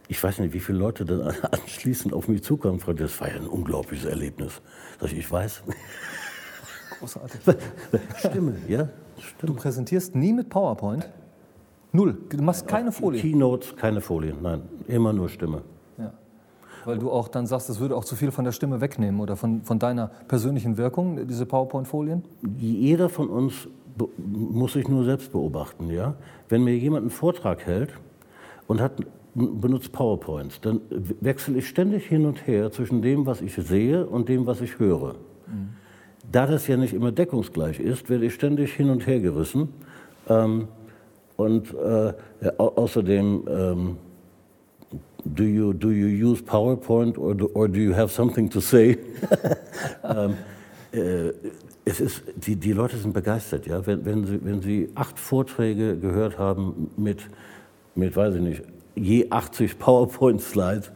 Ich 0.08 0.24
weiß 0.24 0.40
nicht, 0.40 0.54
wie 0.54 0.62
viele 0.62 0.78
Leute 0.78 1.04
dann 1.04 1.22
anschließend 1.52 2.14
auf 2.14 2.30
mich 2.30 2.42
zukommen. 2.42 2.80
Das 2.96 3.20
war 3.20 3.28
ja 3.28 3.36
ein 3.36 3.48
unglaubliches 3.48 4.06
Erlebnis. 4.06 4.62
Dass 5.02 5.12
ich, 5.12 5.18
ich 5.18 5.30
weiß. 5.30 5.62
Großartig. 7.00 7.42
Stimme, 8.20 8.56
ja? 8.70 8.88
Stimme. 9.20 9.54
Du 9.54 9.56
präsentierst 9.56 10.16
nie 10.16 10.32
mit 10.32 10.48
PowerPoint? 10.48 11.10
Null. 11.96 12.18
Du 12.30 12.44
machst 12.44 12.68
keine 12.68 12.92
Folie. 12.92 13.22
Keynotes, 13.22 13.76
keine 13.76 14.02
Folien, 14.02 14.38
nein. 14.42 14.62
Immer 14.88 15.14
nur 15.14 15.30
Stimme. 15.30 15.62
Ja. 15.98 16.12
Weil 16.84 17.00
du 17.00 17.10
auch 17.10 17.28
dann 17.30 17.48
sagst, 17.48 17.70
das 17.70 17.80
würde 17.80 17.96
auch 17.96 18.04
zu 18.04 18.16
viel 18.16 18.32
von 18.32 18.44
der 18.44 18.52
Stimme 18.52 18.82
wegnehmen 18.82 19.22
oder 19.22 19.36
von, 19.36 19.62
von 19.64 19.80
deiner 19.80 20.12
persönlichen 20.28 20.78
Wirkung, 20.78 21.28
diese 21.28 21.46
PowerPoint-Folien? 21.46 22.24
Jeder 22.58 23.10
von 23.10 23.30
uns 23.30 23.68
muss 24.18 24.74
sich 24.74 24.88
nur 24.88 25.06
selbst 25.06 25.32
beobachten. 25.32 25.90
Ja? 25.90 26.16
Wenn 26.50 26.64
mir 26.64 26.78
jemand 26.78 27.04
einen 27.04 27.12
Vortrag 27.12 27.66
hält 27.66 27.94
und 28.68 28.82
hat, 28.82 28.94
benutzt 29.34 29.92
PowerPoints, 29.94 30.60
dann 30.62 30.82
wechsle 31.22 31.58
ich 31.58 31.68
ständig 31.68 32.06
hin 32.06 32.26
und 32.26 32.46
her 32.46 32.72
zwischen 32.72 33.02
dem, 33.02 33.26
was 33.26 33.42
ich 33.42 33.56
sehe 33.56 34.06
und 34.06 34.28
dem, 34.28 34.46
was 34.46 34.60
ich 34.60 34.80
höre. 34.80 35.14
Mhm. 35.48 35.70
Da 36.32 36.46
das 36.46 36.68
ja 36.68 36.76
nicht 36.76 36.94
immer 36.94 37.12
deckungsgleich 37.12 37.80
ist, 37.80 38.10
werde 38.10 38.26
ich 38.26 38.34
ständig 38.34 38.74
hin 38.74 38.90
und 38.90 39.08
her 39.08 39.20
gerissen. 39.20 39.70
Ähm, 40.28 40.68
und 41.38 41.74
äh, 41.74 42.14
ja, 42.42 42.54
außerdem, 42.58 43.44
ähm, 43.48 43.98
do, 45.26 45.44
you, 45.44 45.74
do 45.74 45.90
you 45.90 46.08
use 46.08 46.42
PowerPoint 46.42 47.18
or 47.18 47.36
do, 47.36 47.50
or 47.54 47.68
do 47.68 47.80
you 47.80 47.94
have 47.94 48.12
something 48.12 48.50
to 48.50 48.60
say? 48.60 48.98
ähm, 50.04 50.36
äh, 50.92 51.34
es 51.86 52.00
ist, 52.00 52.24
die, 52.36 52.56
die 52.56 52.74
Leute 52.74 52.98
sind 52.98 53.14
begeistert, 53.14 53.68
ja. 53.68 53.86
Wenn, 53.86 54.06
wenn, 54.06 54.26
sie, 54.26 54.44
wenn 54.44 54.62
sie 54.62 54.90
acht 54.96 55.20
Vorträge 55.20 55.98
gehört 55.98 56.40
haben 56.40 56.90
mit, 56.98 57.30
mit 57.94 58.16
weiß 58.16 58.36
ich 58.36 58.42
nicht, 58.42 58.64
je 58.96 59.30
80 59.30 59.78
PowerPoint-Slides 59.78 60.92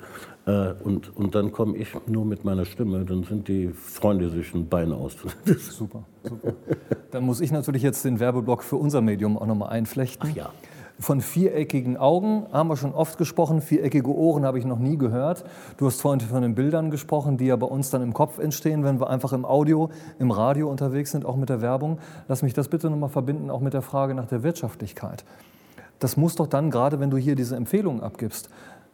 äh, 0.46 0.74
und, 0.84 1.16
und 1.16 1.36
dann 1.36 1.52
komme 1.52 1.78
ich 1.78 1.90
nur 2.08 2.26
mit 2.26 2.44
meiner 2.44 2.66
Stimme, 2.66 3.06
dann 3.06 3.24
sind 3.24 3.48
die 3.48 3.70
Freunde 3.70 4.30
sich 4.30 4.54
ein 4.54 4.68
Bein 4.68 4.92
aus. 4.92 5.16
super, 5.46 6.04
super. 6.24 6.54
Dann 7.12 7.24
muss 7.24 7.42
ich 7.42 7.52
natürlich 7.52 7.84
jetzt 7.84 8.06
den 8.06 8.20
Werbeblock 8.20 8.64
für 8.64 8.76
unser 8.76 9.02
Medium 9.02 9.38
auch 9.38 9.46
nochmal 9.46 9.70
einflechten. 9.70 10.30
Ach 10.32 10.36
ja. 10.36 10.50
Von 11.02 11.22
viereckigen 11.22 11.96
Augen 11.96 12.46
haben 12.52 12.68
wir 12.68 12.76
schon 12.76 12.94
oft 12.94 13.18
gesprochen, 13.18 13.62
viereckige 13.62 14.14
Ohren 14.14 14.44
habe 14.46 14.60
ich 14.60 14.66
noch 14.66 14.80
nie 14.80 14.98
gehört. 14.98 15.46
Du 15.78 15.86
hast 15.86 16.02
vorhin 16.02 16.20
von 16.20 16.42
den 16.42 16.56
Bildern 16.56 16.92
gesprochen, 16.92 17.38
die 17.38 17.46
ja 17.46 17.56
bei 17.56 17.68
uns 17.68 17.90
dann 17.90 18.02
im 18.02 18.14
Kopf 18.14 18.38
entstehen, 18.38 18.84
wenn 18.84 19.00
wir 19.00 19.10
einfach 19.10 19.32
im 19.32 19.46
Audio, 19.46 19.90
im 20.20 20.30
Radio 20.30 20.70
unterwegs 20.70 21.12
sind, 21.12 21.26
auch 21.26 21.38
mit 21.38 21.48
der 21.48 21.62
Werbung. 21.62 22.00
Lass 22.28 22.42
mich 22.42 22.54
das 22.54 22.68
bitte 22.68 22.90
nochmal 22.90 23.08
verbinden, 23.08 23.50
auch 23.50 23.62
mit 23.62 23.74
der 23.74 23.82
Frage 23.82 24.14
nach 24.14 24.26
der 24.26 24.44
Wirtschaftlichkeit. 24.44 25.24
Das 26.00 26.18
muss 26.18 26.36
doch 26.36 26.48
dann, 26.48 26.70
gerade 26.70 27.00
wenn 27.00 27.10
du 27.10 27.16
hier 27.16 27.36
diese 27.36 27.56
Empfehlungen 27.56 28.04
abgibst, 28.04 28.50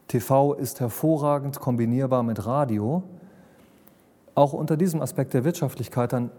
TV 0.07 0.53
ist 0.53 0.79
hervorragend 0.79 1.59
kombinierbar 1.59 2.21
mit 2.21 2.45
Radio, 2.45 3.01
auch 4.35 4.53
unter 4.53 4.77
diesem 4.77 5.01
Aspekt 5.01 5.33
der 5.33 5.43
Wirtschaftlichkeit 5.43 6.13
dann 6.13 6.29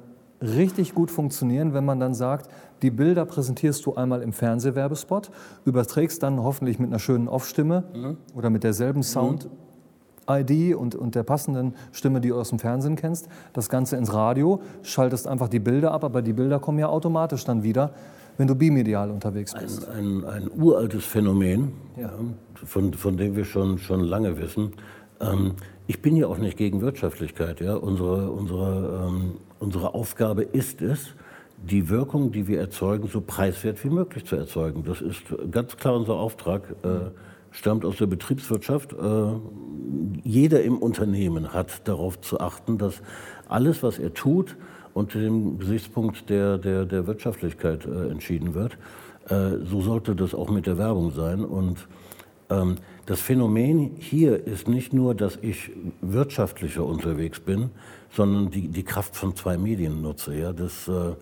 richtig 0.41 0.95
gut 0.95 1.11
funktionieren, 1.11 1.74
wenn 1.74 1.84
man 1.84 2.01
dann 2.01 2.14
sagt, 2.14 2.51
die 2.82 2.91
Bilder 2.91 3.24
präsentierst 3.24 3.84
du 3.87 3.95
einmal 3.95 4.22
im 4.22 4.32
Fernsehwerbespot, 4.32 5.30
überträgst 5.64 6.22
dann 6.22 6.43
hoffentlich 6.43 6.78
mit 6.78 6.91
einer 6.91 6.99
schönen 6.99 7.28
Off-Stimme 7.28 7.84
mhm. 7.95 8.16
oder 8.34 8.51
mit 8.51 8.64
derselben 8.64 9.03
Sound. 9.03 9.49
ID 10.28 10.74
und, 10.74 10.97
und 10.97 11.14
der 11.14 11.22
passenden 11.22 11.74
Stimme, 11.93 12.20
die 12.20 12.30
du 12.30 12.41
aus 12.41 12.49
dem 12.49 12.59
Fernsehen 12.59 12.97
kennst, 12.97 13.28
das 13.53 13.68
Ganze 13.68 13.97
ins 13.97 14.12
Radio, 14.12 14.61
schaltest 14.82 15.28
einfach 15.28 15.49
die 15.49 15.61
Bilder 15.61 15.93
ab, 15.93 16.03
aber 16.03 16.20
die 16.20 16.32
Bilder 16.32 16.59
kommen 16.59 16.80
ja 16.80 16.89
automatisch 16.89 17.45
dann 17.45 17.62
wieder, 17.62 17.93
wenn 18.37 18.49
du 18.49 18.57
bimedial 18.57 19.12
unterwegs 19.12 19.55
bist. 19.55 19.89
Ein, 19.89 20.24
ein, 20.24 20.45
ein 20.45 20.51
uraltes 20.61 21.05
Phänomen, 21.05 21.72
ja. 21.97 22.11
von, 22.55 22.93
von 22.93 23.16
dem 23.16 23.37
wir 23.37 23.45
schon, 23.45 23.78
schon 23.78 24.01
lange 24.01 24.37
wissen. 24.39 24.72
Ähm, 25.20 25.53
ich 25.87 26.03
bin 26.03 26.16
ja 26.16 26.26
auch 26.26 26.39
nicht 26.39 26.57
gegen 26.57 26.80
Wirtschaftlichkeit. 26.80 27.61
Ja? 27.61 27.76
Unsere, 27.76 28.30
unsere 28.30 29.07
ähm, 29.09 29.34
Unsere 29.59 29.94
Aufgabe 29.94 30.42
ist 30.42 30.82
es, 30.82 31.14
die 31.57 31.88
Wirkung, 31.88 32.32
die 32.32 32.46
wir 32.46 32.61
erzeugen, 32.61 33.09
so 33.09 33.20
preiswert 33.20 33.82
wie 33.84 33.90
möglich 33.90 34.24
zu 34.24 34.36
erzeugen. 34.36 34.84
Das 34.84 35.00
ist 35.00 35.22
ganz 35.50 35.76
klar 35.76 35.96
unser 35.96 36.14
Auftrag, 36.14 36.62
äh, 36.82 37.11
stammt 37.50 37.84
aus 37.84 37.96
der 37.96 38.07
Betriebswirtschaft. 38.07 38.92
Äh, 38.92 38.96
jeder 40.22 40.62
im 40.62 40.78
Unternehmen 40.78 41.52
hat 41.52 41.88
darauf 41.88 42.20
zu 42.20 42.40
achten, 42.40 42.76
dass 42.76 43.00
alles, 43.48 43.82
was 43.82 43.98
er 43.98 44.12
tut, 44.12 44.57
unter 44.92 45.18
dem 45.18 45.59
Gesichtspunkt 45.59 46.28
der, 46.28 46.59
der, 46.59 46.84
der 46.84 47.07
Wirtschaftlichkeit 47.07 47.86
äh, 47.86 48.11
entschieden 48.11 48.54
wird. 48.54 48.76
Äh, 49.28 49.64
so 49.64 49.80
sollte 49.80 50.14
das 50.14 50.34
auch 50.34 50.50
mit 50.50 50.66
der 50.66 50.78
Werbung 50.78 51.12
sein. 51.12 51.44
Und 51.44 51.88
ähm, 52.50 52.76
das 53.07 53.20
Phänomen 53.20 53.92
hier 53.98 54.46
ist 54.46 54.68
nicht 54.68 54.92
nur, 54.92 55.14
dass 55.14 55.38
ich 55.40 55.70
wirtschaftlicher 56.00 56.84
unterwegs 56.84 57.40
bin, 57.40 57.70
sondern 58.16 58.50
die, 58.50 58.68
die 58.68 58.82
Kraft 58.82 59.14
von 59.14 59.36
zwei 59.36 59.58
Medien 59.58 60.00
nutze. 60.02 60.34
Ja, 60.34 60.52
das 60.52 60.88
äh, 60.88 61.14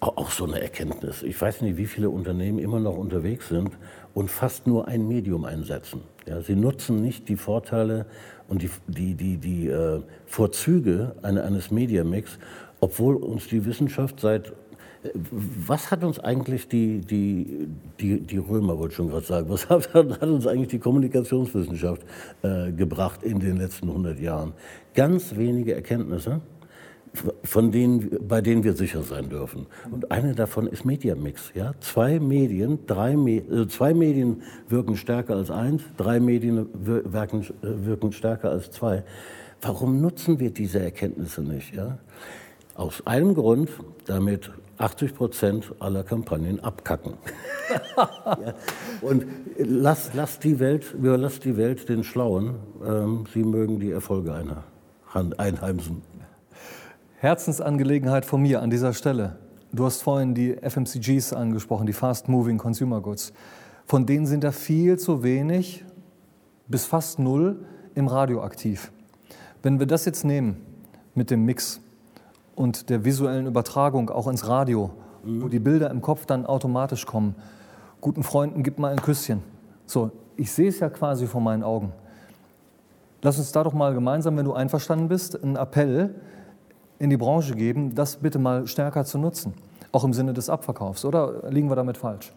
auch 0.00 0.30
so 0.30 0.44
eine 0.44 0.60
Erkenntnis. 0.60 1.22
Ich 1.22 1.40
weiß 1.40 1.62
nicht, 1.62 1.76
wie 1.76 1.86
viele 1.86 2.10
Unternehmen 2.10 2.58
immer 2.58 2.78
noch 2.78 2.96
unterwegs 2.96 3.48
sind 3.48 3.70
und 4.12 4.30
fast 4.30 4.66
nur 4.66 4.86
ein 4.86 5.08
Medium 5.08 5.44
einsetzen. 5.44 6.02
Ja, 6.26 6.40
sie 6.42 6.54
nutzen 6.54 7.00
nicht 7.00 7.28
die 7.28 7.36
Vorteile 7.36 8.06
und 8.48 8.62
die, 8.62 8.70
die, 8.86 9.14
die, 9.14 9.38
die 9.38 9.68
äh, 9.68 10.02
Vorzüge 10.26 11.14
eines 11.22 11.70
Mediamix, 11.70 12.38
obwohl 12.80 13.16
uns 13.16 13.48
die 13.48 13.64
Wissenschaft 13.64 14.20
seit 14.20 14.52
was 15.12 15.90
hat 15.90 16.02
uns 16.02 16.18
eigentlich 16.18 16.68
die, 16.68 17.00
die, 17.00 17.68
die, 18.00 18.20
die 18.20 18.38
Römer, 18.38 18.78
wollte 18.78 18.92
ich 18.92 18.96
schon 18.96 19.10
gerade 19.10 19.26
sagen, 19.26 19.48
was 19.50 19.68
hat, 19.68 19.92
hat, 19.94 20.22
uns 20.22 20.46
eigentlich 20.46 20.68
die 20.68 20.78
Kommunikationswissenschaft 20.78 22.02
äh, 22.42 22.72
gebracht 22.72 23.22
in 23.22 23.40
den 23.40 23.56
letzten 23.56 23.88
100 23.88 24.18
Jahren? 24.18 24.52
Ganz 24.94 25.36
wenige 25.36 25.74
Erkenntnisse, 25.74 26.40
von 27.44 27.70
denen, 27.70 28.10
bei 28.26 28.40
denen 28.40 28.64
wir 28.64 28.74
sicher 28.74 29.02
sein 29.02 29.28
dürfen. 29.28 29.66
Und 29.90 30.10
eine 30.10 30.34
davon 30.34 30.66
ist 30.66 30.84
Mediamix. 30.84 31.52
Ja? 31.54 31.74
Zwei, 31.80 32.18
Medien, 32.18 32.86
drei 32.86 33.12
äh, 33.14 33.68
zwei 33.68 33.94
Medien 33.94 34.42
wirken 34.68 34.96
stärker 34.96 35.36
als 35.36 35.50
eins, 35.50 35.82
drei 35.96 36.20
Medien 36.20 36.66
wirken, 36.74 37.42
äh, 37.42 37.86
wirken 37.86 38.12
stärker 38.12 38.50
als 38.50 38.70
zwei. 38.70 39.04
Warum 39.62 40.00
nutzen 40.00 40.40
wir 40.40 40.50
diese 40.50 40.80
Erkenntnisse 40.80 41.42
nicht? 41.42 41.74
Ja? 41.74 41.98
Aus 42.74 43.06
einem 43.06 43.34
Grund, 43.34 43.70
damit 44.06 44.50
80 44.78 45.14
Prozent 45.14 45.72
aller 45.78 46.02
Kampagnen 46.02 46.60
abkacken. 46.60 47.14
ja. 47.96 48.54
Und 49.00 49.24
lass, 49.56 50.10
lass, 50.14 50.40
die 50.40 50.58
Welt, 50.58 50.92
überlass 50.94 51.38
die 51.38 51.56
Welt 51.56 51.88
den 51.88 52.02
Schlauen. 52.02 52.56
Ähm, 52.84 53.24
sie 53.32 53.44
mögen 53.44 53.78
die 53.78 53.92
Erfolge 53.92 54.34
einheimsen. 55.14 56.02
Herzensangelegenheit 57.18 58.24
von 58.24 58.42
mir 58.42 58.62
an 58.62 58.70
dieser 58.70 58.92
Stelle. 58.92 59.36
Du 59.72 59.84
hast 59.84 60.02
vorhin 60.02 60.34
die 60.34 60.54
FMCGs 60.54 61.32
angesprochen, 61.32 61.86
die 61.86 61.92
Fast 61.92 62.28
Moving 62.28 62.58
Consumer 62.58 63.00
Goods. 63.00 63.32
Von 63.86 64.06
denen 64.06 64.26
sind 64.26 64.44
da 64.44 64.52
viel 64.52 64.98
zu 64.98 65.22
wenig 65.22 65.84
bis 66.68 66.86
fast 66.86 67.18
null 67.18 67.64
im 67.94 68.08
Radio 68.08 68.42
aktiv. 68.42 68.92
Wenn 69.62 69.78
wir 69.78 69.86
das 69.86 70.04
jetzt 70.04 70.24
nehmen 70.24 70.56
mit 71.14 71.30
dem 71.30 71.44
Mix, 71.44 71.80
und 72.54 72.90
der 72.90 73.04
visuellen 73.04 73.46
Übertragung 73.46 74.10
auch 74.10 74.28
ins 74.28 74.46
Radio, 74.46 74.90
mhm. 75.24 75.42
wo 75.42 75.48
die 75.48 75.58
Bilder 75.58 75.90
im 75.90 76.00
Kopf 76.00 76.26
dann 76.26 76.46
automatisch 76.46 77.06
kommen. 77.06 77.34
Guten 78.00 78.22
Freunden 78.22 78.62
gib 78.62 78.78
mal 78.78 78.92
ein 78.92 79.00
Küsschen. 79.00 79.42
So, 79.86 80.10
ich 80.36 80.52
sehe 80.52 80.68
es 80.68 80.80
ja 80.80 80.88
quasi 80.90 81.26
vor 81.26 81.40
meinen 81.40 81.62
Augen. 81.62 81.92
Lass 83.24 83.38
uns 83.38 83.52
da 83.52 83.64
doch 83.64 83.72
mal 83.72 83.94
gemeinsam, 83.94 84.36
wenn 84.36 84.44
du 84.44 84.52
einverstanden 84.52 85.08
bist, 85.08 85.42
einen 85.42 85.56
Appell 85.56 86.14
in 86.98 87.08
die 87.08 87.16
Branche 87.16 87.54
geben, 87.54 87.94
das 87.94 88.16
bitte 88.16 88.38
mal 88.38 88.66
stärker 88.66 89.06
zu 89.06 89.16
nutzen. 89.16 89.54
Auch 89.92 90.04
im 90.04 90.12
Sinne 90.12 90.34
des 90.34 90.50
Abverkaufs, 90.50 91.06
oder 91.06 91.48
liegen 91.48 91.70
wir 91.70 91.74
damit 91.74 91.96
falsch? 91.96 92.34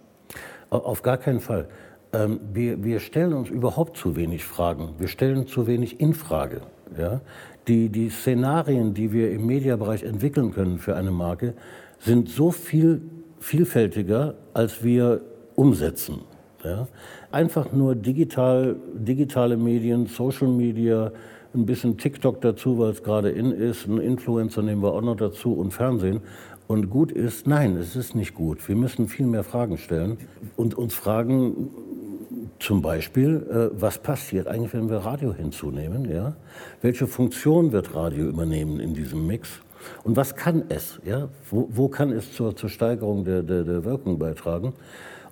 Auf 0.69 1.03
gar 1.03 1.17
keinen 1.17 1.41
Fall. 1.41 1.67
Ähm, 2.13 2.39
wir, 2.53 2.85
wir 2.85 3.01
stellen 3.01 3.33
uns 3.33 3.49
überhaupt 3.49 3.97
zu 3.97 4.15
wenig 4.15 4.45
Fragen. 4.45 4.91
Wir 4.97 5.09
stellen 5.09 5.45
zu 5.45 5.67
wenig 5.67 5.99
in 5.99 6.13
Frage. 6.13 6.61
Ja? 6.97 7.19
Die, 7.67 7.89
die 7.89 8.09
Szenarien, 8.09 8.93
die 8.93 9.11
wir 9.11 9.31
im 9.31 9.45
Mediabereich 9.45 10.03
entwickeln 10.03 10.53
können 10.53 10.77
für 10.77 10.95
eine 10.95 11.11
Marke, 11.11 11.53
sind 11.99 12.29
so 12.29 12.49
viel 12.51 13.01
vielfältiger, 13.39 14.35
als 14.53 14.85
wir 14.85 15.19
umsetzen. 15.55 16.21
Ja? 16.67 16.87
Einfach 17.31 17.71
nur 17.71 17.95
digital, 17.95 18.75
digitale 18.93 19.57
Medien, 19.57 20.07
Social 20.07 20.47
Media, 20.47 21.11
ein 21.53 21.65
bisschen 21.65 21.97
TikTok 21.97 22.41
dazu, 22.41 22.77
weil 22.77 22.91
es 22.91 23.03
gerade 23.03 23.29
in 23.29 23.51
ist, 23.51 23.87
ein 23.87 23.99
Influencer 23.99 24.61
nehmen 24.61 24.81
wir 24.83 24.93
auch 24.93 25.01
noch 25.01 25.15
dazu 25.15 25.53
und 25.53 25.71
Fernsehen. 25.71 26.21
Und 26.67 26.89
gut 26.89 27.11
ist, 27.11 27.47
nein, 27.47 27.77
es 27.77 27.95
ist 27.95 28.13
nicht 28.13 28.35
gut. 28.35 28.67
Wir 28.67 28.75
müssen 28.75 29.07
viel 29.07 29.25
mehr 29.25 29.43
Fragen 29.43 29.77
stellen 29.77 30.17
und 30.57 30.75
uns 30.75 30.93
fragen, 30.93 31.69
zum 32.59 32.81
Beispiel, 32.81 33.45
äh, 33.49 33.79
was 33.79 33.99
passiert 33.99 34.47
eigentlich, 34.47 34.73
wenn 34.73 34.89
wir 34.89 34.97
Radio 34.97 35.33
hinzunehmen? 35.33 36.09
Ja? 36.09 36.35
Welche 36.81 37.07
Funktion 37.07 37.71
wird 37.71 37.95
Radio 37.95 38.25
übernehmen 38.25 38.79
in 38.79 38.93
diesem 38.93 39.25
Mix? 39.27 39.61
Und 40.03 40.17
was 40.17 40.35
kann 40.35 40.63
es? 40.69 40.99
Ja? 41.05 41.29
Wo, 41.49 41.69
wo 41.71 41.87
kann 41.87 42.11
es 42.11 42.33
zur, 42.33 42.55
zur 42.55 42.69
Steigerung 42.69 43.23
der, 43.23 43.43
der, 43.43 43.63
der, 43.63 43.85
Wirkung 43.85 44.17
beitragen? 44.17 44.73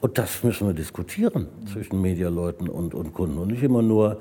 Und 0.06 0.20
das 0.20 0.44
müssen 0.44 0.68
wir 0.68 0.76
diskutieren 0.76 1.48
zwischen 1.66 2.00
Medialeuten 2.00 2.70
und, 2.70 2.94
und 2.94 3.12
Kunden. 3.12 3.40
Und 3.40 3.48
nicht 3.48 3.64
immer 3.64 3.82
nur 3.82 4.20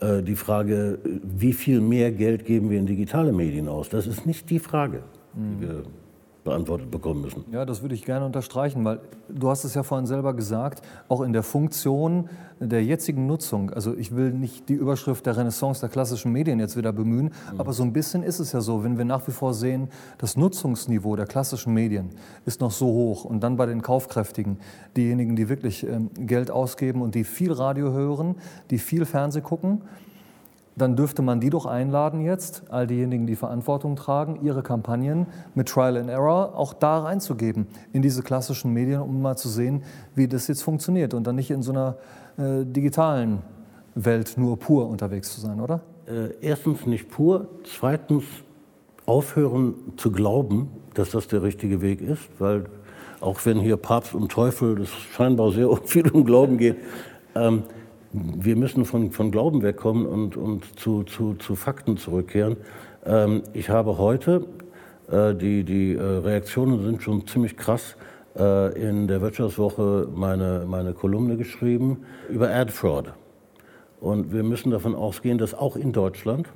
äh, 0.00 0.22
die 0.22 0.34
Frage, 0.34 0.98
wie 1.04 1.52
viel 1.52 1.82
mehr 1.82 2.10
Geld 2.10 2.46
geben 2.46 2.70
wir 2.70 2.78
in 2.78 2.86
digitale 2.86 3.32
Medien 3.32 3.68
aus. 3.68 3.90
Das 3.90 4.06
ist 4.06 4.24
nicht 4.24 4.48
die 4.48 4.58
Frage, 4.58 5.02
die 5.34 5.60
wir 5.60 5.82
beantwortet 6.46 6.90
bekommen 6.90 7.20
müssen. 7.20 7.44
Ja, 7.50 7.66
das 7.66 7.82
würde 7.82 7.94
ich 7.94 8.04
gerne 8.04 8.24
unterstreichen, 8.24 8.82
weil 8.84 9.00
du 9.28 9.50
hast 9.50 9.64
es 9.64 9.74
ja 9.74 9.82
vorhin 9.82 10.06
selber 10.06 10.32
gesagt, 10.32 10.80
auch 11.08 11.20
in 11.20 11.32
der 11.34 11.42
Funktion 11.42 12.30
der 12.60 12.82
jetzigen 12.82 13.26
Nutzung, 13.26 13.70
also 13.70 13.94
ich 13.94 14.16
will 14.16 14.32
nicht 14.32 14.68
die 14.70 14.74
Überschrift 14.74 15.26
der 15.26 15.36
Renaissance 15.36 15.80
der 15.80 15.90
klassischen 15.90 16.32
Medien 16.32 16.58
jetzt 16.58 16.76
wieder 16.76 16.92
bemühen, 16.92 17.32
mhm. 17.52 17.60
aber 17.60 17.74
so 17.74 17.82
ein 17.82 17.92
bisschen 17.92 18.22
ist 18.22 18.38
es 18.38 18.52
ja 18.52 18.60
so, 18.60 18.82
wenn 18.84 18.96
wir 18.96 19.04
nach 19.04 19.26
wie 19.28 19.32
vor 19.32 19.52
sehen, 19.52 19.88
das 20.18 20.36
Nutzungsniveau 20.36 21.16
der 21.16 21.26
klassischen 21.26 21.74
Medien 21.74 22.10
ist 22.46 22.60
noch 22.60 22.70
so 22.70 22.86
hoch 22.86 23.24
und 23.24 23.40
dann 23.40 23.56
bei 23.56 23.66
den 23.66 23.82
Kaufkräftigen, 23.82 24.58
diejenigen, 24.96 25.36
die 25.36 25.48
wirklich 25.48 25.84
ähm, 25.84 26.10
Geld 26.14 26.50
ausgeben 26.50 27.02
und 27.02 27.14
die 27.14 27.24
viel 27.24 27.52
Radio 27.52 27.92
hören, 27.92 28.36
die 28.70 28.78
viel 28.78 29.04
Fernseh 29.04 29.40
gucken, 29.40 29.82
dann 30.76 30.94
dürfte 30.94 31.22
man 31.22 31.40
die 31.40 31.50
doch 31.50 31.64
einladen 31.64 32.20
jetzt, 32.20 32.64
all 32.68 32.86
diejenigen, 32.86 33.26
die 33.26 33.34
Verantwortung 33.34 33.96
tragen, 33.96 34.40
ihre 34.42 34.62
Kampagnen 34.62 35.26
mit 35.54 35.68
Trial 35.68 35.96
and 35.96 36.10
Error 36.10 36.54
auch 36.54 36.74
da 36.74 36.98
reinzugeben, 36.98 37.66
in 37.92 38.02
diese 38.02 38.22
klassischen 38.22 38.72
Medien, 38.72 39.00
um 39.00 39.22
mal 39.22 39.36
zu 39.36 39.48
sehen, 39.48 39.82
wie 40.14 40.28
das 40.28 40.48
jetzt 40.48 40.62
funktioniert 40.62 41.14
und 41.14 41.26
dann 41.26 41.36
nicht 41.36 41.50
in 41.50 41.62
so 41.62 41.72
einer 41.72 41.96
äh, 42.36 42.64
digitalen 42.64 43.38
Welt 43.94 44.34
nur 44.36 44.58
pur 44.58 44.88
unterwegs 44.88 45.34
zu 45.34 45.40
sein, 45.40 45.60
oder? 45.60 45.80
Äh, 46.06 46.34
erstens 46.42 46.84
nicht 46.86 47.10
pur, 47.10 47.48
zweitens 47.64 48.24
aufhören 49.06 49.74
zu 49.96 50.12
glauben, 50.12 50.68
dass 50.92 51.10
das 51.10 51.26
der 51.28 51.42
richtige 51.42 51.80
Weg 51.80 52.02
ist, 52.02 52.28
weil 52.38 52.66
auch 53.20 53.40
wenn 53.44 53.58
hier 53.58 53.78
Papst 53.78 54.14
und 54.14 54.30
Teufel 54.30 54.74
das 54.76 54.90
scheinbar 54.90 55.52
sehr 55.52 55.74
viel 55.84 56.10
um 56.10 56.24
Glauben 56.24 56.58
geht, 56.58 56.76
ähm, 57.34 57.62
wir 58.12 58.56
müssen 58.56 58.84
von, 58.84 59.10
von 59.10 59.30
Glauben 59.30 59.62
wegkommen 59.62 60.06
und, 60.06 60.36
und 60.36 60.78
zu, 60.78 61.02
zu, 61.04 61.34
zu 61.34 61.56
Fakten 61.56 61.96
zurückkehren. 61.96 62.56
Ähm, 63.04 63.42
ich 63.52 63.70
habe 63.70 63.98
heute, 63.98 64.46
äh, 65.10 65.34
die, 65.34 65.64
die 65.64 65.94
äh, 65.94 66.02
Reaktionen 66.02 66.82
sind 66.82 67.02
schon 67.02 67.26
ziemlich 67.26 67.56
krass, 67.56 67.96
äh, 68.36 68.78
in 68.80 69.08
der 69.08 69.20
Wirtschaftswoche 69.20 70.08
meine, 70.14 70.64
meine 70.66 70.92
Kolumne 70.92 71.36
geschrieben 71.36 72.04
über 72.28 72.50
Ad 72.50 72.70
Fraud. 72.72 73.12
Und 74.00 74.32
wir 74.32 74.42
müssen 74.42 74.70
davon 74.70 74.94
ausgehen, 74.94 75.38
dass 75.38 75.54
auch 75.54 75.76
in 75.76 75.92
Deutschland 75.92 76.48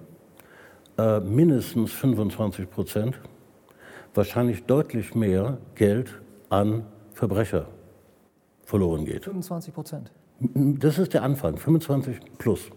äh, 0.98 1.20
mindestens 1.20 1.92
25 1.92 2.70
Prozent, 2.70 3.20
wahrscheinlich 4.14 4.64
deutlich 4.64 5.14
mehr 5.14 5.58
Geld 5.74 6.20
an 6.48 6.84
Verbrecher 7.14 7.66
verloren 8.64 9.04
geht. 9.04 9.24
25 9.24 9.72
Prozent? 9.72 10.12
Das 10.40 10.98
ist 10.98 11.12
der 11.12 11.22
Anfang, 11.22 11.58
25 11.58 12.18
plus. 12.38 12.70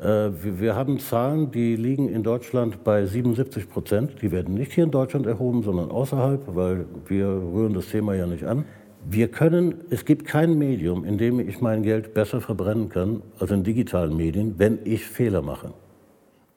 Äh, 0.00 0.30
wir 0.42 0.74
haben 0.74 0.98
Zahlen, 0.98 1.52
die 1.52 1.76
liegen 1.76 2.08
in 2.08 2.24
Deutschland 2.24 2.82
bei 2.82 3.06
77 3.06 3.70
Prozent. 3.70 4.22
Die 4.22 4.32
werden 4.32 4.54
nicht 4.54 4.72
hier 4.72 4.84
in 4.84 4.90
Deutschland 4.90 5.26
erhoben, 5.26 5.62
sondern 5.62 5.90
außerhalb, 5.90 6.42
weil 6.48 6.86
wir 7.06 7.26
rühren 7.26 7.74
das 7.74 7.86
Thema 7.86 8.14
ja 8.14 8.26
nicht 8.26 8.44
an. 8.44 8.64
Wir 9.08 9.28
können, 9.28 9.76
es 9.90 10.04
gibt 10.04 10.26
kein 10.26 10.58
Medium, 10.58 11.04
in 11.04 11.16
dem 11.16 11.38
ich 11.38 11.60
mein 11.60 11.84
Geld 11.84 12.12
besser 12.12 12.40
verbrennen 12.40 12.88
kann 12.88 13.22
als 13.38 13.52
in 13.52 13.62
digitalen 13.62 14.16
Medien, 14.16 14.58
wenn 14.58 14.80
ich 14.84 15.04
Fehler 15.04 15.42
mache. 15.42 15.72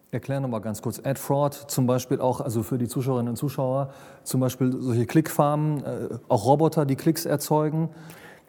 Erklär 0.10 0.40
nochmal 0.40 0.62
ganz 0.62 0.82
kurz. 0.82 1.00
Ad 1.00 1.20
Fraud 1.20 1.54
zum 1.54 1.86
Beispiel 1.86 2.20
auch, 2.20 2.42
also 2.42 2.64
für 2.64 2.80
die 2.80 2.88
Zuschauerinnen 2.88 3.30
und 3.30 3.36
Zuschauer, 3.38 3.92
zum 4.24 4.42
Beispiel 4.42 4.74
solche 4.80 5.06
Klickfarmen, 5.06 5.84
äh, 5.84 6.10
auch 6.28 6.46
Roboter, 6.46 6.86
die 6.86 6.96
Klicks 6.96 7.26
erzeugen. 7.26 7.90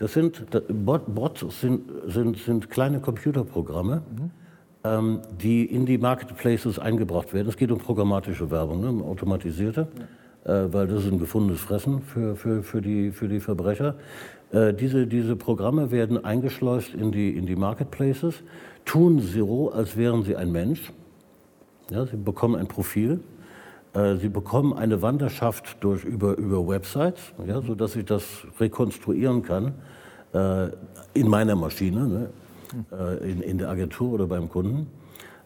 Das 0.03 0.15
sind 0.15 0.45
Bots 0.85 1.61
sind, 1.61 1.89
sind, 2.09 2.37
sind 2.37 2.71
kleine 2.71 2.99
Computerprogramme, 2.99 4.03
mhm. 4.11 4.31
ähm, 4.83 5.21
die 5.41 5.65
in 5.65 5.87
die 5.87 5.97
Marketplaces 5.97 6.81
eingebracht 6.81 7.33
werden. 7.33 7.47
Es 7.49 7.57
geht 7.57 7.71
um 7.71 7.79
programmatische 7.79 8.51
Werbung, 8.51 8.81
ne, 8.81 8.89
um 8.89 9.05
automatisierte, 9.05 9.87
ja. 10.45 10.65
äh, 10.65 10.73
weil 10.73 10.89
das 10.89 11.05
ist 11.05 11.13
ein 11.13 11.21
gefundenes 11.21 11.61
Fressen 11.61 12.03
für, 12.03 12.35
für, 12.35 12.65
für, 12.65 12.83
die, 12.83 13.13
für 13.13 13.29
die 13.29 13.39
Verbrecher. 13.39 13.95
Äh, 14.51 14.75
diese, 14.75 15.07
diese 15.07 15.37
Programme 15.37 15.93
werden 15.93 16.25
eingeschleust 16.25 16.95
in 16.95 17.13
die, 17.13 17.37
in 17.37 17.47
die 17.47 17.55
Marketplaces, 17.55 18.43
tun 18.85 19.21
so, 19.21 19.71
als 19.71 19.97
wären 19.97 20.25
sie 20.25 20.35
ein 20.35 20.51
Mensch. 20.51 20.93
Ja, 21.93 22.07
sie 22.07 22.17
bekommen 22.17 22.57
ein 22.57 22.67
Profil 22.67 23.21
äh, 23.95 24.17
sie 24.17 24.31
bekommen 24.31 24.73
eine 24.73 25.01
Wanderschaft 25.03 25.77
durch, 25.85 26.03
über, 26.03 26.37
über 26.39 26.67
Websites, 26.67 27.35
ja, 27.47 27.61
sodass 27.61 27.95
ich 27.95 28.07
das 28.07 28.25
rekonstruieren 28.59 29.43
kann 29.43 29.75
äh, 30.33 30.71
in 31.15 31.29
meiner 31.29 31.57
Maschine, 31.57 32.07
ne, 32.07 32.31
äh, 32.93 33.31
in, 33.31 33.41
in 33.43 33.59
der 33.59 33.69
Agentur 33.69 34.13
oder 34.13 34.27
beim 34.27 34.49
Kunden. 34.49 34.87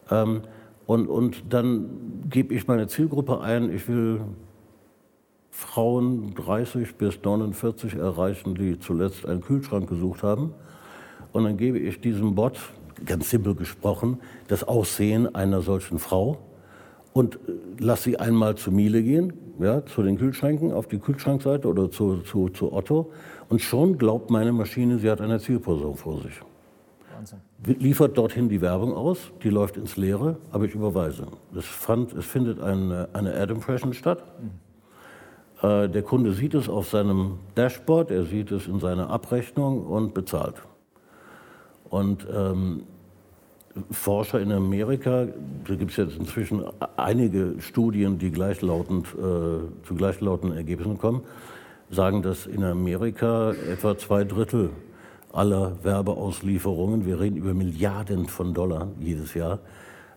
Ähm, 0.09 0.41
und, 0.85 1.07
und 1.07 1.53
dann 1.53 1.89
gebe 2.29 2.53
ich 2.53 2.67
meine 2.67 2.87
Zielgruppe 2.87 3.41
ein, 3.41 3.73
ich 3.73 3.87
will 3.89 4.21
Frauen 5.51 6.35
30 6.35 6.95
bis 6.95 7.19
49 7.21 7.95
erreichen, 7.95 8.55
die 8.55 8.79
zuletzt 8.79 9.25
einen 9.25 9.41
Kühlschrank 9.41 9.89
gesucht 9.89 10.23
haben. 10.23 10.53
Und 11.33 11.43
dann 11.43 11.57
gebe 11.57 11.79
ich 11.79 11.99
diesem 11.99 12.35
Bot, 12.35 12.59
ganz 13.05 13.29
simpel 13.29 13.55
gesprochen, 13.55 14.19
das 14.47 14.63
Aussehen 14.63 15.33
einer 15.35 15.61
solchen 15.61 15.99
Frau 15.99 16.37
und 17.13 17.35
äh, 17.35 17.39
lass 17.79 18.03
sie 18.03 18.19
einmal 18.19 18.55
zu 18.55 18.71
Miele 18.71 19.01
gehen, 19.01 19.33
ja, 19.59 19.83
zu 19.85 20.03
den 20.03 20.17
Kühlschränken, 20.17 20.71
auf 20.71 20.87
die 20.87 20.99
Kühlschrankseite 20.99 21.67
oder 21.67 21.89
zu, 21.89 22.17
zu, 22.17 22.49
zu 22.49 22.71
Otto. 22.71 23.11
Und 23.49 23.61
schon 23.61 23.97
glaubt 23.97 24.29
meine 24.29 24.51
Maschine, 24.51 24.99
sie 24.99 25.09
hat 25.09 25.21
eine 25.21 25.39
Zielperson 25.39 25.95
vor 25.95 26.21
sich. 26.21 26.41
Wahnsinn. 27.15 27.39
Liefert 27.65 28.17
dorthin 28.17 28.49
die 28.49 28.61
Werbung 28.61 28.93
aus, 28.93 29.31
die 29.43 29.49
läuft 29.49 29.77
ins 29.77 29.97
Leere, 29.97 30.37
aber 30.51 30.65
ich 30.65 30.75
überweise. 30.75 31.27
Es, 31.55 31.65
fand, 31.65 32.13
es 32.13 32.25
findet 32.25 32.61
eine, 32.61 33.09
eine 33.13 33.33
Ad-Impression 33.33 33.93
statt. 33.93 34.23
Mhm. 34.39 35.67
Äh, 35.67 35.89
der 35.89 36.03
Kunde 36.03 36.33
sieht 36.33 36.53
es 36.53 36.69
auf 36.69 36.89
seinem 36.89 37.39
Dashboard, 37.55 38.11
er 38.11 38.25
sieht 38.25 38.51
es 38.51 38.67
in 38.67 38.79
seiner 38.79 39.09
Abrechnung 39.09 39.85
und 39.85 40.13
bezahlt. 40.13 40.55
Und 41.89 42.27
ähm, 42.31 42.83
Forscher 43.91 44.39
in 44.39 44.51
Amerika, 44.51 45.27
da 45.65 45.75
gibt 45.75 45.91
es 45.91 45.97
jetzt 45.97 46.17
inzwischen 46.17 46.63
einige 46.95 47.55
Studien, 47.59 48.17
die 48.17 48.31
gleichlautend, 48.31 49.07
äh, 49.07 49.85
zu 49.85 49.95
gleichlautenden 49.95 50.57
Ergebnissen 50.57 50.97
kommen, 50.97 51.21
sagen, 51.89 52.21
dass 52.21 52.45
in 52.45 52.63
Amerika 52.63 53.53
etwa 53.53 53.97
zwei 53.97 54.23
Drittel 54.23 54.71
aller 55.31 55.77
Werbeauslieferungen, 55.83 57.05
wir 57.05 57.19
reden 57.19 57.37
über 57.37 57.53
Milliarden 57.53 58.27
von 58.27 58.53
Dollar 58.53 58.89
jedes 58.99 59.33
Jahr, 59.33 59.59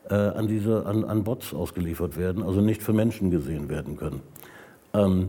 äh, 0.09 0.15
an, 0.15 0.49
diese, 0.49 0.87
an, 0.87 1.05
an 1.05 1.25
Bots 1.25 1.55
ausgeliefert 1.55 2.17
werden, 2.17 2.43
also 2.43 2.61
nicht 2.61 2.83
für 2.83 2.93
Menschen 2.93 3.31
gesehen 3.31 3.69
werden 3.69 3.97
können. 3.97 4.21
Ähm, 4.95 5.29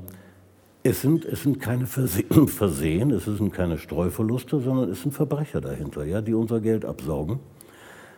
es 0.83 1.01
sind, 1.01 1.25
es 1.25 1.43
sind 1.43 1.59
keine 1.59 1.85
Versehen, 1.87 3.11
es 3.11 3.25
sind 3.25 3.53
keine 3.53 3.77
Streuverluste, 3.77 4.59
sondern 4.59 4.89
es 4.89 5.03
sind 5.03 5.13
Verbrecher 5.13 5.61
dahinter, 5.61 6.05
ja, 6.05 6.21
die 6.21 6.33
unser 6.33 6.59
Geld 6.59 6.85
absaugen. 6.85 7.39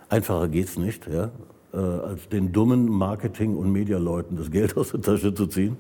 Einfacher 0.10 0.48
geht 0.48 0.68
es 0.68 0.78
nicht, 0.78 1.08
ja, 1.08 1.32
äh, 1.74 1.78
als 1.78 2.30
den 2.30 2.52
dummen 2.54 2.88
Marketing- 2.88 3.58
und 3.58 3.72
Medialeuten 3.72 4.38
das 4.38 4.52
Geld 4.52 4.78
aus 4.78 4.92
der 4.92 5.02
Tasche 5.02 5.34
zu 5.34 5.48
ziehen. 5.48 5.76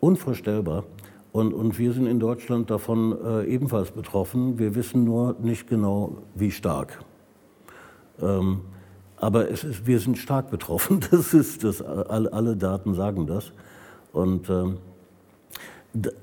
Unvorstellbar. 0.00 0.84
Und, 1.32 1.54
und 1.54 1.78
wir 1.78 1.92
sind 1.92 2.06
in 2.06 2.20
Deutschland 2.20 2.70
davon 2.70 3.16
äh, 3.24 3.44
ebenfalls 3.44 3.90
betroffen. 3.90 4.58
Wir 4.58 4.74
wissen 4.74 5.04
nur 5.04 5.36
nicht 5.40 5.66
genau, 5.66 6.18
wie 6.34 6.50
stark. 6.50 7.02
Ähm, 8.20 8.60
aber 9.16 9.50
es 9.50 9.64
ist, 9.64 9.86
wir 9.86 9.98
sind 9.98 10.18
stark 10.18 10.50
betroffen. 10.50 11.00
Das 11.10 11.32
ist 11.32 11.64
das, 11.64 11.80
alle, 11.80 12.32
alle 12.32 12.56
Daten 12.56 12.94
sagen 12.94 13.26
das. 13.26 13.52
Und 14.12 14.50
ähm, 14.50 14.78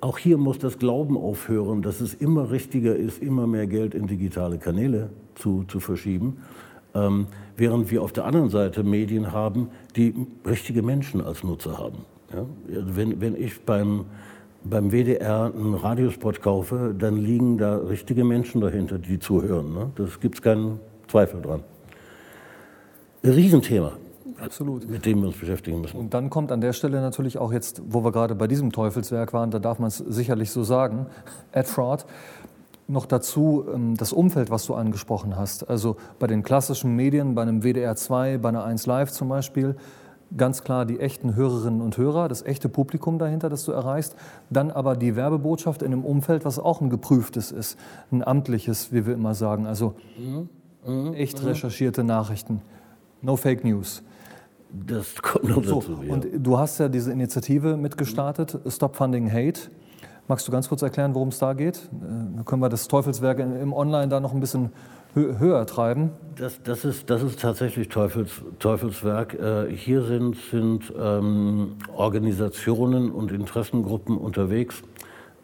auch 0.01 0.17
hier 0.17 0.37
muss 0.37 0.59
das 0.59 0.77
Glauben 0.77 1.17
aufhören, 1.17 1.81
dass 1.81 2.01
es 2.01 2.13
immer 2.13 2.51
richtiger 2.51 2.95
ist, 2.95 3.21
immer 3.21 3.47
mehr 3.47 3.67
Geld 3.67 3.95
in 3.95 4.07
digitale 4.07 4.57
Kanäle 4.57 5.09
zu, 5.35 5.63
zu 5.63 5.79
verschieben. 5.79 6.37
Ähm, 6.93 7.27
während 7.55 7.91
wir 7.91 8.01
auf 8.01 8.11
der 8.11 8.25
anderen 8.25 8.49
Seite 8.49 8.83
Medien 8.83 9.31
haben, 9.31 9.69
die 9.95 10.13
richtige 10.45 10.81
Menschen 10.81 11.21
als 11.21 11.43
Nutzer 11.43 11.77
haben. 11.77 12.05
Ja? 12.33 12.45
Wenn, 12.67 13.21
wenn 13.21 13.35
ich 13.35 13.61
beim, 13.63 14.05
beim 14.63 14.91
WDR 14.91 15.51
einen 15.53 15.73
Radiospot 15.73 16.41
kaufe, 16.41 16.93
dann 16.97 17.17
liegen 17.17 17.57
da 17.57 17.77
richtige 17.77 18.23
Menschen 18.23 18.61
dahinter, 18.61 18.97
die 18.97 19.19
zuhören. 19.19 19.73
Ne? 19.73 19.91
Das 19.95 20.19
gibt 20.19 20.35
es 20.35 20.41
keinen 20.41 20.79
Zweifel 21.07 21.41
dran. 21.41 21.63
Ein 23.23 23.31
Riesenthema. 23.31 23.93
Absolut. 24.41 24.89
Mit 24.89 25.05
dem 25.05 25.19
wir 25.21 25.27
uns 25.27 25.37
beschäftigen 25.37 25.81
müssen. 25.81 25.97
Und 25.97 26.13
dann 26.13 26.29
kommt 26.29 26.51
an 26.51 26.61
der 26.61 26.73
Stelle 26.73 27.01
natürlich 27.01 27.37
auch 27.37 27.51
jetzt, 27.51 27.81
wo 27.85 28.03
wir 28.03 28.11
gerade 28.11 28.35
bei 28.35 28.47
diesem 28.47 28.71
Teufelswerk 28.71 29.33
waren, 29.33 29.51
da 29.51 29.59
darf 29.59 29.79
man 29.79 29.89
es 29.89 29.97
sicherlich 29.97 30.51
so 30.51 30.63
sagen, 30.63 31.07
Ad 31.51 31.67
Fraud, 31.67 32.05
noch 32.87 33.05
dazu 33.05 33.65
ähm, 33.73 33.95
das 33.97 34.13
Umfeld, 34.13 34.49
was 34.49 34.65
du 34.65 34.73
angesprochen 34.73 35.35
hast. 35.35 35.69
Also 35.69 35.97
bei 36.17 36.27
den 36.27 36.43
klassischen 36.43 36.95
Medien, 36.95 37.35
bei 37.35 37.41
einem 37.41 37.63
WDR 37.63 37.95
2, 37.95 38.37
bei 38.39 38.49
einer 38.49 38.63
1 38.63 38.85
Live 38.85 39.11
zum 39.11 39.29
Beispiel, 39.29 39.75
ganz 40.37 40.63
klar 40.63 40.85
die 40.85 40.99
echten 40.99 41.35
Hörerinnen 41.35 41.81
und 41.81 41.97
Hörer, 41.97 42.27
das 42.27 42.43
echte 42.43 42.69
Publikum 42.69 43.17
dahinter, 43.19 43.49
das 43.49 43.65
du 43.65 43.71
erreichst. 43.71 44.15
Dann 44.49 44.71
aber 44.71 44.95
die 44.95 45.15
Werbebotschaft 45.15 45.81
in 45.81 45.91
einem 45.93 46.05
Umfeld, 46.05 46.45
was 46.45 46.59
auch 46.59 46.81
ein 46.81 46.89
geprüftes 46.89 47.51
ist, 47.51 47.77
ein 48.11 48.23
amtliches, 48.25 48.91
wie 48.93 49.05
wir 49.05 49.13
immer 49.13 49.33
sagen. 49.33 49.65
Also 49.65 49.95
mhm. 50.17 50.49
Mhm. 50.85 51.13
echt 51.13 51.43
recherchierte 51.43 52.03
Nachrichten, 52.03 52.61
no 53.21 53.35
Fake 53.35 53.63
News. 53.63 54.03
Das 54.71 55.19
kommt 55.21 55.45
noch 55.49 55.63
So, 55.63 55.79
dazu. 55.81 56.03
ja. 56.03 56.13
und 56.13 56.27
du 56.31 56.57
hast 56.57 56.77
ja 56.79 56.89
diese 56.89 57.11
Initiative 57.11 57.75
mitgestartet, 57.75 58.59
Stop 58.67 58.95
Funding 58.95 59.31
Hate. 59.31 59.61
Magst 60.27 60.47
du 60.47 60.51
ganz 60.51 60.69
kurz 60.69 60.83
erklären, 60.83 61.15
worum 61.15 61.29
es 61.29 61.39
da 61.39 61.53
geht? 61.53 61.77
Äh, 61.77 61.89
Dann 62.35 62.45
können 62.45 62.61
wir 62.61 62.69
das 62.69 62.87
Teufelswerk 62.87 63.39
im 63.39 63.73
Online 63.73 64.09
da 64.09 64.19
noch 64.19 64.31
ein 64.31 64.39
bisschen 64.39 64.69
höher 65.15 65.65
treiben. 65.65 66.11
Das, 66.35 66.61
das, 66.63 66.85
ist, 66.85 67.09
das 67.09 67.23
ist 67.23 67.39
tatsächlich 67.39 67.89
Teufels, 67.89 68.41
Teufelswerk. 68.59 69.33
Äh, 69.33 69.75
hier 69.75 70.03
sind, 70.03 70.37
sind 70.51 70.93
ähm, 70.97 71.75
Organisationen 71.95 73.11
und 73.11 73.31
Interessengruppen 73.31 74.17
unterwegs, 74.17 74.81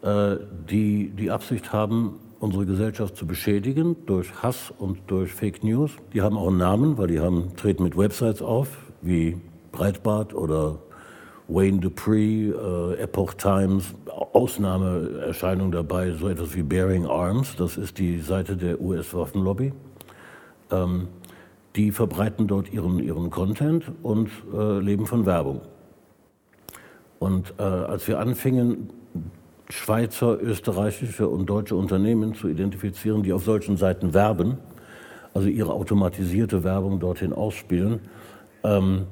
äh, 0.02 0.36
die 0.70 1.10
die 1.10 1.30
Absicht 1.30 1.72
haben, 1.72 2.18
unsere 2.38 2.66
Gesellschaft 2.66 3.16
zu 3.16 3.26
beschädigen 3.26 3.96
durch 4.06 4.42
Hass 4.42 4.72
und 4.78 4.98
durch 5.08 5.32
Fake 5.32 5.64
News. 5.64 5.92
Die 6.12 6.22
haben 6.22 6.36
auch 6.36 6.48
einen 6.48 6.58
Namen, 6.58 6.98
weil 6.98 7.08
die 7.08 7.20
haben, 7.20 7.56
treten 7.56 7.82
mit 7.82 7.96
Websites 7.96 8.42
auf, 8.42 8.68
wie 9.02 9.40
Breitbart 9.72 10.34
oder 10.34 10.78
Wayne 11.48 11.78
Dupree, 11.78 12.50
äh, 12.50 13.00
Epoch 13.00 13.34
Times, 13.34 13.94
Ausnahmeerscheinung 14.32 15.70
dabei, 15.70 16.12
so 16.12 16.28
etwas 16.28 16.54
wie 16.56 16.62
Bearing 16.62 17.06
Arms, 17.06 17.54
das 17.56 17.76
ist 17.76 17.98
die 17.98 18.20
Seite 18.20 18.56
der 18.56 18.80
US-Waffenlobby. 18.80 19.72
Ähm, 20.72 21.08
die 21.76 21.92
verbreiten 21.92 22.48
dort 22.48 22.72
ihren, 22.72 22.98
ihren 22.98 23.30
Content 23.30 23.92
und 24.02 24.30
äh, 24.52 24.78
leben 24.80 25.06
von 25.06 25.26
Werbung. 25.26 25.60
Und 27.18 27.54
äh, 27.58 27.62
als 27.62 28.08
wir 28.08 28.18
anfingen, 28.18 28.90
Schweizer, 29.68 30.40
österreichische 30.40 31.28
und 31.28 31.46
deutsche 31.46 31.76
Unternehmen 31.76 32.34
zu 32.34 32.48
identifizieren, 32.48 33.22
die 33.22 33.32
auf 33.32 33.44
solchen 33.44 33.76
Seiten 33.76 34.14
werben, 34.14 34.58
also 35.34 35.48
ihre 35.48 35.72
automatisierte 35.72 36.64
Werbung 36.64 36.98
dorthin 36.98 37.32
ausspielen, 37.32 38.00
ähm, 38.64 39.06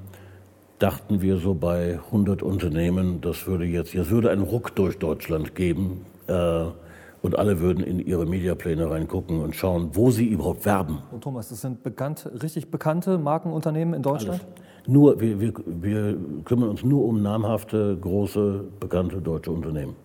dachten 0.79 1.23
wir 1.23 1.39
so 1.39 1.55
bei 1.55 2.01
100 2.07 2.43
Unternehmen, 2.43 3.21
das 3.21 3.47
würde 3.47 3.65
jetzt, 3.65 3.95
jetzt 3.95 4.11
würde 4.11 4.31
ein 4.31 4.41
Ruck 4.41 4.75
durch 4.75 4.99
Deutschland 4.99 5.55
geben 5.55 6.05
äh, 6.27 6.65
und 7.23 7.39
alle 7.39 7.61
würden 7.61 7.83
in 7.83 8.01
ihre 8.01 8.27
Mediapläne 8.27 8.91
reingucken 8.91 9.41
und 9.41 9.55
schauen, 9.55 9.91
wo 9.95 10.11
sie 10.11 10.27
überhaupt 10.27 10.67
werben. 10.67 10.99
Und 11.11 11.23
Thomas, 11.23 11.49
das 11.49 11.61
sind 11.61 11.83
bekannt, 11.83 12.29
richtig 12.43 12.71
bekannte 12.71 13.19
Markenunternehmen 13.19 13.95
in 13.95 14.03
Deutschland? 14.03 14.45
Nur, 14.87 15.19
wir, 15.19 15.41
wir, 15.41 15.55
wir 15.65 16.19
kümmern 16.45 16.69
uns 16.69 16.85
nur 16.85 17.05
um 17.05 17.23
namhafte, 17.23 17.97
große, 17.99 18.65
bekannte 18.81 19.23
deutsche 19.23 19.51
Unternehmen. 19.51 19.97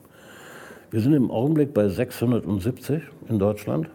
Wir 0.92 1.02
sind 1.02 1.14
im 1.14 1.30
Augenblick 1.30 1.74
bei 1.74 1.90
670 1.90 3.04
in 3.28 3.38
Deutschland. 3.38 3.90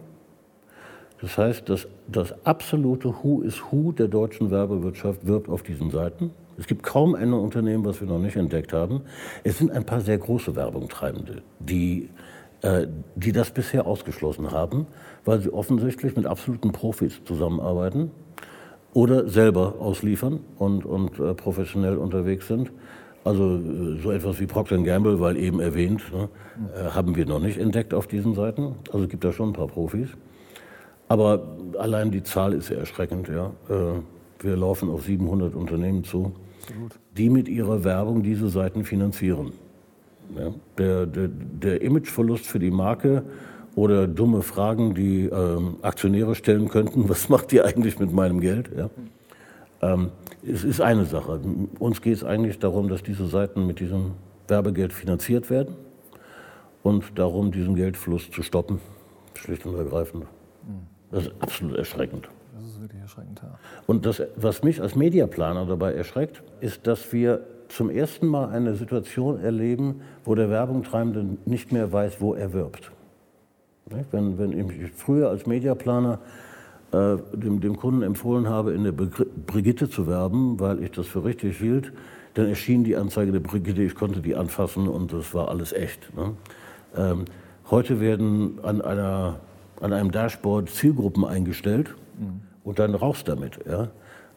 Das 1.21 1.39
heißt, 1.39 1.69
das, 1.69 1.89
das 2.07 2.35
absolute 2.45 3.15
Who 3.23 3.41
is 3.41 3.63
Who 3.71 3.93
der 3.93 4.09
deutschen 4.09 4.51
Werbewirtschaft 4.51 5.27
wirbt 5.27 5.49
auf 5.49 5.63
diesen 5.63 5.91
Seiten. 5.91 6.31
Es 6.59 6.67
gibt 6.67 6.83
kaum 6.83 7.15
ein 7.15 7.33
Unternehmen, 7.33 7.85
was 7.85 8.01
wir 8.01 8.09
noch 8.09 8.19
nicht 8.19 8.37
entdeckt 8.37 8.73
haben. 8.73 9.03
Es 9.43 9.59
sind 9.59 9.71
ein 9.71 9.85
paar 9.85 10.01
sehr 10.01 10.19
große 10.19 10.55
Werbungtreibende, 10.57 11.43
die, 11.59 12.11
äh, 12.63 12.87
die 13.17 13.33
das 13.33 13.51
bisher 13.51 13.87
ausgeschlossen 13.87 14.53
haben, 14.53 14.87
weil 15.25 15.41
sie 15.41 15.53
offensichtlich 15.53 16.17
mit 16.17 16.27
absoluten 16.27 16.73
Profis 16.73 17.21
zusammenarbeiten 17.25 18.11
oder 18.93 19.29
selber 19.29 19.75
ausliefern 19.81 20.41
und, 20.57 20.85
und 20.87 21.19
äh, 21.19 21.35
professionell 21.35 21.97
unterwegs 21.97 22.47
sind. 22.47 22.71
Also 23.25 23.57
äh, 23.57 24.01
so 24.03 24.13
etwas 24.13 24.39
wie 24.39 24.47
Procter 24.47 24.79
Gamble, 24.79 25.19
weil 25.19 25.37
eben 25.37 25.61
erwähnt, 25.61 26.03
ne, 26.13 26.29
äh, 26.75 26.91
haben 26.91 27.17
wir 27.17 27.27
noch 27.27 27.41
nicht 27.41 27.59
entdeckt 27.59 27.93
auf 27.93 28.07
diesen 28.07 28.35
Seiten. 28.35 28.77
Also 28.93 29.09
gibt 29.09 29.25
da 29.25 29.33
schon 29.33 29.51
ein 29.51 29.55
paar 29.55 29.67
Profis. 29.67 30.09
Aber 31.09 31.57
allein 31.79 32.11
die 32.11 32.23
Zahl 32.23 32.53
ist 32.53 32.67
sehr 32.67 32.79
erschreckend. 32.79 33.29
Ja. 33.29 33.53
Äh, 33.69 34.01
wir 34.41 34.57
laufen 34.57 34.91
auf 34.91 35.05
700 35.05 35.55
Unternehmen 35.55 36.05
zu, 36.05 36.33
die 37.17 37.31
mit 37.31 37.49
ihrer 37.49 37.85
Werbung 37.85 38.23
diese 38.23 38.49
Seiten 38.49 38.85
finanzieren. 38.85 39.53
Ja. 40.37 40.55
Der, 40.79 41.07
der, 41.07 41.29
der 41.29 41.83
Imageverlust 41.83 42.47
für 42.47 42.59
die 42.59 42.71
Marke 42.71 43.25
oder 43.75 44.07
dumme 44.07 44.43
Fragen, 44.43 44.95
die 44.95 45.27
ähm, 45.27 45.77
Aktionäre 45.83 46.35
stellen 46.35 46.69
könnten, 46.69 47.09
was 47.09 47.29
macht 47.29 47.53
ihr 47.53 47.65
eigentlich 47.65 47.99
mit 47.99 48.13
meinem 48.13 48.41
Geld? 48.41 48.71
Ja. 48.77 48.91
Ähm, 49.83 50.11
es 50.47 50.65
ist 50.65 50.81
eine 50.81 51.05
Sache. 51.05 51.41
Uns 51.79 52.03
geht 52.03 52.15
es 52.15 52.25
eigentlich 52.25 52.59
darum, 52.59 52.89
dass 52.89 53.03
diese 53.03 53.27
Seiten 53.27 53.67
mit 53.67 53.81
diesem 53.81 54.13
Werbegeld 54.49 54.93
finanziert 54.93 55.51
werden 55.51 55.75
und 56.83 57.19
darum, 57.19 57.51
diesen 57.51 57.75
Geldfluss 57.75 58.31
zu 58.31 58.43
stoppen, 58.43 58.81
schlicht 59.35 59.65
und 59.67 59.77
ergreifend. 59.77 60.27
Das 61.11 61.27
ist 61.27 61.33
absolut 61.41 61.77
erschreckend. 61.77 62.29
Das 62.55 62.63
ist 62.63 62.81
wirklich 62.81 63.03
erschreckend, 63.03 63.41
ja. 63.43 63.59
Und 63.87 64.07
das, 64.07 64.23
was 64.37 64.63
mich 64.63 64.81
als 64.81 64.95
Mediaplaner 64.95 65.67
dabei 65.67 65.93
erschreckt, 65.93 66.43
ist, 66.61 66.87
dass 66.87 67.13
wir 67.13 67.41
zum 67.69 67.91
ersten 67.91 68.29
Mal 68.29 68.51
eine 68.51 68.77
Situation 68.77 69.41
erleben, 69.41 70.03
wo 70.25 70.37
der 70.37 70.51
Werbungtreibende 70.51 71.37
nicht 71.47 71.73
mehr 71.73 71.93
weiß, 71.93 72.21
wo 72.21 72.35
er 72.35 72.53
wirbt. 72.53 72.93
Nicht? 73.91 74.13
Wenn, 74.13 74.39
wenn 74.39 74.53
ich 74.53 74.93
früher 74.93 75.31
als 75.31 75.47
Mediaplaner 75.47 76.21
äh, 76.93 77.17
dem, 77.33 77.61
dem 77.61 77.77
Kunden 77.77 78.03
empfohlen 78.03 78.49
habe, 78.49 78.73
in 78.73 78.85
der 78.85 78.93
Begr- 78.93 79.27
Brigitte 79.47 79.91
zu 79.91 80.07
werben, 80.07 80.61
weil 80.61 80.81
ich 80.81 80.93
das 80.93 81.09
für 81.09 81.25
richtig 81.25 81.59
hielt, 81.59 81.93
dann 82.35 82.47
erschien 82.47 82.85
die 82.85 82.95
Anzeige 82.95 83.33
der 83.33 83.41
Brigitte, 83.41 83.83
ich 83.83 83.97
konnte 83.97 84.21
die 84.21 84.37
anfassen 84.37 84.87
und 84.87 85.13
das 85.13 85.35
war 85.35 85.49
alles 85.49 85.73
echt. 85.73 86.15
Ne? 86.17 86.35
Ähm, 86.97 87.25
heute 87.71 87.99
werden 87.99 88.61
an, 88.63 88.81
einer, 88.81 89.41
an 89.81 89.93
einem 89.93 90.13
Dashboard 90.13 90.71
Zielgruppen 90.71 91.25
eingestellt 91.25 91.97
und 92.65 92.79
dann 92.79 92.95
raus 92.95 93.25
damit. 93.25 93.59
Ja? 93.67 93.91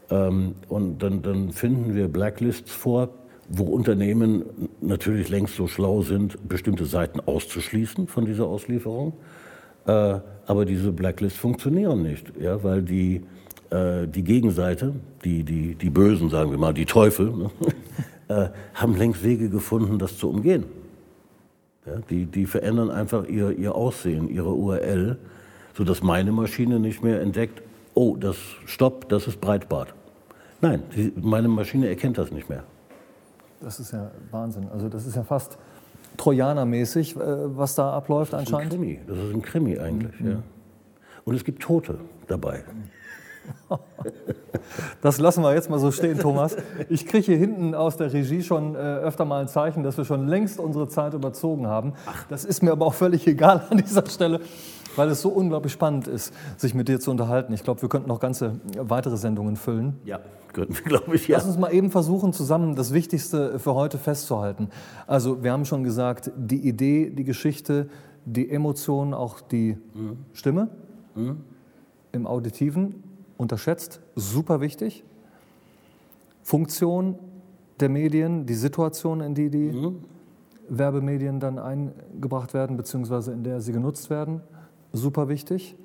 Ähm, 0.10 0.56
und 0.68 1.02
dann, 1.02 1.22
dann 1.22 1.52
finden 1.52 1.96
wir 1.96 2.08
Blacklists 2.08 2.72
vor, 2.72 3.10
wo 3.50 3.64
Unternehmen 3.64 4.44
natürlich 4.82 5.30
längst 5.30 5.56
so 5.56 5.68
schlau 5.68 6.02
sind, 6.02 6.48
bestimmte 6.48 6.86
Seiten 6.86 7.20
auszuschließen 7.20 8.08
von 8.08 8.26
dieser 8.26 8.46
Auslieferung. 8.46 9.14
Äh, 9.86 10.20
aber 10.46 10.66
diese 10.66 10.92
Blacklists 10.92 11.40
funktionieren 11.40 12.04
nicht, 12.04 12.32
ja, 12.40 12.62
weil 12.64 12.82
die, 12.82 13.22
äh, 13.70 14.08
die 14.08 14.24
Gegenseite, 14.24 14.94
die, 15.24 15.44
die, 15.44 15.76
die 15.76 15.90
Bösen, 15.90 16.30
sagen 16.30 16.52
wir 16.52 16.58
mal, 16.58 16.74
die 16.74 16.86
Teufel, 16.86 17.32
ne, 17.32 17.52
äh, 18.28 18.50
haben 18.74 18.96
längst 18.96 19.24
Wege 19.24 19.50
gefunden, 19.50 19.98
das 19.98 20.18
zu 20.18 20.30
umgehen. 20.30 20.66
Ja, 21.86 21.94
die, 22.10 22.26
die 22.26 22.46
verändern 22.46 22.92
einfach 22.92 23.26
ihr, 23.28 23.52
ihr 23.52 23.76
Aussehen, 23.76 24.30
ihre 24.30 24.54
URL, 24.54 25.18
sodass 25.74 26.04
meine 26.04 26.34
Maschine 26.34 26.80
nicht 26.82 27.02
mehr 27.02 27.22
entdeckt, 27.22 27.62
oh, 27.98 28.16
das 28.16 28.38
Stopp, 28.66 29.10
das 29.10 29.28
ist 29.28 29.42
Breitbart. 29.42 29.94
Nein, 30.62 30.84
die, 30.96 31.12
meine 31.16 31.48
Maschine 31.48 31.90
erkennt 31.90 32.18
das 32.18 32.32
nicht 32.32 32.48
mehr. 32.48 32.64
Das 33.60 33.80
ist 33.80 33.92
ja 33.92 34.12
Wahnsinn. 34.32 34.68
Also 34.72 34.88
das 34.88 35.06
ist 35.06 35.16
ja 35.16 35.24
fast 35.24 35.58
Trojanermäßig, 36.16 37.16
äh, 37.16 37.20
was 37.58 37.76
da 37.76 37.92
abläuft 37.94 38.34
Das 38.34 38.44
ist 38.44 38.50
ein 38.50 38.56
anscheinend. 38.56 38.74
Krimi, 38.74 39.00
das 39.08 39.18
ist 39.18 39.34
ein 39.34 39.42
Krimi 39.42 39.80
eigentlich. 39.80 40.20
Ja. 40.20 40.42
Und 41.26 41.36
es 41.36 41.44
gibt 41.44 41.62
Tote 41.62 42.00
dabei. 42.28 42.64
Das 45.02 45.20
lassen 45.20 45.44
wir 45.44 45.54
jetzt 45.54 45.70
mal 45.70 45.80
so 45.80 45.92
stehen, 45.92 46.20
Thomas. 46.20 46.58
Ich 46.90 47.06
kriege 47.06 47.26
hier 47.26 47.38
hinten 47.38 47.74
aus 47.74 47.96
der 47.96 48.12
Regie 48.12 48.44
schon 48.44 48.76
äh, 48.76 48.78
öfter 48.78 49.24
mal 49.24 49.42
ein 49.42 49.48
Zeichen, 49.48 49.84
dass 49.84 49.98
wir 49.98 50.04
schon 50.04 50.28
längst 50.28 50.60
unsere 50.60 50.90
Zeit 50.90 51.14
überzogen 51.14 51.68
haben. 51.68 51.94
Das 52.30 52.44
ist 52.44 52.62
mir 52.64 52.72
aber 52.72 52.86
auch 52.86 52.94
völlig 52.94 53.26
egal 53.28 53.66
an 53.70 53.78
dieser 53.78 54.06
Stelle, 54.06 54.42
weil 54.98 55.10
es 55.10 55.22
so 55.22 55.30
unglaublich 55.30 55.74
spannend 55.74 56.08
ist, 56.08 56.34
sich 56.58 56.74
mit 56.74 56.88
dir 56.88 57.00
zu 57.00 57.12
unterhalten. 57.12 57.54
Ich 57.54 57.64
glaube, 57.64 57.82
wir 57.82 57.90
könnten 57.90 58.10
noch 58.10 58.20
ganze 58.20 58.60
weitere 58.78 59.18
Sendungen 59.18 59.56
füllen. 59.56 59.96
Ja, 60.06 60.20
könnten 60.54 60.76
wir, 60.76 60.82
glaube 60.84 61.16
ich, 61.16 61.28
ja. 61.28 61.38
Lass 61.38 61.46
uns 61.46 61.58
mal 61.58 61.74
eben 61.74 61.92
versuchen, 61.92 62.34
zusammen 62.34 62.76
das 62.76 62.94
Wichtigste 62.94 63.60
für 63.60 63.76
heute 63.76 63.98
festzuhalten. 63.98 64.70
Also, 65.06 65.44
wir 65.44 65.52
haben 65.52 65.66
schon 65.66 65.84
gesagt, 65.84 66.32
die 66.36 66.68
Idee, 66.68 67.10
die 67.10 67.24
Geschichte, 67.24 67.90
die 68.26 68.50
Emotionen, 68.50 69.14
auch 69.14 69.40
die 69.40 69.78
Stimme 70.34 70.70
im 72.12 72.28
Auditiven 72.28 73.04
unterschätzt, 73.38 74.02
super 74.16 74.62
wichtig. 74.62 75.04
Funktion 76.44 77.18
der 77.80 77.90
Medien, 77.90 78.46
die 78.46 78.54
Situation, 78.54 79.22
in 79.22 79.34
die 79.34 79.50
die 79.50 79.74
Werbemedien 80.70 81.40
dann 81.40 81.60
eingebracht 81.60 82.54
werden, 82.54 82.78
beziehungsweise 82.78 83.32
in 83.32 83.44
der 83.44 83.62
sie 83.62 83.72
genutzt 83.72 84.10
werden, 84.10 84.42
super 84.94 85.30
wichtig. 85.30 85.76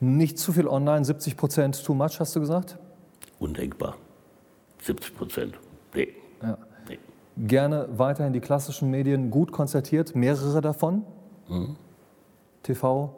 Nicht 0.00 0.38
zu 0.38 0.52
viel 0.52 0.68
online, 0.68 1.04
70 1.04 1.36
Prozent 1.36 1.84
too 1.84 1.94
much, 1.94 2.20
hast 2.20 2.36
du 2.36 2.40
gesagt? 2.40 2.76
Undenkbar. 3.38 3.96
70 4.82 5.16
Prozent. 5.16 5.54
Nee. 5.94 6.08
Ja. 6.42 6.58
nee. 6.88 6.98
Gerne 7.38 7.88
weiterhin 7.96 8.32
die 8.32 8.40
klassischen 8.40 8.90
Medien 8.90 9.30
gut 9.30 9.52
konzertiert, 9.52 10.14
mehrere 10.14 10.60
davon. 10.60 11.04
TV, 12.62 13.14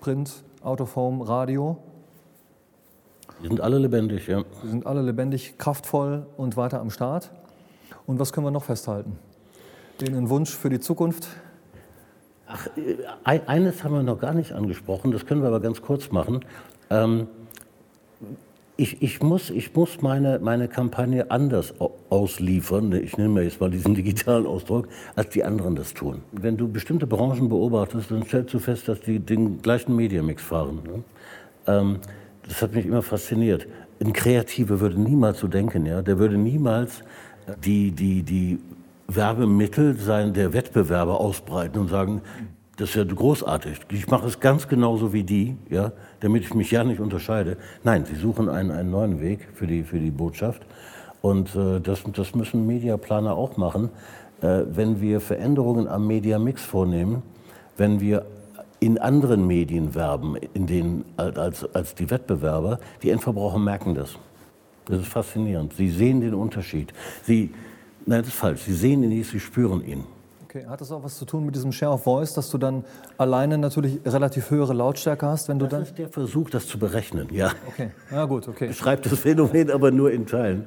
Print, 0.00 0.44
Out 0.62 0.80
of 0.80 0.96
Home, 0.96 1.26
Radio. 1.26 1.78
Die 3.42 3.48
sind 3.48 3.60
alle 3.60 3.78
lebendig, 3.78 4.26
ja. 4.26 4.44
Sie 4.62 4.68
sind 4.68 4.86
alle 4.86 5.02
lebendig, 5.02 5.58
kraftvoll 5.58 6.26
und 6.36 6.56
weiter 6.56 6.80
am 6.80 6.90
Start. 6.90 7.30
Und 8.06 8.18
was 8.18 8.32
können 8.32 8.46
wir 8.46 8.50
noch 8.50 8.64
festhalten? 8.64 9.18
Den 10.00 10.28
Wunsch 10.28 10.50
für 10.50 10.70
die 10.70 10.80
Zukunft? 10.80 11.28
Ach, 12.54 12.68
äh, 12.76 12.96
ein- 13.24 13.48
eines 13.48 13.82
haben 13.82 13.94
wir 13.94 14.02
noch 14.04 14.20
gar 14.20 14.32
nicht 14.32 14.52
angesprochen, 14.52 15.10
das 15.10 15.26
können 15.26 15.42
wir 15.42 15.48
aber 15.48 15.60
ganz 15.60 15.82
kurz 15.82 16.12
machen. 16.12 16.44
Ähm, 16.88 17.26
ich, 18.76 19.02
ich, 19.02 19.22
muss, 19.22 19.50
ich 19.50 19.74
muss 19.74 20.02
meine, 20.02 20.38
meine 20.40 20.68
Kampagne 20.68 21.30
anders 21.30 21.74
ausliefern, 22.10 22.92
ich 22.92 23.16
nehme 23.18 23.42
jetzt 23.42 23.60
mal 23.60 23.70
diesen 23.70 23.94
digitalen 24.00 24.46
Ausdruck, 24.46 24.88
als 25.16 25.30
die 25.30 25.42
anderen 25.44 25.74
das 25.74 25.94
tun. 25.94 26.22
Wenn 26.32 26.56
du 26.56 26.68
bestimmte 26.68 27.06
Branchen 27.08 27.48
beobachtest, 27.48 28.10
dann 28.12 28.22
stellst 28.24 28.54
du 28.54 28.58
fest, 28.60 28.88
dass 28.88 29.00
die 29.00 29.18
den 29.18 29.60
gleichen 29.60 29.94
Mediamix 29.96 30.42
fahren. 30.42 30.80
Ne? 30.84 31.02
Ähm, 31.66 31.98
das 32.48 32.62
hat 32.62 32.72
mich 32.74 32.86
immer 32.86 33.02
fasziniert. 33.02 33.66
Ein 34.00 34.12
Kreativer 34.12 34.78
würde 34.80 35.00
niemals 35.00 35.40
so 35.40 35.48
denken, 35.48 35.86
ja? 35.86 36.02
der 36.02 36.18
würde 36.18 36.36
niemals 36.36 37.02
die, 37.64 37.90
die, 37.90 38.22
die 38.22 38.58
Werbemittel 39.08 39.96
sein, 39.98 40.32
der 40.32 40.52
Wettbewerber 40.52 41.20
ausbreiten 41.20 41.78
und 41.78 41.88
sagen, 41.88 42.22
das 42.76 42.94
ja 42.94 43.04
großartig. 43.04 43.78
Ich 43.92 44.08
mache 44.08 44.26
es 44.26 44.40
ganz 44.40 44.66
genauso 44.66 45.12
wie 45.12 45.22
die, 45.22 45.56
ja, 45.70 45.92
damit 46.20 46.42
ich 46.42 46.54
mich 46.54 46.70
ja 46.70 46.82
nicht 46.82 47.00
unterscheide. 47.00 47.56
Nein, 47.84 48.04
sie 48.04 48.16
suchen 48.16 48.48
einen, 48.48 48.70
einen 48.70 48.90
neuen 48.90 49.20
Weg 49.20 49.48
für 49.54 49.66
die, 49.66 49.84
für 49.84 49.98
die 49.98 50.10
Botschaft. 50.10 50.62
Und 51.22 51.54
äh, 51.54 51.80
das, 51.80 52.02
das 52.12 52.34
müssen 52.34 52.66
Mediaplaner 52.66 53.34
auch 53.36 53.56
machen. 53.56 53.90
Äh, 54.40 54.64
wenn 54.68 55.00
wir 55.00 55.20
Veränderungen 55.20 55.86
am 55.86 56.06
Mediamix 56.06 56.62
vornehmen, 56.62 57.22
wenn 57.76 58.00
wir 58.00 58.26
in 58.80 58.98
anderen 58.98 59.46
Medien 59.46 59.94
werben, 59.94 60.36
in 60.52 60.66
denen, 60.66 61.04
als, 61.16 61.64
als 61.74 61.94
die 61.94 62.10
Wettbewerber, 62.10 62.80
die 63.02 63.10
Endverbraucher 63.10 63.58
merken 63.58 63.94
das. 63.94 64.18
Das 64.84 64.98
ist 64.98 65.08
faszinierend. 65.08 65.72
Sie 65.72 65.88
sehen 65.88 66.20
den 66.20 66.34
Unterschied. 66.34 66.92
Sie, 67.22 67.54
nein, 68.06 68.20
das 68.20 68.28
ist 68.28 68.34
falsch. 68.34 68.62
Sie 68.62 68.74
sehen 68.74 69.02
ihn 69.02 69.10
nicht, 69.10 69.30
sie 69.30 69.40
spüren 69.40 69.84
ihn. 69.84 70.04
Okay, 70.44 70.66
hat 70.66 70.80
das 70.80 70.92
auch 70.92 71.02
was 71.02 71.18
zu 71.18 71.24
tun 71.24 71.44
mit 71.44 71.56
diesem 71.56 71.72
Share 71.72 71.92
of 71.92 72.04
Voice, 72.04 72.32
dass 72.32 72.48
du 72.48 72.58
dann 72.58 72.84
alleine 73.18 73.58
natürlich 73.58 74.00
relativ 74.06 74.50
höhere 74.50 74.72
Lautstärke 74.72 75.26
hast, 75.26 75.48
wenn 75.48 75.58
du 75.58 75.64
das 75.64 75.70
dann. 75.70 75.80
Das 75.80 75.88
ist 75.88 75.98
der 75.98 76.08
Versuch, 76.08 76.48
das 76.50 76.68
zu 76.68 76.78
berechnen, 76.78 77.28
ja. 77.32 77.50
Okay, 77.66 77.90
ja 78.10 78.24
gut, 78.24 78.46
okay. 78.46 78.68
Beschreibt 78.68 79.10
das 79.10 79.18
Phänomen 79.18 79.70
aber 79.70 79.90
nur 79.90 80.12
in 80.12 80.26
Teilen. 80.26 80.66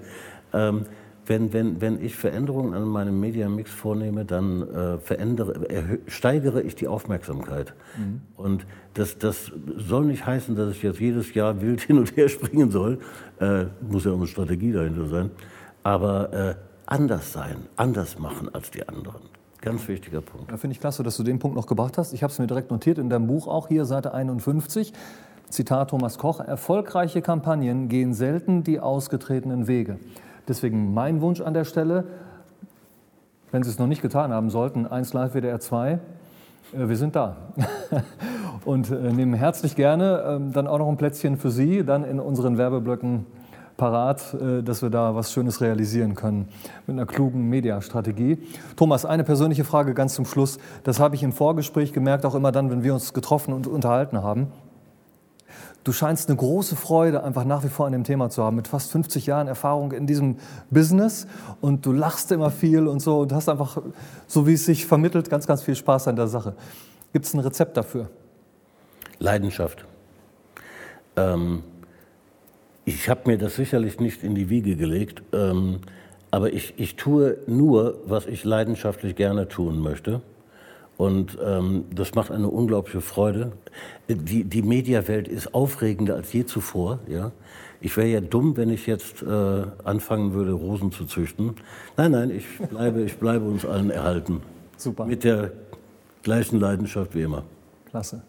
Ähm, 0.51 0.85
wenn, 1.27 1.53
wenn, 1.53 1.81
wenn 1.81 2.03
ich 2.03 2.15
Veränderungen 2.15 2.73
an 2.73 2.83
meinem 2.87 3.19
Mediamix 3.19 3.71
vornehme, 3.71 4.25
dann 4.25 4.61
äh, 4.61 4.97
verändere, 4.97 5.99
steigere 6.07 6.61
ich 6.61 6.75
die 6.75 6.87
Aufmerksamkeit. 6.87 7.73
Mhm. 7.97 8.21
Und 8.35 8.65
das, 8.93 9.17
das 9.17 9.51
soll 9.75 10.05
nicht 10.05 10.25
heißen, 10.25 10.55
dass 10.55 10.71
ich 10.71 10.83
jetzt 10.83 10.99
jedes 10.99 11.33
Jahr 11.33 11.61
wild 11.61 11.81
hin 11.87 11.97
und 11.97 12.15
her 12.15 12.29
springen 12.29 12.71
soll. 12.71 12.99
Äh, 13.39 13.65
muss 13.81 14.05
ja 14.05 14.11
auch 14.11 14.17
eine 14.17 14.27
Strategie 14.27 14.71
dahinter 14.71 15.07
sein. 15.07 15.31
Aber 15.83 16.33
äh, 16.33 16.55
anders 16.87 17.33
sein, 17.33 17.67
anders 17.75 18.17
machen 18.17 18.53
als 18.53 18.71
die 18.71 18.87
anderen. 18.87 19.21
Ganz 19.61 19.87
wichtiger 19.87 20.21
Punkt. 20.21 20.51
Ja, 20.51 20.57
Finde 20.57 20.73
ich 20.73 20.79
klasse, 20.79 21.03
dass 21.03 21.17
du 21.17 21.23
den 21.23 21.39
Punkt 21.39 21.55
noch 21.55 21.67
gebracht 21.67 21.97
hast. 21.97 22.13
Ich 22.13 22.23
habe 22.23 22.31
es 22.31 22.39
mir 22.39 22.47
direkt 22.47 22.71
notiert 22.71 22.97
in 22.97 23.09
deinem 23.09 23.27
Buch 23.27 23.47
auch 23.47 23.67
hier, 23.67 23.85
Seite 23.85 24.13
51. 24.13 24.93
Zitat 25.49 25.89
Thomas 25.89 26.17
Koch, 26.17 26.39
erfolgreiche 26.39 27.21
Kampagnen 27.21 27.87
gehen 27.87 28.13
selten 28.13 28.63
die 28.63 28.79
ausgetretenen 28.79 29.67
Wege. 29.67 29.97
Deswegen 30.47 30.93
mein 30.93 31.21
Wunsch 31.21 31.41
an 31.41 31.53
der 31.53 31.63
Stelle, 31.63 32.05
wenn 33.51 33.63
Sie 33.63 33.69
es 33.69 33.79
noch 33.79 33.87
nicht 33.87 34.01
getan 34.01 34.31
haben 34.31 34.49
sollten, 34.49 34.85
1 34.85 35.13
Live 35.13 35.33
WDR 35.33 35.59
2, 35.59 35.91
äh, 35.91 35.99
wir 36.73 36.95
sind 36.97 37.15
da. 37.15 37.37
Und 38.65 38.91
äh, 38.91 39.13
nehmen 39.13 39.33
herzlich 39.33 39.75
gerne 39.75 40.23
ähm, 40.27 40.51
dann 40.51 40.67
auch 40.67 40.79
noch 40.79 40.89
ein 40.89 40.97
Plätzchen 40.97 41.37
für 41.37 41.49
Sie, 41.49 41.85
dann 41.85 42.03
in 42.03 42.19
unseren 42.19 42.57
Werbeblöcken 42.57 43.25
parat, 43.77 44.33
äh, 44.33 44.63
dass 44.63 44.81
wir 44.81 44.89
da 44.89 45.15
was 45.15 45.31
Schönes 45.31 45.61
realisieren 45.61 46.15
können 46.15 46.49
mit 46.87 46.95
einer 46.95 47.05
klugen 47.05 47.47
Mediastrategie. 47.47 48.39
Thomas, 48.75 49.05
eine 49.05 49.23
persönliche 49.23 49.63
Frage 49.63 49.93
ganz 49.93 50.15
zum 50.15 50.25
Schluss. 50.25 50.57
Das 50.83 50.99
habe 50.99 51.15
ich 51.15 51.23
im 51.23 51.31
Vorgespräch 51.31 51.93
gemerkt, 51.93 52.25
auch 52.25 52.35
immer 52.35 52.51
dann, 52.51 52.69
wenn 52.69 52.83
wir 52.83 52.93
uns 52.93 53.13
getroffen 53.13 53.53
und 53.53 53.67
unterhalten 53.67 54.21
haben. 54.21 54.47
Du 55.83 55.93
scheinst 55.93 56.27
eine 56.27 56.35
große 56.35 56.75
Freude 56.75 57.23
einfach 57.23 57.45
nach 57.45 57.63
wie 57.63 57.69
vor 57.69 57.85
an 57.85 57.93
dem 57.93 58.03
Thema 58.03 58.29
zu 58.29 58.43
haben, 58.43 58.57
mit 58.57 58.67
fast 58.67 58.91
50 58.91 59.25
Jahren 59.25 59.47
Erfahrung 59.47 59.93
in 59.93 60.05
diesem 60.05 60.35
Business 60.69 61.27
und 61.61 61.85
du 61.85 61.93
lachst 61.93 62.29
immer 62.33 62.51
viel 62.51 62.87
und 62.87 62.99
so 62.99 63.19
und 63.19 63.31
hast 63.31 63.47
einfach, 63.47 63.77
so 64.27 64.45
wie 64.47 64.55
es 64.55 64.65
sich 64.65 64.85
vermittelt, 64.85 65.29
ganz, 65.29 65.47
ganz 65.47 65.61
viel 65.61 65.75
Spaß 65.75 66.09
an 66.09 66.17
der 66.17 66.27
Sache. 66.27 66.55
Gibt 67.13 67.25
es 67.25 67.33
ein 67.33 67.39
Rezept 67.39 67.77
dafür? 67.77 68.09
Leidenschaft. 69.19 69.85
Ähm, 71.15 71.63
ich 72.87 73.09
habe 73.09 73.29
mir 73.29 73.37
das 73.37 73.57
sicherlich 73.57 73.99
nicht 73.99 74.23
in 74.23 74.33
die 74.33 74.49
Wiege 74.49 74.77
gelegt, 74.77 75.21
ähm, 75.33 75.79
aber 76.31 76.53
ich, 76.53 76.73
ich 76.77 76.95
tue 76.95 77.37
nur, 77.45 77.99
was 78.05 78.25
ich 78.27 78.45
leidenschaftlich 78.45 79.17
gerne 79.17 79.49
tun 79.49 79.79
möchte. 79.79 80.21
Und 80.95 81.37
ähm, 81.45 81.83
das 81.93 82.15
macht 82.15 82.31
eine 82.31 82.47
unglaubliche 82.47 83.01
Freude. 83.01 83.51
Die, 84.07 84.45
die 84.45 84.61
Mediawelt 84.61 85.27
ist 85.27 85.53
aufregender 85.53 86.15
als 86.15 86.31
je 86.31 86.45
zuvor. 86.45 86.99
Ja? 87.09 87.33
Ich 87.81 87.97
wäre 87.97 88.07
ja 88.07 88.21
dumm, 88.21 88.55
wenn 88.55 88.69
ich 88.69 88.87
jetzt 88.87 89.21
äh, 89.21 89.63
anfangen 89.83 90.33
würde, 90.33 90.53
Rosen 90.53 90.93
zu 90.93 91.03
züchten. 91.03 91.55
Nein, 91.97 92.11
nein, 92.11 92.31
ich 92.31 92.45
bleibe, 92.69 93.01
ich 93.01 93.17
bleibe 93.17 93.45
uns 93.45 93.65
allen 93.65 93.89
erhalten. 93.89 94.41
Super. 94.77 95.05
Mit 95.05 95.25
der 95.25 95.51
gleichen 96.23 96.57
Leidenschaft 96.61 97.13
wie 97.15 97.23
immer. 97.23 97.43
Klasse. 97.89 98.21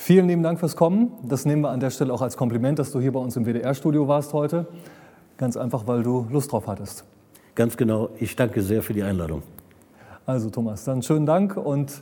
Vielen 0.00 0.28
lieben 0.28 0.44
Dank 0.44 0.60
fürs 0.60 0.76
Kommen. 0.76 1.10
Das 1.24 1.44
nehmen 1.44 1.62
wir 1.62 1.70
an 1.70 1.80
der 1.80 1.90
Stelle 1.90 2.14
auch 2.14 2.22
als 2.22 2.36
Kompliment, 2.36 2.78
dass 2.78 2.92
du 2.92 3.00
hier 3.00 3.12
bei 3.12 3.18
uns 3.18 3.36
im 3.36 3.44
WDR-Studio 3.44 4.06
warst 4.06 4.32
heute. 4.32 4.66
Ganz 5.36 5.56
einfach, 5.56 5.88
weil 5.88 6.04
du 6.04 6.24
Lust 6.30 6.52
drauf 6.52 6.68
hattest. 6.68 7.04
Ganz 7.56 7.76
genau. 7.76 8.08
Ich 8.20 8.36
danke 8.36 8.62
sehr 8.62 8.80
für 8.80 8.94
die 8.94 9.02
Einladung. 9.02 9.42
Also 10.24 10.50
Thomas, 10.50 10.84
dann 10.84 11.02
schönen 11.02 11.26
Dank 11.26 11.56
und 11.56 12.00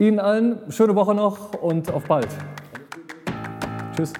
Ihnen 0.00 0.18
allen 0.18 0.58
schöne 0.70 0.96
Woche 0.96 1.14
noch 1.14 1.54
und 1.54 1.92
auf 1.92 2.02
bald. 2.04 2.28
Tschüss. 3.94 4.12